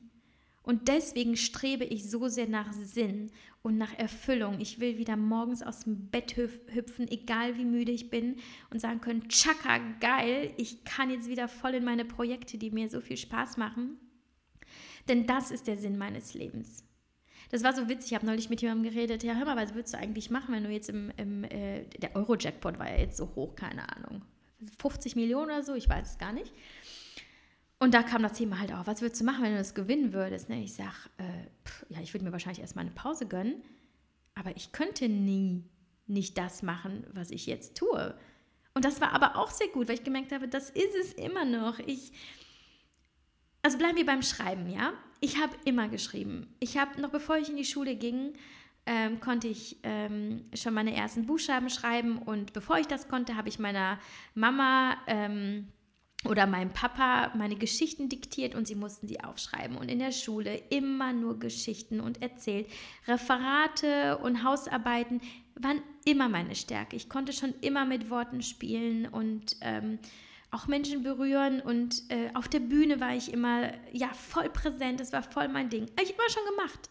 Und 0.63 0.89
deswegen 0.89 1.37
strebe 1.37 1.85
ich 1.85 2.09
so 2.09 2.27
sehr 2.27 2.47
nach 2.49 2.73
Sinn 2.73 3.31
und 3.61 3.77
nach 3.77 3.97
Erfüllung. 3.97 4.59
Ich 4.59 4.81
will 4.81 4.97
wieder 4.97 5.15
morgens 5.15 5.63
aus 5.63 5.85
dem 5.85 6.09
Bett 6.09 6.35
hüpfen, 6.35 7.07
egal 7.07 7.57
wie 7.57 7.63
müde 7.63 7.93
ich 7.93 8.09
bin, 8.09 8.35
und 8.69 8.81
sagen 8.81 8.99
können, 8.99 9.29
tschakka, 9.29 9.77
geil, 10.01 10.53
ich 10.57 10.83
kann 10.83 11.09
jetzt 11.09 11.29
wieder 11.29 11.47
voll 11.47 11.75
in 11.75 11.85
meine 11.85 12.03
Projekte, 12.03 12.57
die 12.57 12.71
mir 12.71 12.89
so 12.89 12.99
viel 12.99 13.15
Spaß 13.15 13.55
machen. 13.55 13.97
Denn 15.07 15.25
das 15.25 15.51
ist 15.51 15.67
der 15.67 15.77
Sinn 15.77 15.97
meines 15.97 16.33
Lebens. 16.33 16.83
Das 17.49 17.63
war 17.63 17.73
so 17.73 17.87
witzig, 17.87 18.11
ich 18.11 18.15
habe 18.15 18.25
neulich 18.25 18.49
mit 18.49 18.61
jemandem 18.61 18.91
geredet, 18.91 19.23
ja, 19.23 19.33
hör 19.35 19.45
mal, 19.45 19.55
was 19.55 19.73
würdest 19.73 19.93
du 19.93 19.97
eigentlich 19.97 20.29
machen, 20.29 20.53
wenn 20.53 20.63
du 20.63 20.69
jetzt 20.69 20.89
im, 20.89 21.11
im 21.17 21.43
äh, 21.45 21.85
der 21.97 22.15
Euro-Jackpot 22.15 22.77
war 22.79 22.89
ja 22.89 22.97
jetzt 22.97 23.17
so 23.17 23.31
hoch, 23.35 23.55
keine 23.55 23.87
Ahnung, 23.95 24.21
50 24.79 25.15
Millionen 25.15 25.51
oder 25.51 25.63
so, 25.63 25.73
ich 25.75 25.87
weiß 25.87 26.11
es 26.11 26.17
gar 26.17 26.33
nicht. 26.33 26.53
Und 27.79 27.93
da 27.93 28.01
kam 28.01 28.23
das 28.23 28.33
Thema 28.33 28.59
halt 28.59 28.73
auch, 28.73 28.87
was 28.87 29.01
würdest 29.01 29.21
du 29.21 29.25
machen, 29.25 29.43
wenn 29.43 29.51
du 29.51 29.57
das 29.59 29.75
gewinnen 29.75 30.11
würdest? 30.11 30.49
Ne? 30.49 30.63
Ich 30.63 30.73
sage, 30.73 30.95
äh, 31.17 31.93
ja, 31.93 32.01
ich 32.01 32.13
würde 32.13 32.25
mir 32.25 32.31
wahrscheinlich 32.31 32.61
erstmal 32.61 32.85
eine 32.85 32.93
Pause 32.93 33.27
gönnen, 33.27 33.61
aber 34.33 34.55
ich 34.55 34.71
könnte 34.71 35.07
nie 35.07 35.63
nicht 36.07 36.37
das 36.37 36.63
machen, 36.63 37.05
was 37.13 37.31
ich 37.31 37.45
jetzt 37.45 37.77
tue. 37.77 38.17
Und 38.73 38.85
das 38.85 39.01
war 39.01 39.11
aber 39.11 39.35
auch 39.35 39.51
sehr 39.51 39.67
gut, 39.67 39.87
weil 39.87 39.95
ich 39.95 40.03
gemerkt 40.03 40.31
habe, 40.31 40.47
das 40.47 40.69
ist 40.69 40.95
es 41.01 41.13
immer 41.13 41.45
noch. 41.45 41.79
Ich, 41.79 42.11
also 43.67 43.79
bleiben 43.79 43.97
wir 43.97 44.05
beim 44.05 44.21
Schreiben, 44.21 44.69
ja? 44.69 44.93
Ich 45.19 45.41
habe 45.41 45.53
immer 45.65 45.89
geschrieben. 45.89 46.47
Ich 46.61 46.77
habe, 46.77 47.01
noch 47.01 47.09
bevor 47.09 47.35
ich 47.35 47.49
in 47.49 47.57
die 47.57 47.65
Schule 47.65 47.97
ging, 47.97 48.31
ähm, 48.85 49.19
konnte 49.19 49.49
ich 49.49 49.75
ähm, 49.83 50.45
schon 50.53 50.73
meine 50.73 50.95
ersten 50.95 51.25
Buchstaben 51.25 51.69
schreiben 51.69 52.17
und 52.17 52.53
bevor 52.53 52.77
ich 52.77 52.87
das 52.87 53.09
konnte, 53.09 53.35
habe 53.35 53.49
ich 53.49 53.59
meiner 53.59 53.99
Mama 54.35 54.95
ähm, 55.07 55.67
oder 56.23 56.47
meinem 56.47 56.71
Papa 56.71 57.33
meine 57.35 57.57
Geschichten 57.57 58.07
diktiert 58.07 58.55
und 58.55 58.69
sie 58.69 58.75
mussten 58.75 59.05
sie 59.05 59.19
aufschreiben. 59.19 59.75
Und 59.75 59.91
in 59.91 59.99
der 59.99 60.13
Schule 60.13 60.55
immer 60.69 61.11
nur 61.11 61.37
Geschichten 61.37 61.99
und 61.99 62.21
erzählt. 62.21 62.69
Referate 63.05 64.17
und 64.19 64.45
Hausarbeiten 64.45 65.19
waren 65.55 65.81
immer 66.05 66.29
meine 66.29 66.55
Stärke. 66.55 66.95
Ich 66.95 67.09
konnte 67.09 67.33
schon 67.33 67.53
immer 67.59 67.83
mit 67.83 68.09
Worten 68.09 68.41
spielen 68.41 69.07
und 69.07 69.57
ähm, 69.59 69.99
auch 70.51 70.67
Menschen 70.67 71.03
berühren. 71.03 71.61
Und 71.61 72.03
äh, 72.09 72.29
auf 72.33 72.47
der 72.47 72.59
Bühne 72.59 72.99
war 72.99 73.15
ich 73.15 73.31
immer 73.31 73.71
ja 73.91 74.09
voll 74.13 74.49
präsent. 74.49 74.99
Das 74.99 75.13
war 75.13 75.23
voll 75.23 75.47
mein 75.47 75.69
Ding. 75.69 75.87
Habe 75.91 76.03
ich 76.03 76.13
immer 76.13 76.29
schon 76.29 76.45
gemacht. 76.55 76.89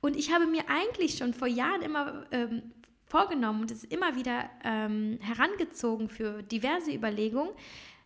Und 0.00 0.16
ich 0.16 0.32
habe 0.32 0.46
mir 0.46 0.64
eigentlich 0.68 1.18
schon 1.18 1.34
vor 1.34 1.48
Jahren 1.48 1.82
immer 1.82 2.26
ähm, 2.30 2.62
vorgenommen 3.10 3.62
und 3.62 3.70
es 3.70 3.84
immer 3.84 4.14
wieder 4.16 4.48
ähm, 4.64 5.18
herangezogen 5.20 6.08
für 6.08 6.42
diverse 6.42 6.92
Überlegungen, 6.92 7.50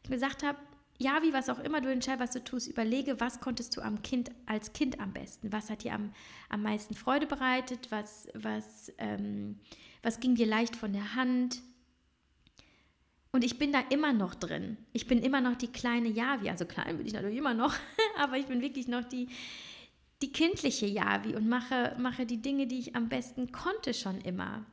ich 0.03 0.11
gesagt 0.11 0.43
habe, 0.43 0.59
ja, 0.99 1.23
wie 1.23 1.33
was 1.33 1.49
auch 1.49 1.59
immer 1.59 1.81
du 1.81 1.91
entscheidest, 1.91 2.21
was 2.23 2.31
du 2.31 2.45
tust, 2.45 2.69
überlege, 2.69 3.21
was 3.21 3.41
konntest 3.41 3.77
du 3.77 3.81
am 3.81 4.03
Kind, 4.03 4.31
als 4.47 4.73
Kind 4.73 5.01
am 5.01 5.13
besten? 5.13 5.53
Was 5.53 5.69
hat 5.69 5.83
dir 5.83 5.93
am, 5.93 6.13
am 6.49 6.63
meisten 6.63 6.95
Freude 6.95 7.27
bereitet? 7.27 7.91
Was, 7.91 8.29
was, 8.35 8.93
ähm, 8.99 9.59
was 10.03 10.21
ging 10.21 10.35
dir 10.37 10.47
leicht 10.47 10.77
von 10.77 10.93
der 10.93 11.15
Hand? 11.15 11.63
Und 13.35 13.43
ich 13.43 13.59
bin 13.59 13.73
da 13.73 13.81
immer 13.91 14.13
noch 14.13 14.37
drin. 14.37 14.77
Ich 14.93 15.09
bin 15.09 15.21
immer 15.21 15.41
noch 15.41 15.57
die 15.57 15.67
kleine 15.67 16.09
Javi. 16.09 16.49
Also 16.51 16.67
klein 16.67 16.99
bin 16.99 17.05
ich 17.05 17.15
natürlich 17.15 17.39
immer 17.39 17.53
noch, 17.53 17.75
aber 18.17 18.37
ich 18.37 18.47
bin 18.47 18.61
wirklich 18.61 18.87
noch 18.87 19.03
die, 19.03 19.27
die 20.23 20.31
kindliche 20.31 20.87
Javi 20.87 21.35
und 21.35 21.49
mache, 21.49 21.97
mache 21.99 22.27
die 22.27 22.41
Dinge, 22.41 22.69
die 22.69 22.79
ich 22.79 22.95
am 22.95 23.09
besten 23.09 23.51
konnte, 23.51 23.93
schon 23.93 24.21
immer. 24.21 24.65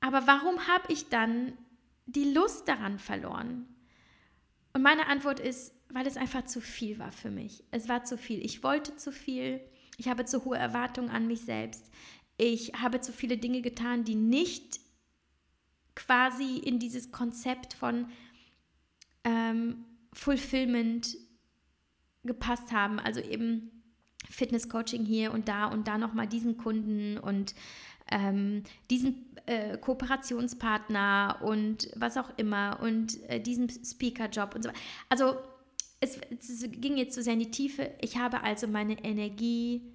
Aber 0.00 0.26
warum 0.26 0.68
habe 0.68 0.92
ich 0.92 1.08
dann 1.08 1.54
die 2.04 2.34
Lust 2.34 2.68
daran 2.68 2.98
verloren? 2.98 3.66
Und 4.74 4.82
meine 4.82 5.06
Antwort 5.06 5.40
ist, 5.40 5.72
weil 5.88 6.06
es 6.06 6.18
einfach 6.18 6.44
zu 6.44 6.60
viel 6.60 6.98
war 6.98 7.12
für 7.12 7.30
mich. 7.30 7.64
Es 7.70 7.88
war 7.88 8.04
zu 8.04 8.18
viel. 8.18 8.44
Ich 8.44 8.62
wollte 8.62 8.96
zu 8.96 9.10
viel. 9.10 9.62
Ich 9.96 10.08
habe 10.08 10.26
zu 10.26 10.44
hohe 10.44 10.58
Erwartungen 10.58 11.08
an 11.08 11.26
mich 11.28 11.40
selbst. 11.40 11.90
Ich 12.36 12.74
habe 12.74 13.00
zu 13.00 13.10
viele 13.10 13.38
Dinge 13.38 13.62
getan, 13.62 14.04
die 14.04 14.16
nicht 14.16 14.81
quasi 15.94 16.58
in 16.58 16.78
dieses 16.78 17.12
Konzept 17.12 17.74
von 17.74 18.06
ähm, 19.24 19.84
Fulfillment 20.12 21.16
gepasst 22.24 22.72
haben. 22.72 22.98
Also 22.98 23.20
eben 23.20 23.82
Fitness-Coaching 24.30 25.04
hier 25.04 25.32
und 25.32 25.48
da 25.48 25.66
und 25.66 25.88
da 25.88 25.98
nochmal 25.98 26.26
diesen 26.26 26.56
Kunden 26.56 27.18
und 27.18 27.54
ähm, 28.10 28.62
diesen 28.90 29.36
äh, 29.46 29.76
Kooperationspartner 29.78 31.40
und 31.42 31.90
was 31.96 32.16
auch 32.16 32.30
immer 32.36 32.78
und 32.82 33.22
äh, 33.28 33.40
diesen 33.40 33.68
Speaker-Job 33.68 34.54
und 34.54 34.62
so 34.62 34.68
weiter. 34.68 34.78
Also 35.08 35.36
es, 36.00 36.18
es 36.40 36.70
ging 36.70 36.96
jetzt 36.96 37.14
zu 37.14 37.22
sehr 37.22 37.34
in 37.34 37.38
die 37.40 37.50
Tiefe. 37.50 37.92
Ich 38.00 38.16
habe 38.16 38.42
also 38.42 38.66
meine 38.66 39.02
Energie 39.04 39.91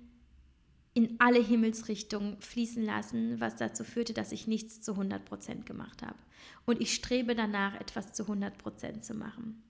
in 0.97 1.19
alle 1.19 1.37
Himmelsrichtungen 1.37 2.41
fließen 2.41 2.83
lassen, 2.83 3.39
was 3.39 3.55
dazu 3.55 3.83
führte, 3.83 4.13
dass 4.13 4.31
ich 4.31 4.47
nichts 4.47 4.81
zu 4.81 4.93
100% 4.93 5.63
gemacht 5.63 6.01
habe. 6.01 6.17
Und 6.65 6.81
ich 6.81 6.95
strebe 6.95 7.35
danach, 7.35 7.79
etwas 7.79 8.13
zu 8.13 8.23
100% 8.23 9.01
zu 9.01 9.13
machen. 9.13 9.61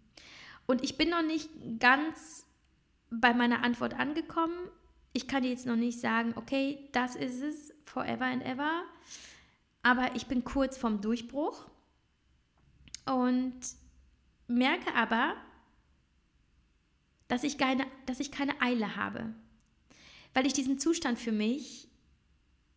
Und 0.67 0.86
ich 0.86 0.97
bin 0.97 1.09
noch 1.09 1.23
nicht 1.23 1.49
ganz 1.80 2.45
bei 3.09 3.34
meiner 3.34 3.61
Antwort 3.61 3.93
angekommen. 3.99 4.55
Ich 5.11 5.28
kann 5.28 5.43
jetzt 5.43 5.65
noch 5.65 5.75
nicht 5.75 5.99
sagen, 5.99 6.32
okay, 6.38 6.88
das 6.93 7.17
ist 7.17 7.41
es, 7.41 7.73
forever 7.84 8.23
and 8.23 8.45
ever. 8.45 8.84
Aber 9.84 10.15
ich 10.15 10.28
bin 10.28 10.45
kurz 10.45 10.78
vorm 10.78 11.01
Durchbruch 11.01 11.69
und 13.05 13.59
merke 14.47 14.95
aber, 14.95 15.36
dass 17.28 17.43
ich 17.43 17.57
keine, 17.57 17.86
dass 18.05 18.21
ich 18.21 18.32
keine 18.32 18.61
Eile 18.61 18.95
habe, 18.95 19.34
weil 20.38 20.46
ich 20.46 20.54
diesen 20.54 20.78
Zustand 20.78 21.18
für 21.18 21.32
mich 21.32 21.90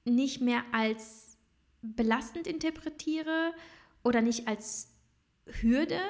nicht 0.06 0.40
mehr 0.40 0.64
als 0.72 1.36
belastend 1.82 2.46
interpretiere 2.46 3.52
oder 4.02 4.22
nicht 4.22 4.48
als 4.48 4.88
Hürde, 5.44 6.00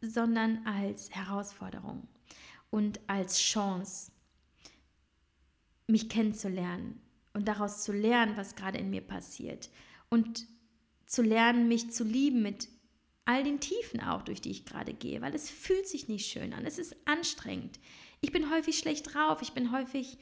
sondern 0.00 0.66
als 0.66 1.10
Herausforderung 1.10 2.08
und 2.70 3.00
als 3.06 3.38
Chance, 3.38 4.12
mich 5.88 6.08
kennenzulernen 6.08 7.02
und 7.34 7.48
daraus 7.48 7.84
zu 7.84 7.92
lernen, 7.92 8.38
was 8.38 8.56
gerade 8.56 8.78
in 8.78 8.88
mir 8.88 9.02
passiert 9.02 9.68
und 10.08 10.46
zu 11.04 11.20
lernen, 11.20 11.68
mich 11.68 11.90
zu 11.90 12.04
lieben 12.04 12.40
mit 12.40 12.70
all 13.26 13.44
den 13.44 13.60
Tiefen 13.60 14.00
auch, 14.00 14.22
durch 14.22 14.40
die 14.40 14.52
ich 14.52 14.64
gerade 14.64 14.94
gehe, 14.94 15.20
weil 15.20 15.34
es 15.34 15.50
fühlt 15.50 15.86
sich 15.86 16.08
nicht 16.08 16.30
schön 16.30 16.54
an, 16.54 16.64
es 16.64 16.78
ist 16.78 16.96
anstrengend. 17.04 17.78
Ich 18.22 18.32
bin 18.32 18.50
häufig 18.50 18.78
schlecht 18.78 19.12
drauf, 19.12 19.42
ich 19.42 19.52
bin 19.52 19.70
häufig 19.70 20.16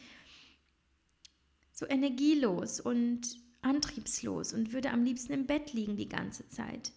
so 1.72 1.86
energielos 1.86 2.80
und 2.80 3.38
antriebslos 3.62 4.52
und 4.52 4.72
würde 4.72 4.90
am 4.90 5.04
liebsten 5.04 5.32
im 5.32 5.46
Bett 5.46 5.72
liegen 5.72 5.96
die 5.96 6.08
ganze 6.08 6.48
Zeit. 6.48 6.92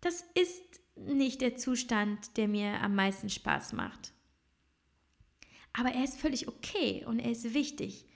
Das 0.00 0.24
ist 0.34 0.80
nicht 0.96 1.40
der 1.40 1.56
Zustand, 1.56 2.36
der 2.36 2.48
mir 2.48 2.80
am 2.80 2.94
meisten 2.94 3.28
Spaß 3.28 3.72
macht. 3.74 4.12
Aber 5.72 5.90
er 5.90 6.04
ist 6.04 6.18
völlig 6.18 6.48
okay 6.48 7.04
und 7.06 7.18
er 7.18 7.30
ist 7.30 7.54
wichtig. 7.54 8.06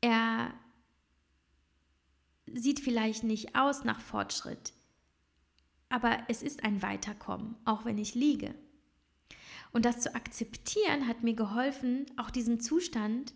Er 0.00 0.52
sieht 2.46 2.80
vielleicht 2.80 3.24
nicht 3.24 3.54
aus 3.54 3.84
nach 3.84 4.00
Fortschritt, 4.00 4.72
aber 5.88 6.18
es 6.28 6.42
ist 6.42 6.64
ein 6.64 6.82
Weiterkommen, 6.82 7.56
auch 7.64 7.84
wenn 7.84 7.98
ich 7.98 8.14
liege. 8.14 8.54
Und 9.72 9.84
das 9.84 10.00
zu 10.00 10.14
akzeptieren 10.14 11.06
hat 11.06 11.22
mir 11.22 11.34
geholfen, 11.34 12.06
auch 12.16 12.30
diesen 12.30 12.60
Zustand 12.60 13.32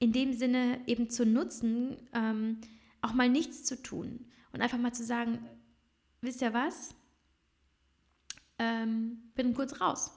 in 0.00 0.12
dem 0.12 0.32
Sinne 0.32 0.80
eben 0.86 1.08
zu 1.08 1.24
nutzen, 1.24 1.96
ähm, 2.12 2.58
auch 3.02 3.12
mal 3.12 3.28
nichts 3.28 3.64
zu 3.64 3.80
tun 3.80 4.26
und 4.52 4.60
einfach 4.60 4.78
mal 4.78 4.92
zu 4.92 5.04
sagen, 5.04 5.38
wisst 6.20 6.42
ihr 6.42 6.52
was? 6.52 6.94
Ähm, 8.58 9.30
bin 9.34 9.54
kurz 9.54 9.80
raus. 9.80 10.12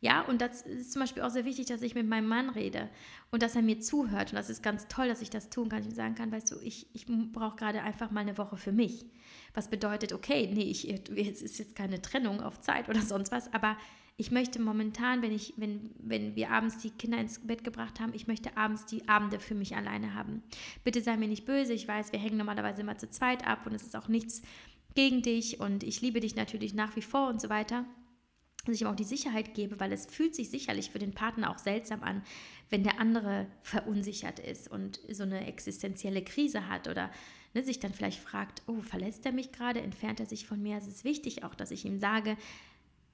Ja, 0.00 0.22
und 0.22 0.40
das 0.40 0.62
ist 0.62 0.92
zum 0.92 1.00
Beispiel 1.00 1.22
auch 1.22 1.30
sehr 1.30 1.44
wichtig, 1.44 1.66
dass 1.66 1.82
ich 1.82 1.94
mit 1.94 2.06
meinem 2.06 2.28
Mann 2.28 2.50
rede 2.50 2.88
und 3.30 3.42
dass 3.42 3.56
er 3.56 3.62
mir 3.62 3.80
zuhört. 3.80 4.30
Und 4.30 4.36
das 4.36 4.48
ist 4.48 4.62
ganz 4.62 4.86
toll, 4.86 5.08
dass 5.08 5.22
ich 5.22 5.30
das 5.30 5.50
tun 5.50 5.68
kann. 5.68 5.86
Ich 5.86 5.94
sagen 5.94 6.14
kann, 6.14 6.30
weißt 6.30 6.52
du, 6.52 6.60
ich, 6.60 6.94
ich 6.94 7.06
brauche 7.32 7.56
gerade 7.56 7.82
einfach 7.82 8.12
mal 8.12 8.20
eine 8.20 8.38
Woche 8.38 8.56
für 8.56 8.70
mich. 8.70 9.06
Was 9.54 9.68
bedeutet, 9.68 10.12
okay, 10.12 10.48
nee, 10.52 10.70
ich, 10.70 10.88
es 10.88 11.42
ist 11.42 11.58
jetzt 11.58 11.74
keine 11.74 12.00
Trennung 12.00 12.40
auf 12.40 12.60
Zeit 12.60 12.88
oder 12.88 13.02
sonst 13.02 13.32
was, 13.32 13.52
aber 13.52 13.76
ich 14.20 14.32
möchte 14.32 14.60
momentan, 14.60 15.22
wenn, 15.22 15.32
ich, 15.32 15.54
wenn, 15.56 15.90
wenn 15.98 16.34
wir 16.34 16.50
abends 16.50 16.78
die 16.78 16.90
Kinder 16.90 17.18
ins 17.18 17.38
Bett 17.38 17.62
gebracht 17.62 18.00
haben, 18.00 18.12
ich 18.14 18.26
möchte 18.26 18.56
abends 18.56 18.84
die 18.84 19.08
Abende 19.08 19.38
für 19.38 19.54
mich 19.54 19.76
alleine 19.76 20.14
haben. 20.14 20.42
Bitte 20.82 21.00
sei 21.00 21.16
mir 21.16 21.28
nicht 21.28 21.46
böse, 21.46 21.72
ich 21.72 21.86
weiß, 21.86 22.10
wir 22.10 22.18
hängen 22.18 22.36
normalerweise 22.36 22.80
immer 22.80 22.98
zu 22.98 23.08
zweit 23.08 23.46
ab 23.46 23.64
und 23.64 23.74
es 23.74 23.84
ist 23.84 23.96
auch 23.96 24.08
nichts 24.08 24.42
gegen 24.96 25.22
dich 25.22 25.60
und 25.60 25.84
ich 25.84 26.00
liebe 26.00 26.18
dich 26.18 26.34
natürlich 26.34 26.74
nach 26.74 26.96
wie 26.96 27.02
vor 27.02 27.28
und 27.28 27.40
so 27.40 27.48
weiter 27.48 27.86
dass 28.68 28.74
ich 28.74 28.82
ihm 28.82 28.88
auch 28.88 28.96
die 28.96 29.04
Sicherheit 29.04 29.54
gebe, 29.54 29.80
weil 29.80 29.92
es 29.92 30.04
fühlt 30.04 30.34
sich 30.34 30.50
sicherlich 30.50 30.90
für 30.90 30.98
den 30.98 31.12
Partner 31.12 31.50
auch 31.50 31.58
seltsam 31.58 32.02
an, 32.02 32.22
wenn 32.68 32.82
der 32.82 33.00
andere 33.00 33.46
verunsichert 33.62 34.38
ist 34.40 34.70
und 34.70 35.00
so 35.10 35.22
eine 35.22 35.46
existenzielle 35.46 36.22
Krise 36.22 36.68
hat 36.68 36.86
oder 36.86 37.10
ne, 37.54 37.62
sich 37.62 37.80
dann 37.80 37.94
vielleicht 37.94 38.20
fragt, 38.20 38.62
oh, 38.66 38.82
verlässt 38.82 39.24
er 39.24 39.32
mich 39.32 39.52
gerade, 39.52 39.80
entfernt 39.80 40.20
er 40.20 40.26
sich 40.26 40.46
von 40.46 40.62
mir? 40.62 40.76
Es 40.76 40.86
ist 40.86 41.04
wichtig 41.04 41.44
auch, 41.44 41.54
dass 41.54 41.70
ich 41.70 41.86
ihm 41.86 41.98
sage, 41.98 42.36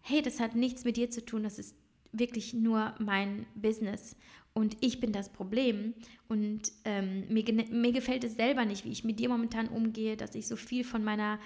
hey, 0.04 0.22
das 0.22 0.38
hat 0.38 0.54
nichts 0.54 0.84
mit 0.84 0.96
dir 0.96 1.10
zu 1.10 1.24
tun, 1.24 1.42
das 1.42 1.58
ist 1.58 1.74
wirklich 2.12 2.54
nur 2.54 2.94
mein 2.98 3.46
Business 3.54 4.16
und 4.52 4.76
ich 4.80 5.00
bin 5.00 5.12
das 5.12 5.30
Problem 5.30 5.94
und 6.28 6.70
ähm, 6.84 7.26
mir, 7.28 7.44
mir 7.70 7.92
gefällt 7.92 8.22
es 8.22 8.36
selber 8.36 8.64
nicht, 8.64 8.84
wie 8.84 8.92
ich 8.92 9.02
mit 9.02 9.18
dir 9.18 9.28
momentan 9.28 9.68
umgehe, 9.68 10.16
dass 10.16 10.34
ich 10.34 10.46
so 10.46 10.56
viel 10.56 10.84
von 10.84 11.02
meiner 11.02 11.40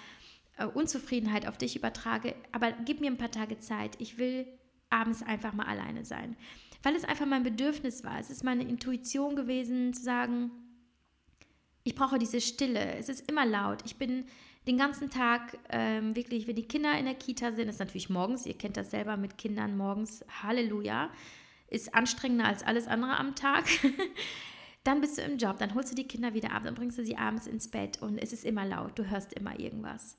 äh, 0.59 0.67
Unzufriedenheit 0.67 1.47
auf 1.47 1.57
dich 1.57 1.77
übertrage, 1.77 2.35
aber 2.53 2.73
gib 2.85 3.01
mir 3.01 3.11
ein 3.11 3.17
paar 3.17 3.31
Tage 3.31 3.59
Zeit. 3.59 3.97
Ich 3.99 4.19
will 4.19 4.47
abends 4.91 5.23
einfach 5.23 5.53
mal 5.53 5.67
alleine 5.67 6.05
sein. 6.05 6.37
Weil 6.83 6.97
es 6.97 7.05
einfach 7.05 7.27
mein 7.27 7.43
Bedürfnis 7.43 8.05
war. 8.05 8.19
Es 8.19 8.31
ist 8.31 8.45
meine 8.45 8.63
Intuition 8.63 9.37
gewesen, 9.37 9.93
zu 9.95 10.03
sagen, 10.03 10.51
ich 11.85 11.95
brauche 11.95 12.19
diese 12.19 12.41
Stille. 12.41 12.95
Es 12.97 13.09
ist 13.09 13.29
immer 13.31 13.47
laut. 13.47 13.83
Ich 13.85 13.97
bin 13.97 14.27
den 14.67 14.77
ganzen 14.77 15.11
Tag 15.11 15.57
ähm, 15.71 16.15
wirklich, 16.15 16.47
wenn 16.47 16.57
die 16.57 16.69
Kinder 16.69 16.99
in 16.99 17.07
der 17.07 17.15
Kita 17.15 17.53
sind, 17.53 17.69
ist 17.69 17.79
natürlich 17.79 18.11
morgens, 18.11 18.47
ihr 18.47 18.57
kennt 18.57 18.77
das 18.77 18.91
selber 18.91 19.17
mit 19.17 19.39
Kindern 19.39 19.77
morgens, 19.77 20.25
Halleluja, 20.43 21.11
ist 21.69 21.95
anstrengender 21.95 22.47
als 22.47 22.63
alles 22.63 22.87
andere 22.87 23.17
am 23.19 23.35
Tag. 23.35 23.65
dann 24.85 25.01
bist 25.01 25.19
du 25.19 25.23
im 25.23 25.39
Job, 25.39 25.59
dann 25.59 25.75
holst 25.75 25.93
du 25.93 25.97
die 25.97 26.09
Kinder 26.09 26.35
wieder 26.35 26.53
ab, 26.53 26.65
dann 26.65 26.75
bringst 26.75 26.99
du 26.99 27.05
sie 27.05 27.17
abends 27.17 27.47
ins 27.47 27.69
Bett 27.69 28.01
und 28.03 28.19
es 28.19 28.33
ist 28.33 28.45
immer 28.45 28.65
laut, 28.65 28.99
du 28.99 29.09
hörst 29.09 29.33
immer 29.33 29.59
irgendwas. 29.59 30.17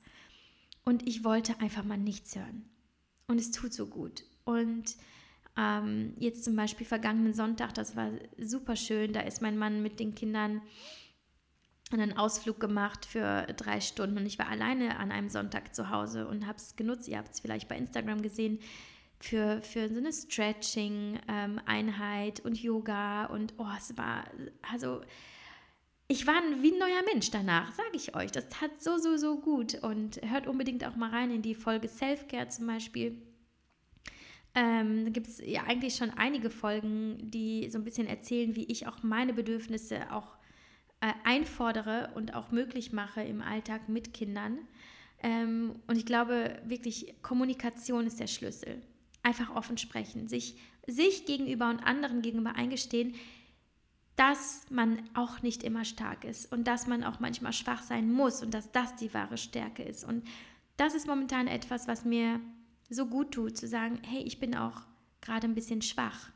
Und 0.84 1.06
ich 1.06 1.24
wollte 1.24 1.60
einfach 1.60 1.84
mal 1.84 1.98
nichts 1.98 2.34
hören. 2.36 2.68
Und 3.26 3.38
es 3.38 3.50
tut 3.50 3.72
so 3.72 3.86
gut. 3.86 4.24
Und 4.44 4.96
ähm, 5.56 6.14
jetzt 6.18 6.44
zum 6.44 6.56
Beispiel 6.56 6.86
vergangenen 6.86 7.34
Sonntag, 7.34 7.74
das 7.74 7.96
war 7.96 8.10
super 8.38 8.76
schön, 8.76 9.12
da 9.12 9.20
ist 9.20 9.42
mein 9.42 9.58
Mann 9.58 9.82
mit 9.82 10.00
den 10.00 10.14
Kindern 10.14 10.62
einen 11.92 12.16
Ausflug 12.16 12.58
gemacht 12.60 13.04
für 13.06 13.46
drei 13.56 13.80
Stunden 13.80 14.18
und 14.18 14.26
ich 14.26 14.38
war 14.38 14.48
alleine 14.48 14.96
an 14.98 15.10
einem 15.10 15.28
Sonntag 15.28 15.74
zu 15.74 15.90
Hause 15.90 16.28
und 16.28 16.46
habe 16.46 16.58
es 16.58 16.76
genutzt. 16.76 17.08
Ihr 17.08 17.18
habt 17.18 17.32
es 17.32 17.40
vielleicht 17.40 17.66
bei 17.68 17.76
Instagram 17.76 18.22
gesehen 18.22 18.60
für, 19.18 19.60
für 19.62 19.88
so 19.88 19.98
eine 19.98 20.12
Stretching-Einheit 20.12 22.38
ähm, 22.38 22.44
und 22.44 22.62
Yoga 22.62 23.24
und 23.26 23.54
oh, 23.58 23.66
es 23.76 23.98
war, 23.98 24.22
also 24.72 25.00
ich 26.08 26.26
war 26.26 26.40
wie 26.60 26.72
ein 26.72 26.78
neuer 26.78 27.02
Mensch 27.12 27.30
danach, 27.30 27.72
sage 27.72 27.90
ich 27.94 28.16
euch. 28.16 28.32
Das 28.32 28.48
tat 28.48 28.82
so, 28.82 28.98
so, 28.98 29.16
so 29.16 29.40
gut 29.40 29.74
und 29.82 30.20
hört 30.22 30.48
unbedingt 30.48 30.84
auch 30.84 30.96
mal 30.96 31.10
rein 31.10 31.30
in 31.30 31.42
die 31.42 31.54
Folge 31.54 31.86
Self-Care 31.86 32.48
zum 32.48 32.66
Beispiel. 32.66 33.22
Ähm, 34.54 35.04
da 35.04 35.10
gibt 35.10 35.28
es 35.28 35.40
ja 35.44 35.62
eigentlich 35.64 35.94
schon 35.94 36.10
einige 36.10 36.50
Folgen, 36.50 37.30
die 37.30 37.70
so 37.70 37.78
ein 37.78 37.84
bisschen 37.84 38.08
erzählen, 38.08 38.56
wie 38.56 38.64
ich 38.64 38.88
auch 38.88 39.04
meine 39.04 39.32
Bedürfnisse 39.32 40.12
auch 40.12 40.39
äh, 41.00 41.12
einfordere 41.24 42.10
und 42.14 42.34
auch 42.34 42.50
möglich 42.50 42.92
mache 42.92 43.22
im 43.22 43.42
Alltag 43.42 43.88
mit 43.88 44.12
Kindern. 44.12 44.58
Ähm, 45.22 45.76
und 45.86 45.96
ich 45.96 46.06
glaube 46.06 46.60
wirklich, 46.64 47.14
Kommunikation 47.22 48.06
ist 48.06 48.20
der 48.20 48.26
Schlüssel. 48.26 48.82
Einfach 49.22 49.54
offen 49.54 49.78
sprechen, 49.78 50.28
sich, 50.28 50.56
sich 50.86 51.26
gegenüber 51.26 51.68
und 51.68 51.80
anderen 51.80 52.22
gegenüber 52.22 52.54
eingestehen, 52.54 53.14
dass 54.16 54.66
man 54.70 54.98
auch 55.14 55.40
nicht 55.40 55.62
immer 55.62 55.84
stark 55.84 56.24
ist 56.24 56.52
und 56.52 56.64
dass 56.64 56.86
man 56.86 57.04
auch 57.04 57.20
manchmal 57.20 57.54
schwach 57.54 57.82
sein 57.82 58.12
muss 58.12 58.42
und 58.42 58.52
dass 58.52 58.70
das 58.70 58.94
die 58.96 59.12
wahre 59.14 59.38
Stärke 59.38 59.82
ist. 59.82 60.04
Und 60.04 60.26
das 60.76 60.94
ist 60.94 61.06
momentan 61.06 61.46
etwas, 61.46 61.88
was 61.88 62.04
mir 62.04 62.40
so 62.90 63.06
gut 63.06 63.32
tut, 63.32 63.56
zu 63.56 63.66
sagen, 63.66 63.98
hey, 64.02 64.22
ich 64.22 64.40
bin 64.40 64.54
auch 64.54 64.82
gerade 65.20 65.46
ein 65.46 65.54
bisschen 65.54 65.80
schwach. 65.80 66.30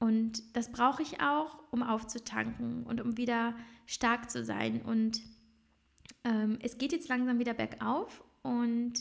Und 0.00 0.56
das 0.56 0.72
brauche 0.72 1.02
ich 1.02 1.20
auch, 1.20 1.58
um 1.70 1.82
aufzutanken 1.82 2.84
und 2.84 3.00
um 3.00 3.16
wieder 3.16 3.54
stark 3.86 4.30
zu 4.30 4.44
sein. 4.44 4.80
Und 4.82 5.20
ähm, 6.24 6.58
es 6.62 6.78
geht 6.78 6.92
jetzt 6.92 7.08
langsam 7.08 7.38
wieder 7.38 7.54
bergauf 7.54 8.24
und 8.42 8.94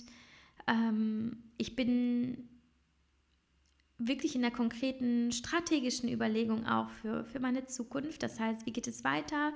ähm, 0.67 1.37
ich 1.57 1.75
bin 1.75 2.49
wirklich 3.97 4.35
in 4.35 4.41
der 4.41 4.51
konkreten 4.51 5.31
strategischen 5.31 6.09
Überlegung 6.09 6.65
auch 6.65 6.89
für, 6.89 7.23
für 7.25 7.39
meine 7.39 7.65
Zukunft. 7.65 8.21
Das 8.21 8.39
heißt, 8.39 8.65
wie 8.65 8.71
geht 8.71 8.87
es 8.87 9.03
weiter? 9.03 9.53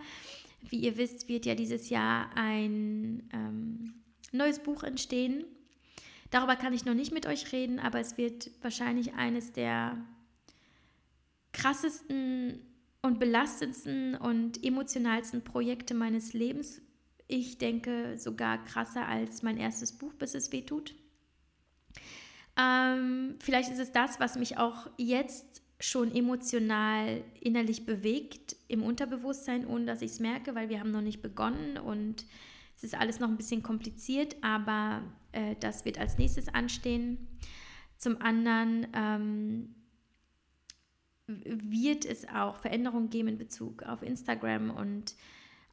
Wie 0.61 0.79
ihr 0.79 0.97
wisst, 0.97 1.27
wird 1.27 1.45
ja 1.45 1.55
dieses 1.55 1.89
Jahr 1.89 2.29
ein 2.35 3.29
ähm, 3.33 3.93
neues 4.31 4.59
Buch 4.59 4.83
entstehen. 4.83 5.45
Darüber 6.29 6.55
kann 6.55 6.73
ich 6.73 6.85
noch 6.85 6.93
nicht 6.93 7.13
mit 7.13 7.25
euch 7.25 7.51
reden, 7.51 7.79
aber 7.79 7.99
es 7.99 8.17
wird 8.17 8.49
wahrscheinlich 8.61 9.13
eines 9.13 9.53
der 9.53 9.97
krassesten 11.53 12.61
und 13.01 13.19
belastendsten 13.19 14.15
und 14.15 14.63
emotionalsten 14.63 15.43
Projekte 15.43 15.93
meines 15.93 16.33
Lebens. 16.33 16.81
Ich 17.27 17.57
denke 17.57 18.17
sogar 18.17 18.63
krasser 18.63 19.07
als 19.07 19.43
mein 19.43 19.57
erstes 19.57 19.93
Buch, 19.93 20.13
bis 20.13 20.35
es 20.35 20.51
weh 20.51 20.61
tut. 20.61 20.93
Ähm, 22.57 23.35
vielleicht 23.39 23.71
ist 23.71 23.79
es 23.79 23.91
das, 23.91 24.19
was 24.19 24.37
mich 24.37 24.57
auch 24.57 24.89
jetzt 24.97 25.61
schon 25.79 26.13
emotional 26.13 27.23
innerlich 27.41 27.85
bewegt 27.85 28.55
im 28.67 28.83
Unterbewusstsein, 28.83 29.67
ohne 29.67 29.85
dass 29.85 30.01
ich 30.01 30.11
es 30.11 30.19
merke, 30.19 30.55
weil 30.55 30.69
wir 30.69 30.79
haben 30.79 30.91
noch 30.91 31.01
nicht 31.01 31.21
begonnen 31.21 31.77
und 31.77 32.25
es 32.77 32.83
ist 32.83 32.95
alles 32.95 33.19
noch 33.19 33.27
ein 33.27 33.37
bisschen 33.37 33.63
kompliziert, 33.63 34.35
aber 34.41 35.01
äh, 35.31 35.55
das 35.59 35.85
wird 35.85 35.97
als 35.97 36.17
nächstes 36.17 36.47
anstehen. 36.47 37.27
Zum 37.97 38.21
anderen 38.21 38.87
ähm, 38.93 39.75
wird 41.43 42.05
es 42.05 42.27
auch 42.27 42.57
Veränderungen 42.57 43.09
geben 43.09 43.29
in 43.29 43.38
Bezug 43.38 43.84
auf 43.84 44.01
Instagram 44.01 44.69
und 44.71 45.15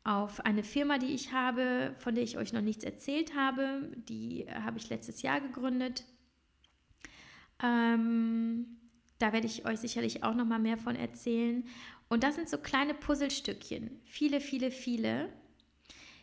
auf 0.02 0.44
eine 0.44 0.62
Firma, 0.62 0.98
die 0.98 1.14
ich 1.14 1.32
habe, 1.32 1.94
von 1.98 2.14
der 2.14 2.24
ich 2.24 2.38
euch 2.38 2.52
noch 2.52 2.62
nichts 2.62 2.84
erzählt 2.84 3.34
habe. 3.36 3.90
Die 4.08 4.46
habe 4.48 4.78
ich 4.78 4.88
letztes 4.88 5.22
Jahr 5.22 5.40
gegründet. 5.40 6.04
Ähm, 7.62 8.78
da 9.18 9.32
werde 9.32 9.46
ich 9.46 9.66
euch 9.66 9.78
sicherlich 9.78 10.24
auch 10.24 10.34
noch 10.34 10.46
mal 10.46 10.58
mehr 10.58 10.78
von 10.78 10.96
erzählen. 10.96 11.64
Und 12.08 12.24
das 12.24 12.34
sind 12.34 12.48
so 12.48 12.58
kleine 12.58 12.94
Puzzlestückchen, 12.94 14.00
viele, 14.04 14.40
viele, 14.40 14.70
viele, 14.70 15.28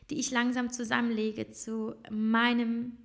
die 0.09 0.19
ich 0.19 0.31
langsam 0.31 0.71
zusammenlege 0.71 1.51
zu 1.51 1.95
meinem 2.09 2.97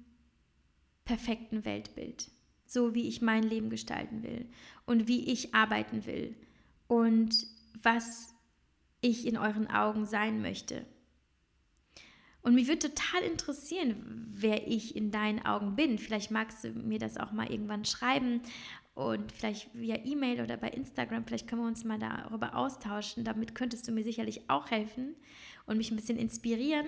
perfekten 1.05 1.64
Weltbild 1.64 2.30
so 2.73 2.95
wie 2.95 3.09
ich 3.09 3.23
mein 3.23 3.43
Leben 3.43 3.70
gestalten 3.70 4.23
will 4.23 4.47
und 4.87 5.09
wie 5.09 5.31
ich 5.31 5.55
arbeiten 5.55 6.07
will 6.07 6.35
und 6.87 7.47
was 7.83 8.35
ich 9.01 9.27
in 9.27 9.37
euren 9.37 9.68
Augen 9.68 10.07
sein 10.07 10.43
möchte. 10.43 10.87
Und 12.43 12.55
mich 12.55 12.66
würde 12.66 12.91
total 12.91 13.23
interessieren, 13.23 14.27
wer 14.33 14.66
ich 14.66 14.97
in 14.97 15.11
deinen 15.12 15.45
Augen 15.45 15.77
bin. 15.77 15.99
Vielleicht 15.99 16.31
magst 16.31 16.64
du 16.64 16.70
mir 16.70 16.99
das 16.99 17.16
auch 17.16 17.31
mal 17.31 17.51
irgendwann 17.51 17.85
schreiben 17.85 18.43
und 18.95 19.31
vielleicht 19.31 19.70
via 19.75 20.05
E-Mail 20.05 20.43
oder 20.43 20.57
bei 20.57 20.68
Instagram. 20.68 21.25
Vielleicht 21.25 21.47
können 21.49 21.62
wir 21.62 21.68
uns 21.68 21.85
mal 21.85 22.01
darüber 22.01 22.57
austauschen. 22.57 23.25
Damit 23.25 23.55
könntest 23.55 23.87
du 23.87 23.93
mir 23.93 24.03
sicherlich 24.03 24.51
auch 24.51 24.70
helfen 24.70 25.14
und 25.66 25.79
mich 25.79 25.91
ein 25.91 25.97
bisschen 25.97 26.18
inspirieren. 26.18 26.87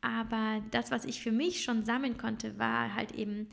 Aber 0.00 0.62
das, 0.70 0.90
was 0.90 1.04
ich 1.04 1.20
für 1.20 1.32
mich 1.32 1.62
schon 1.62 1.84
sammeln 1.84 2.16
konnte, 2.16 2.58
war 2.58 2.94
halt 2.94 3.12
eben 3.12 3.48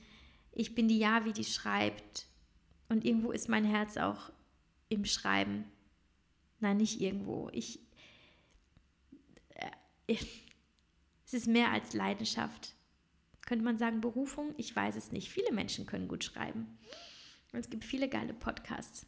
ich 0.55 0.73
bin 0.73 0.87
die 0.87 0.97
Javi, 0.97 1.33
die 1.33 1.43
schreibt. 1.43 2.25
Und 2.89 3.05
irgendwo 3.05 3.31
ist 3.31 3.49
mein 3.49 3.65
Herz 3.65 3.97
auch 3.97 4.31
im 4.89 5.05
Schreiben. 5.05 5.65
Nein, 6.59 6.77
nicht 6.77 7.01
irgendwo. 7.01 7.49
Ich, 7.51 7.79
äh, 10.07 10.15
es 11.25 11.33
ist 11.33 11.47
mehr 11.47 11.71
als 11.71 11.93
Leidenschaft. 11.93 12.73
Könnte 13.45 13.65
man 13.65 13.77
sagen 13.77 14.01
Berufung? 14.01 14.53
Ich 14.57 14.75
weiß 14.75 14.95
es 14.95 15.11
nicht. 15.11 15.29
Viele 15.29 15.51
Menschen 15.51 15.85
können 15.85 16.07
gut 16.07 16.23
schreiben. 16.23 16.77
Und 17.51 17.59
es 17.59 17.69
gibt 17.69 17.83
viele 17.83 18.09
geile 18.09 18.33
Podcasts. 18.33 19.05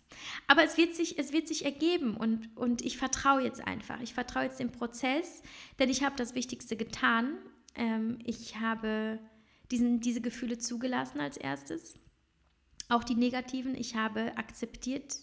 Aber 0.48 0.64
es 0.64 0.78
wird 0.78 0.96
sich, 0.96 1.18
es 1.18 1.32
wird 1.34 1.48
sich 1.48 1.66
ergeben 1.66 2.16
und, 2.16 2.56
und 2.56 2.82
ich 2.82 2.98
vertraue 2.98 3.42
jetzt 3.42 3.66
einfach. 3.68 4.00
Ich 4.02 4.14
vertraue 4.14 4.44
jetzt 4.44 4.60
dem 4.60 4.72
Prozess, 4.72 5.44
denn 5.80 5.90
ich 5.90 6.04
habe 6.04 6.16
das 6.16 6.34
Wichtigste 6.36 6.78
getan. 6.78 7.38
Ähm, 7.76 8.20
ich 8.24 8.58
habe 8.58 9.20
diesen, 9.72 10.00
diese 10.00 10.22
Gefühle 10.22 10.58
zugelassen 10.58 11.20
als 11.20 11.38
erstes. 11.38 11.96
Auch 12.90 13.04
die 13.04 13.16
negativen. 13.16 13.76
Ich 13.76 13.96
habe 13.96 14.38
akzeptiert, 14.38 15.20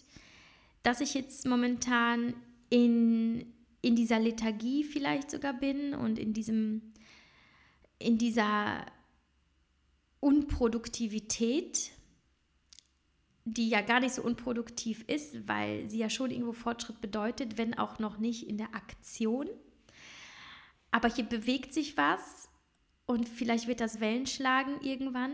dass 0.83 1.01
ich 1.01 1.13
jetzt 1.13 1.47
momentan 1.47 2.35
in, 2.69 3.53
in 3.81 3.95
dieser 3.95 4.19
Lethargie 4.19 4.83
vielleicht 4.83 5.31
sogar 5.31 5.53
bin 5.53 5.93
und 5.95 6.19
in 6.19 6.33
diesem, 6.33 6.93
in 7.97 8.17
dieser 8.17 8.85
Unproduktivität, 10.19 11.91
die 13.45 13.69
ja 13.69 13.81
gar 13.81 13.99
nicht 13.99 14.13
so 14.13 14.23
unproduktiv 14.23 15.03
ist, 15.07 15.47
weil 15.47 15.87
sie 15.89 15.99
ja 15.99 16.09
schon 16.09 16.31
irgendwo 16.31 16.51
Fortschritt 16.51 17.01
bedeutet, 17.01 17.57
wenn 17.57 17.75
auch 17.75 17.99
noch 17.99 18.17
nicht 18.17 18.47
in 18.47 18.57
der 18.57 18.73
Aktion. 18.73 19.47
Aber 20.91 21.09
hier 21.09 21.25
bewegt 21.25 21.73
sich 21.73 21.97
was 21.97 22.49
und 23.05 23.29
vielleicht 23.29 23.67
wird 23.67 23.79
das 23.79 23.99
Wellen 23.99 24.25
schlagen 24.25 24.79
irgendwann. 24.81 25.33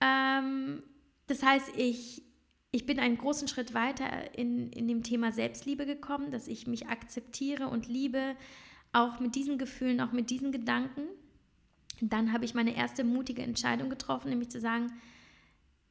Ähm, 0.00 0.82
das 1.26 1.42
heißt, 1.42 1.72
ich, 1.76 2.22
ich 2.70 2.86
bin 2.86 2.98
einen 2.98 3.18
großen 3.18 3.48
Schritt 3.48 3.74
weiter 3.74 4.36
in, 4.36 4.70
in 4.72 4.86
dem 4.86 5.02
Thema 5.02 5.32
Selbstliebe 5.32 5.86
gekommen, 5.86 6.30
dass 6.30 6.48
ich 6.48 6.66
mich 6.66 6.88
akzeptiere 6.88 7.68
und 7.68 7.88
liebe, 7.88 8.36
auch 8.92 9.20
mit 9.20 9.34
diesen 9.34 9.58
Gefühlen, 9.58 10.00
auch 10.00 10.12
mit 10.12 10.30
diesen 10.30 10.52
Gedanken. 10.52 11.02
Dann 12.00 12.32
habe 12.32 12.44
ich 12.44 12.54
meine 12.54 12.76
erste 12.76 13.04
mutige 13.04 13.42
Entscheidung 13.42 13.90
getroffen, 13.90 14.28
nämlich 14.30 14.50
zu 14.50 14.60
sagen, 14.60 14.92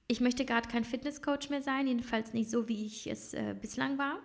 ich 0.08 0.22
möchte 0.22 0.46
gerade 0.46 0.70
kein 0.70 0.86
Fitnesscoach 0.86 1.50
mehr 1.50 1.64
sein, 1.64 1.88
jedenfalls 1.88 2.34
nicht 2.34 2.50
so, 2.50 2.68
wie 2.68 2.86
ich 2.86 3.08
es 3.08 3.34
äh, 3.34 3.56
bislang 3.60 3.98
war 3.98 4.20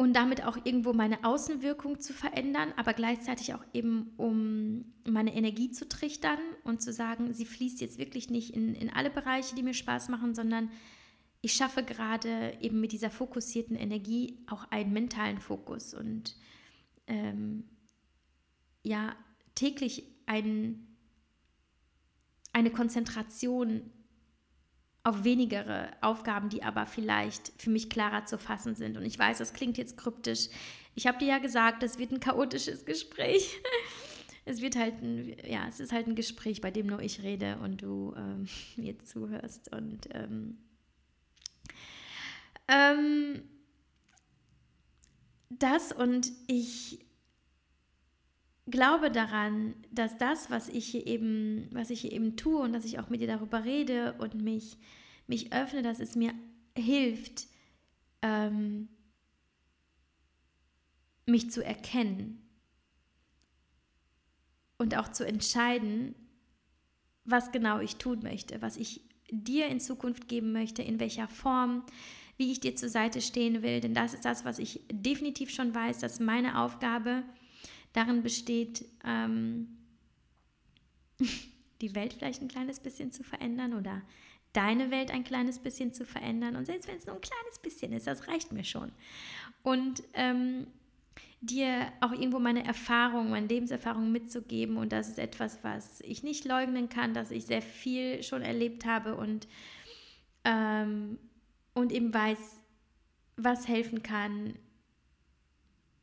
und 0.00 0.14
damit 0.14 0.44
auch 0.44 0.56
irgendwo 0.64 0.92
meine 0.92 1.24
Außenwirkung 1.24 1.98
zu 1.98 2.12
verändern, 2.12 2.72
aber 2.76 2.94
gleichzeitig 2.94 3.52
auch 3.54 3.64
eben, 3.72 4.12
um 4.16 4.94
meine 5.04 5.34
Energie 5.34 5.72
zu 5.72 5.88
trichtern 5.88 6.38
und 6.62 6.80
zu 6.80 6.92
sagen, 6.92 7.32
sie 7.34 7.44
fließt 7.44 7.80
jetzt 7.80 7.98
wirklich 7.98 8.30
nicht 8.30 8.54
in, 8.54 8.76
in 8.76 8.90
alle 8.90 9.10
Bereiche, 9.10 9.56
die 9.56 9.64
mir 9.64 9.74
Spaß 9.74 10.08
machen, 10.08 10.36
sondern 10.36 10.70
ich 11.40 11.52
schaffe 11.52 11.82
gerade 11.82 12.56
eben 12.60 12.80
mit 12.80 12.92
dieser 12.92 13.10
fokussierten 13.10 13.76
Energie 13.76 14.38
auch 14.46 14.70
einen 14.70 14.92
mentalen 14.92 15.40
Fokus 15.40 15.94
und 15.94 16.36
ähm, 17.08 17.64
ja, 18.84 19.16
täglich 19.56 20.04
ein, 20.26 20.96
eine 22.52 22.70
Konzentration 22.70 23.90
auf 25.04 25.24
wenigere 25.24 25.90
Aufgaben, 26.00 26.48
die 26.48 26.62
aber 26.62 26.86
vielleicht 26.86 27.52
für 27.56 27.70
mich 27.70 27.88
klarer 27.88 28.26
zu 28.26 28.38
fassen 28.38 28.74
sind. 28.74 28.96
Und 28.96 29.04
ich 29.04 29.18
weiß, 29.18 29.38
das 29.38 29.52
klingt 29.52 29.78
jetzt 29.78 29.96
kryptisch. 29.96 30.48
Ich 30.94 31.06
habe 31.06 31.18
dir 31.18 31.28
ja 31.28 31.38
gesagt, 31.38 31.82
das 31.82 31.98
wird 31.98 32.12
ein 32.12 32.20
chaotisches 32.20 32.84
Gespräch. 32.84 33.60
Es 34.44 34.62
wird 34.62 34.76
halt 34.76 35.02
ein, 35.02 35.36
ja, 35.46 35.68
es 35.68 35.78
ist 35.78 35.92
halt 35.92 36.06
ein 36.06 36.14
Gespräch, 36.14 36.62
bei 36.62 36.70
dem 36.70 36.86
nur 36.86 37.02
ich 37.02 37.22
rede 37.22 37.58
und 37.58 37.82
du 37.82 38.14
ähm, 38.16 38.48
mir 38.76 38.98
zuhörst. 38.98 39.70
Und 39.74 40.08
ähm, 40.14 40.56
ähm, 42.66 43.42
das 45.50 45.92
und 45.92 46.32
ich 46.46 47.04
glaube 48.70 49.10
daran, 49.10 49.74
dass 49.90 50.18
das, 50.18 50.50
was 50.50 50.68
ich 50.68 50.86
hier 50.86 51.06
eben, 51.06 51.68
was 51.72 51.90
ich 51.90 52.02
hier 52.02 52.12
eben 52.12 52.36
tue 52.36 52.60
und 52.60 52.72
dass 52.72 52.84
ich 52.84 52.98
auch 52.98 53.08
mit 53.08 53.20
dir 53.20 53.26
darüber 53.26 53.64
rede 53.64 54.14
und 54.14 54.34
mich, 54.34 54.76
mich 55.26 55.52
öffne, 55.52 55.82
dass 55.82 56.00
es 56.00 56.16
mir 56.16 56.32
hilft, 56.76 57.46
ähm, 58.22 58.88
mich 61.26 61.50
zu 61.50 61.64
erkennen 61.64 62.42
und 64.78 64.96
auch 64.96 65.08
zu 65.08 65.26
entscheiden, 65.26 66.14
was 67.24 67.52
genau 67.52 67.80
ich 67.80 67.96
tun 67.96 68.20
möchte, 68.22 68.62
was 68.62 68.76
ich 68.76 69.02
dir 69.30 69.66
in 69.66 69.80
Zukunft 69.80 70.28
geben 70.28 70.52
möchte, 70.52 70.82
in 70.82 71.00
welcher 71.00 71.28
Form, 71.28 71.84
wie 72.38 72.50
ich 72.50 72.60
dir 72.60 72.76
zur 72.76 72.88
Seite 72.88 73.20
stehen 73.20 73.62
will. 73.62 73.80
Denn 73.80 73.92
das 73.92 74.14
ist 74.14 74.24
das, 74.24 74.44
was 74.44 74.58
ich 74.58 74.80
definitiv 74.90 75.50
schon 75.50 75.74
weiß, 75.74 75.98
dass 75.98 76.20
meine 76.20 76.58
Aufgabe 76.60 77.24
darin 77.92 78.22
besteht, 78.22 78.84
ähm, 79.04 79.78
die 81.80 81.94
Welt 81.94 82.12
vielleicht 82.12 82.42
ein 82.42 82.48
kleines 82.48 82.80
bisschen 82.80 83.12
zu 83.12 83.22
verändern 83.22 83.74
oder 83.74 84.02
deine 84.52 84.90
Welt 84.90 85.10
ein 85.10 85.24
kleines 85.24 85.58
bisschen 85.58 85.92
zu 85.92 86.04
verändern. 86.04 86.56
Und 86.56 86.66
selbst 86.66 86.88
wenn 86.88 86.96
es 86.96 87.06
nur 87.06 87.16
ein 87.16 87.20
kleines 87.20 87.58
bisschen 87.62 87.92
ist, 87.92 88.06
das 88.06 88.28
reicht 88.28 88.52
mir 88.52 88.64
schon. 88.64 88.92
Und 89.62 90.02
ähm, 90.14 90.66
dir 91.40 91.92
auch 92.00 92.12
irgendwo 92.12 92.38
meine 92.38 92.64
Erfahrungen, 92.64 93.30
meine 93.30 93.46
Lebenserfahrungen 93.46 94.10
mitzugeben. 94.10 94.76
Und 94.76 94.92
das 94.92 95.08
ist 95.08 95.18
etwas, 95.18 95.62
was 95.62 96.00
ich 96.00 96.22
nicht 96.22 96.44
leugnen 96.44 96.88
kann, 96.88 97.14
dass 97.14 97.30
ich 97.30 97.46
sehr 97.46 97.62
viel 97.62 98.22
schon 98.22 98.42
erlebt 98.42 98.84
habe 98.86 99.14
und, 99.14 99.46
ähm, 100.44 101.18
und 101.74 101.92
eben 101.92 102.12
weiß, 102.12 102.38
was 103.36 103.68
helfen 103.68 104.02
kann, 104.02 104.54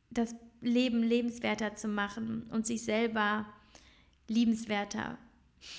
das 0.10 0.36
Leben 0.62 1.04
lebenswerter 1.04 1.76
zu 1.76 1.88
machen 1.88 2.44
und 2.52 2.66
sich 2.66 2.84
selber 2.84 3.46
liebenswerter. 4.28 5.18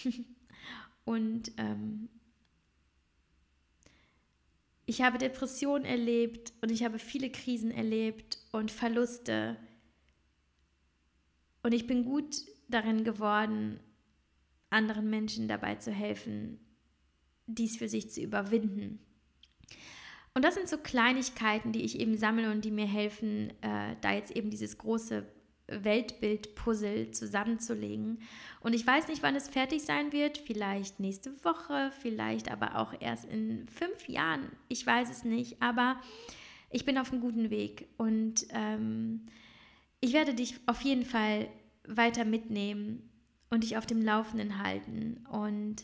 und 1.05 1.53
ähm, 1.57 2.09
ich 4.87 5.03
habe 5.03 5.19
Depressionen 5.19 5.85
erlebt 5.85 6.53
und 6.61 6.71
ich 6.71 6.85
habe 6.85 6.99
viele 6.99 7.31
Krisen 7.31 7.73
erlebt 7.73 8.39
und 8.53 8.71
Verluste. 8.71 9.57
Und 11.63 11.75
ich 11.75 11.89
bin 11.89 12.05
gut 12.05 12.37
darin 12.69 13.03
geworden, 13.03 13.81
anderen 14.71 15.11
Menschen 15.11 15.49
dabei 15.49 15.75
zu 15.77 15.91
helfen, 15.91 16.61
dies 17.47 17.77
für 17.77 17.89
sich 17.89 18.11
zu 18.11 18.21
überwinden. 18.21 19.01
Und 20.37 20.45
das 20.45 20.55
sind 20.55 20.69
so 20.69 20.77
Kleinigkeiten, 20.77 21.73
die 21.73 21.83
ich 21.83 21.99
eben 21.99 22.19
sammle 22.19 22.51
und 22.51 22.63
die 22.63 22.71
mir 22.71 22.87
helfen, 22.87 23.55
äh, 23.63 23.97
da 24.03 24.13
jetzt 24.13 24.37
eben 24.37 24.51
dieses 24.51 24.77
große 24.77 25.25
Weltbild-Puzzle 25.67 27.11
zusammenzulegen. 27.11 28.19
Und 28.61 28.75
ich 28.75 28.87
weiß 28.87 29.09
nicht, 29.09 29.23
wann 29.23 29.35
es 29.35 29.49
fertig 29.49 29.81
sein 29.81 30.13
wird. 30.13 30.37
Vielleicht 30.37 31.01
nächste 31.01 31.43
Woche, 31.43 31.91
vielleicht 32.03 32.51
aber 32.51 32.77
auch 32.77 32.93
erst 33.01 33.25
in 33.25 33.67
fünf 33.69 34.11
Jahren. 34.11 34.53
Ich 34.69 34.87
weiß 34.87 35.09
es 35.09 35.25
nicht. 35.25 35.63
Aber 35.63 35.99
ich 36.69 36.85
bin 36.85 36.99
auf 36.99 37.13
einem 37.13 37.23
guten 37.23 37.49
Weg. 37.49 37.89
Und 37.97 38.47
ähm, 38.51 39.23
ich 40.01 40.13
werde 40.13 40.35
dich 40.35 40.61
auf 40.67 40.83
jeden 40.83 41.07
Fall 41.07 41.49
weiter 41.89 42.27
mitnehmen 42.27 43.09
und 43.49 43.63
dich 43.63 43.79
auf 43.79 43.87
dem 43.87 44.03
Laufenden 44.03 44.63
halten. 44.63 45.27
Und 45.31 45.77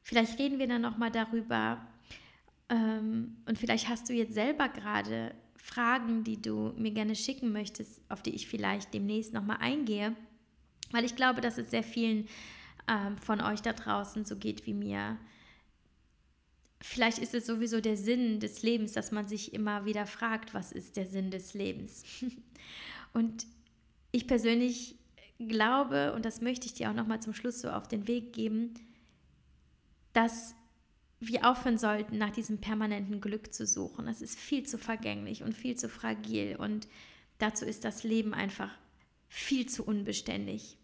vielleicht 0.00 0.38
reden 0.38 0.60
wir 0.60 0.68
dann 0.68 0.80
nochmal 0.80 1.10
darüber. 1.10 1.84
Ähm, 2.70 3.36
und 3.46 3.58
vielleicht 3.58 3.88
hast 3.88 4.08
du 4.08 4.14
jetzt 4.14 4.34
selber 4.34 4.68
gerade 4.68 5.34
Fragen, 5.56 6.24
die 6.24 6.40
du 6.40 6.72
mir 6.76 6.92
gerne 6.92 7.14
schicken 7.14 7.52
möchtest, 7.52 8.00
auf 8.08 8.22
die 8.22 8.34
ich 8.34 8.46
vielleicht 8.46 8.94
demnächst 8.94 9.34
nochmal 9.34 9.58
eingehe, 9.60 10.16
weil 10.92 11.04
ich 11.04 11.16
glaube, 11.16 11.40
dass 11.40 11.58
es 11.58 11.70
sehr 11.70 11.82
vielen 11.82 12.28
ähm, 12.88 13.18
von 13.18 13.40
euch 13.40 13.60
da 13.60 13.72
draußen 13.72 14.24
so 14.24 14.36
geht 14.36 14.66
wie 14.66 14.74
mir. 14.74 15.18
Vielleicht 16.80 17.18
ist 17.18 17.34
es 17.34 17.44
sowieso 17.44 17.80
der 17.80 17.96
Sinn 17.96 18.40
des 18.40 18.62
Lebens, 18.62 18.92
dass 18.92 19.12
man 19.12 19.26
sich 19.26 19.52
immer 19.52 19.84
wieder 19.84 20.06
fragt, 20.06 20.54
was 20.54 20.72
ist 20.72 20.96
der 20.96 21.06
Sinn 21.06 21.30
des 21.30 21.52
Lebens? 21.52 22.04
und 23.12 23.46
ich 24.12 24.26
persönlich 24.26 24.96
glaube, 25.38 26.12
und 26.14 26.24
das 26.24 26.40
möchte 26.40 26.66
ich 26.66 26.74
dir 26.74 26.90
auch 26.90 26.94
nochmal 26.94 27.20
zum 27.20 27.34
Schluss 27.34 27.60
so 27.60 27.70
auf 27.70 27.86
den 27.86 28.08
Weg 28.08 28.32
geben, 28.32 28.74
dass 30.12 30.54
wir 31.20 31.48
aufhören 31.48 31.78
sollten, 31.78 32.16
nach 32.16 32.30
diesem 32.30 32.58
permanenten 32.58 33.20
Glück 33.20 33.52
zu 33.52 33.66
suchen. 33.66 34.06
Das 34.06 34.22
ist 34.22 34.38
viel 34.38 34.64
zu 34.64 34.78
vergänglich 34.78 35.42
und 35.42 35.54
viel 35.54 35.76
zu 35.76 35.88
fragil 35.88 36.56
und 36.56 36.88
dazu 37.38 37.66
ist 37.66 37.84
das 37.84 38.04
Leben 38.04 38.32
einfach 38.32 38.70
viel 39.28 39.66
zu 39.66 39.84
unbeständig. 39.84 40.78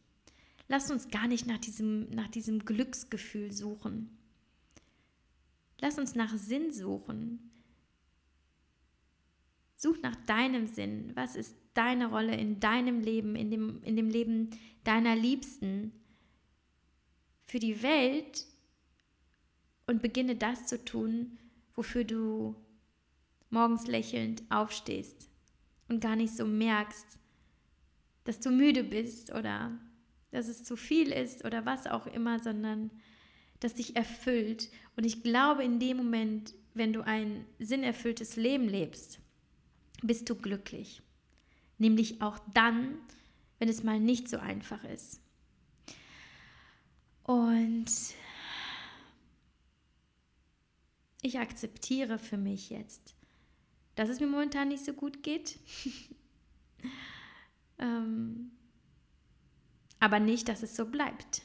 Lass 0.68 0.90
uns 0.90 1.08
gar 1.08 1.26
nicht 1.26 1.46
nach 1.46 1.58
diesem, 1.58 2.10
nach 2.10 2.28
diesem 2.28 2.64
Glücksgefühl 2.64 3.52
suchen. 3.52 4.10
Lass 5.80 5.98
uns 5.98 6.14
nach 6.14 6.34
Sinn 6.36 6.72
suchen. 6.72 7.50
Such 9.76 9.98
nach 10.02 10.16
deinem 10.26 10.66
Sinn. 10.66 11.12
Was 11.14 11.36
ist 11.36 11.54
deine 11.74 12.08
Rolle 12.08 12.34
in 12.36 12.60
deinem 12.60 13.00
Leben, 13.00 13.36
in 13.36 13.50
dem, 13.50 13.82
in 13.82 13.96
dem 13.96 14.08
Leben 14.08 14.50
deiner 14.84 15.14
Liebsten? 15.14 15.92
Für 17.44 17.58
die 17.58 17.82
Welt 17.82 18.46
und 19.86 20.02
beginne 20.02 20.36
das 20.36 20.66
zu 20.66 20.84
tun, 20.84 21.38
wofür 21.74 22.04
du 22.04 22.56
morgens 23.50 23.86
lächelnd 23.86 24.42
aufstehst 24.50 25.28
und 25.88 26.00
gar 26.00 26.16
nicht 26.16 26.36
so 26.36 26.44
merkst, 26.44 27.18
dass 28.24 28.40
du 28.40 28.50
müde 28.50 28.82
bist 28.82 29.32
oder 29.32 29.78
dass 30.32 30.48
es 30.48 30.64
zu 30.64 30.76
viel 30.76 31.12
ist 31.12 31.44
oder 31.44 31.64
was 31.64 31.86
auch 31.86 32.06
immer, 32.06 32.40
sondern 32.40 32.90
dass 33.60 33.74
dich 33.74 33.96
erfüllt. 33.96 34.70
Und 34.96 35.04
ich 35.04 35.22
glaube, 35.22 35.64
in 35.64 35.78
dem 35.78 35.96
Moment, 35.96 36.54
wenn 36.74 36.92
du 36.92 37.02
ein 37.02 37.46
sinnerfülltes 37.58 38.36
Leben 38.36 38.68
lebst, 38.68 39.20
bist 40.02 40.28
du 40.28 40.34
glücklich. 40.34 41.02
Nämlich 41.78 42.20
auch 42.20 42.38
dann, 42.52 42.98
wenn 43.58 43.68
es 43.68 43.82
mal 43.82 44.00
nicht 44.00 44.28
so 44.28 44.38
einfach 44.38 44.82
ist. 44.84 45.20
Und 47.22 47.86
ich 51.26 51.38
akzeptiere 51.38 52.18
für 52.18 52.36
mich 52.36 52.70
jetzt, 52.70 53.14
dass 53.94 54.08
es 54.08 54.20
mir 54.20 54.26
momentan 54.26 54.68
nicht 54.68 54.84
so 54.84 54.92
gut 54.92 55.22
geht. 55.22 55.58
ähm, 57.78 58.52
aber 59.98 60.20
nicht, 60.20 60.48
dass 60.48 60.62
es 60.62 60.76
so 60.76 60.86
bleibt. 60.86 61.42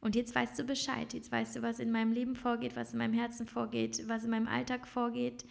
Und 0.00 0.14
jetzt 0.14 0.34
weißt 0.34 0.58
du 0.58 0.64
Bescheid. 0.64 1.12
Jetzt 1.12 1.32
weißt 1.32 1.56
du, 1.56 1.62
was 1.62 1.80
in 1.80 1.90
meinem 1.90 2.12
Leben 2.12 2.36
vorgeht, 2.36 2.76
was 2.76 2.92
in 2.92 2.98
meinem 2.98 3.14
Herzen 3.14 3.46
vorgeht, 3.46 4.06
was 4.06 4.24
in 4.24 4.30
meinem 4.30 4.46
Alltag 4.46 4.86
vorgeht. 4.86 5.44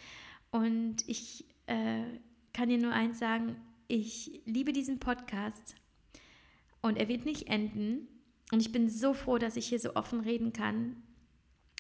Und 0.52 1.08
ich 1.08 1.46
äh, 1.66 2.04
kann 2.54 2.70
dir 2.70 2.78
nur 2.78 2.94
eins 2.94 3.20
sagen, 3.20 3.58
ich 3.88 4.42
liebe 4.46 4.72
diesen 4.72 5.00
Podcast 5.00 5.76
und 6.82 6.98
er 6.98 7.08
wird 7.08 7.26
nicht 7.26 7.48
enden. 7.48 8.08
Und 8.52 8.62
ich 8.62 8.72
bin 8.72 8.90
so 8.90 9.14
froh, 9.14 9.38
dass 9.38 9.58
ich 9.58 9.68
hier 9.68 9.80
so 9.80 9.96
offen 9.96 10.22
reden 10.22 10.54
kann 10.54 11.04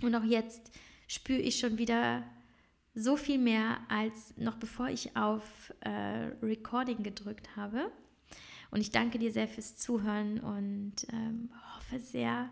und 0.01 0.15
auch 0.15 0.23
jetzt 0.23 0.71
spüre 1.07 1.39
ich 1.39 1.59
schon 1.59 1.77
wieder 1.77 2.23
so 2.93 3.15
viel 3.15 3.37
mehr 3.37 3.79
als 3.89 4.35
noch 4.37 4.55
bevor 4.55 4.89
ich 4.89 5.15
auf 5.15 5.73
äh, 5.81 6.31
Recording 6.41 7.03
gedrückt 7.03 7.55
habe. 7.55 7.91
Und 8.71 8.81
ich 8.81 8.91
danke 8.91 9.17
dir 9.17 9.31
sehr 9.31 9.47
fürs 9.47 9.77
Zuhören 9.77 10.39
und 10.39 11.07
ähm, 11.11 11.49
hoffe 11.75 11.99
sehr, 11.99 12.49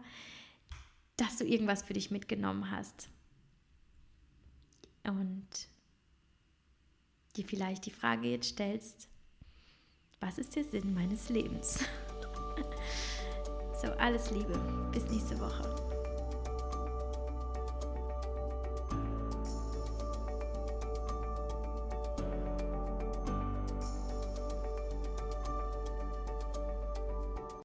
dass 1.18 1.38
du 1.38 1.46
irgendwas 1.46 1.84
für 1.84 1.94
dich 1.94 2.12
mitgenommen 2.12 2.72
hast. 2.72 3.10
Und 5.04 5.48
dir 7.36 7.46
vielleicht 7.46 7.86
die 7.86 7.92
Frage 7.92 8.30
jetzt 8.30 8.50
stellst, 8.50 9.10
was 10.20 10.38
ist 10.38 10.56
der 10.56 10.64
Sinn 10.64 10.94
meines 10.94 11.30
Lebens? 11.30 11.80
so, 13.82 13.88
alles 13.94 14.32
Liebe. 14.32 14.90
Bis 14.94 15.04
nächste 15.06 15.40
Woche. 15.40 15.95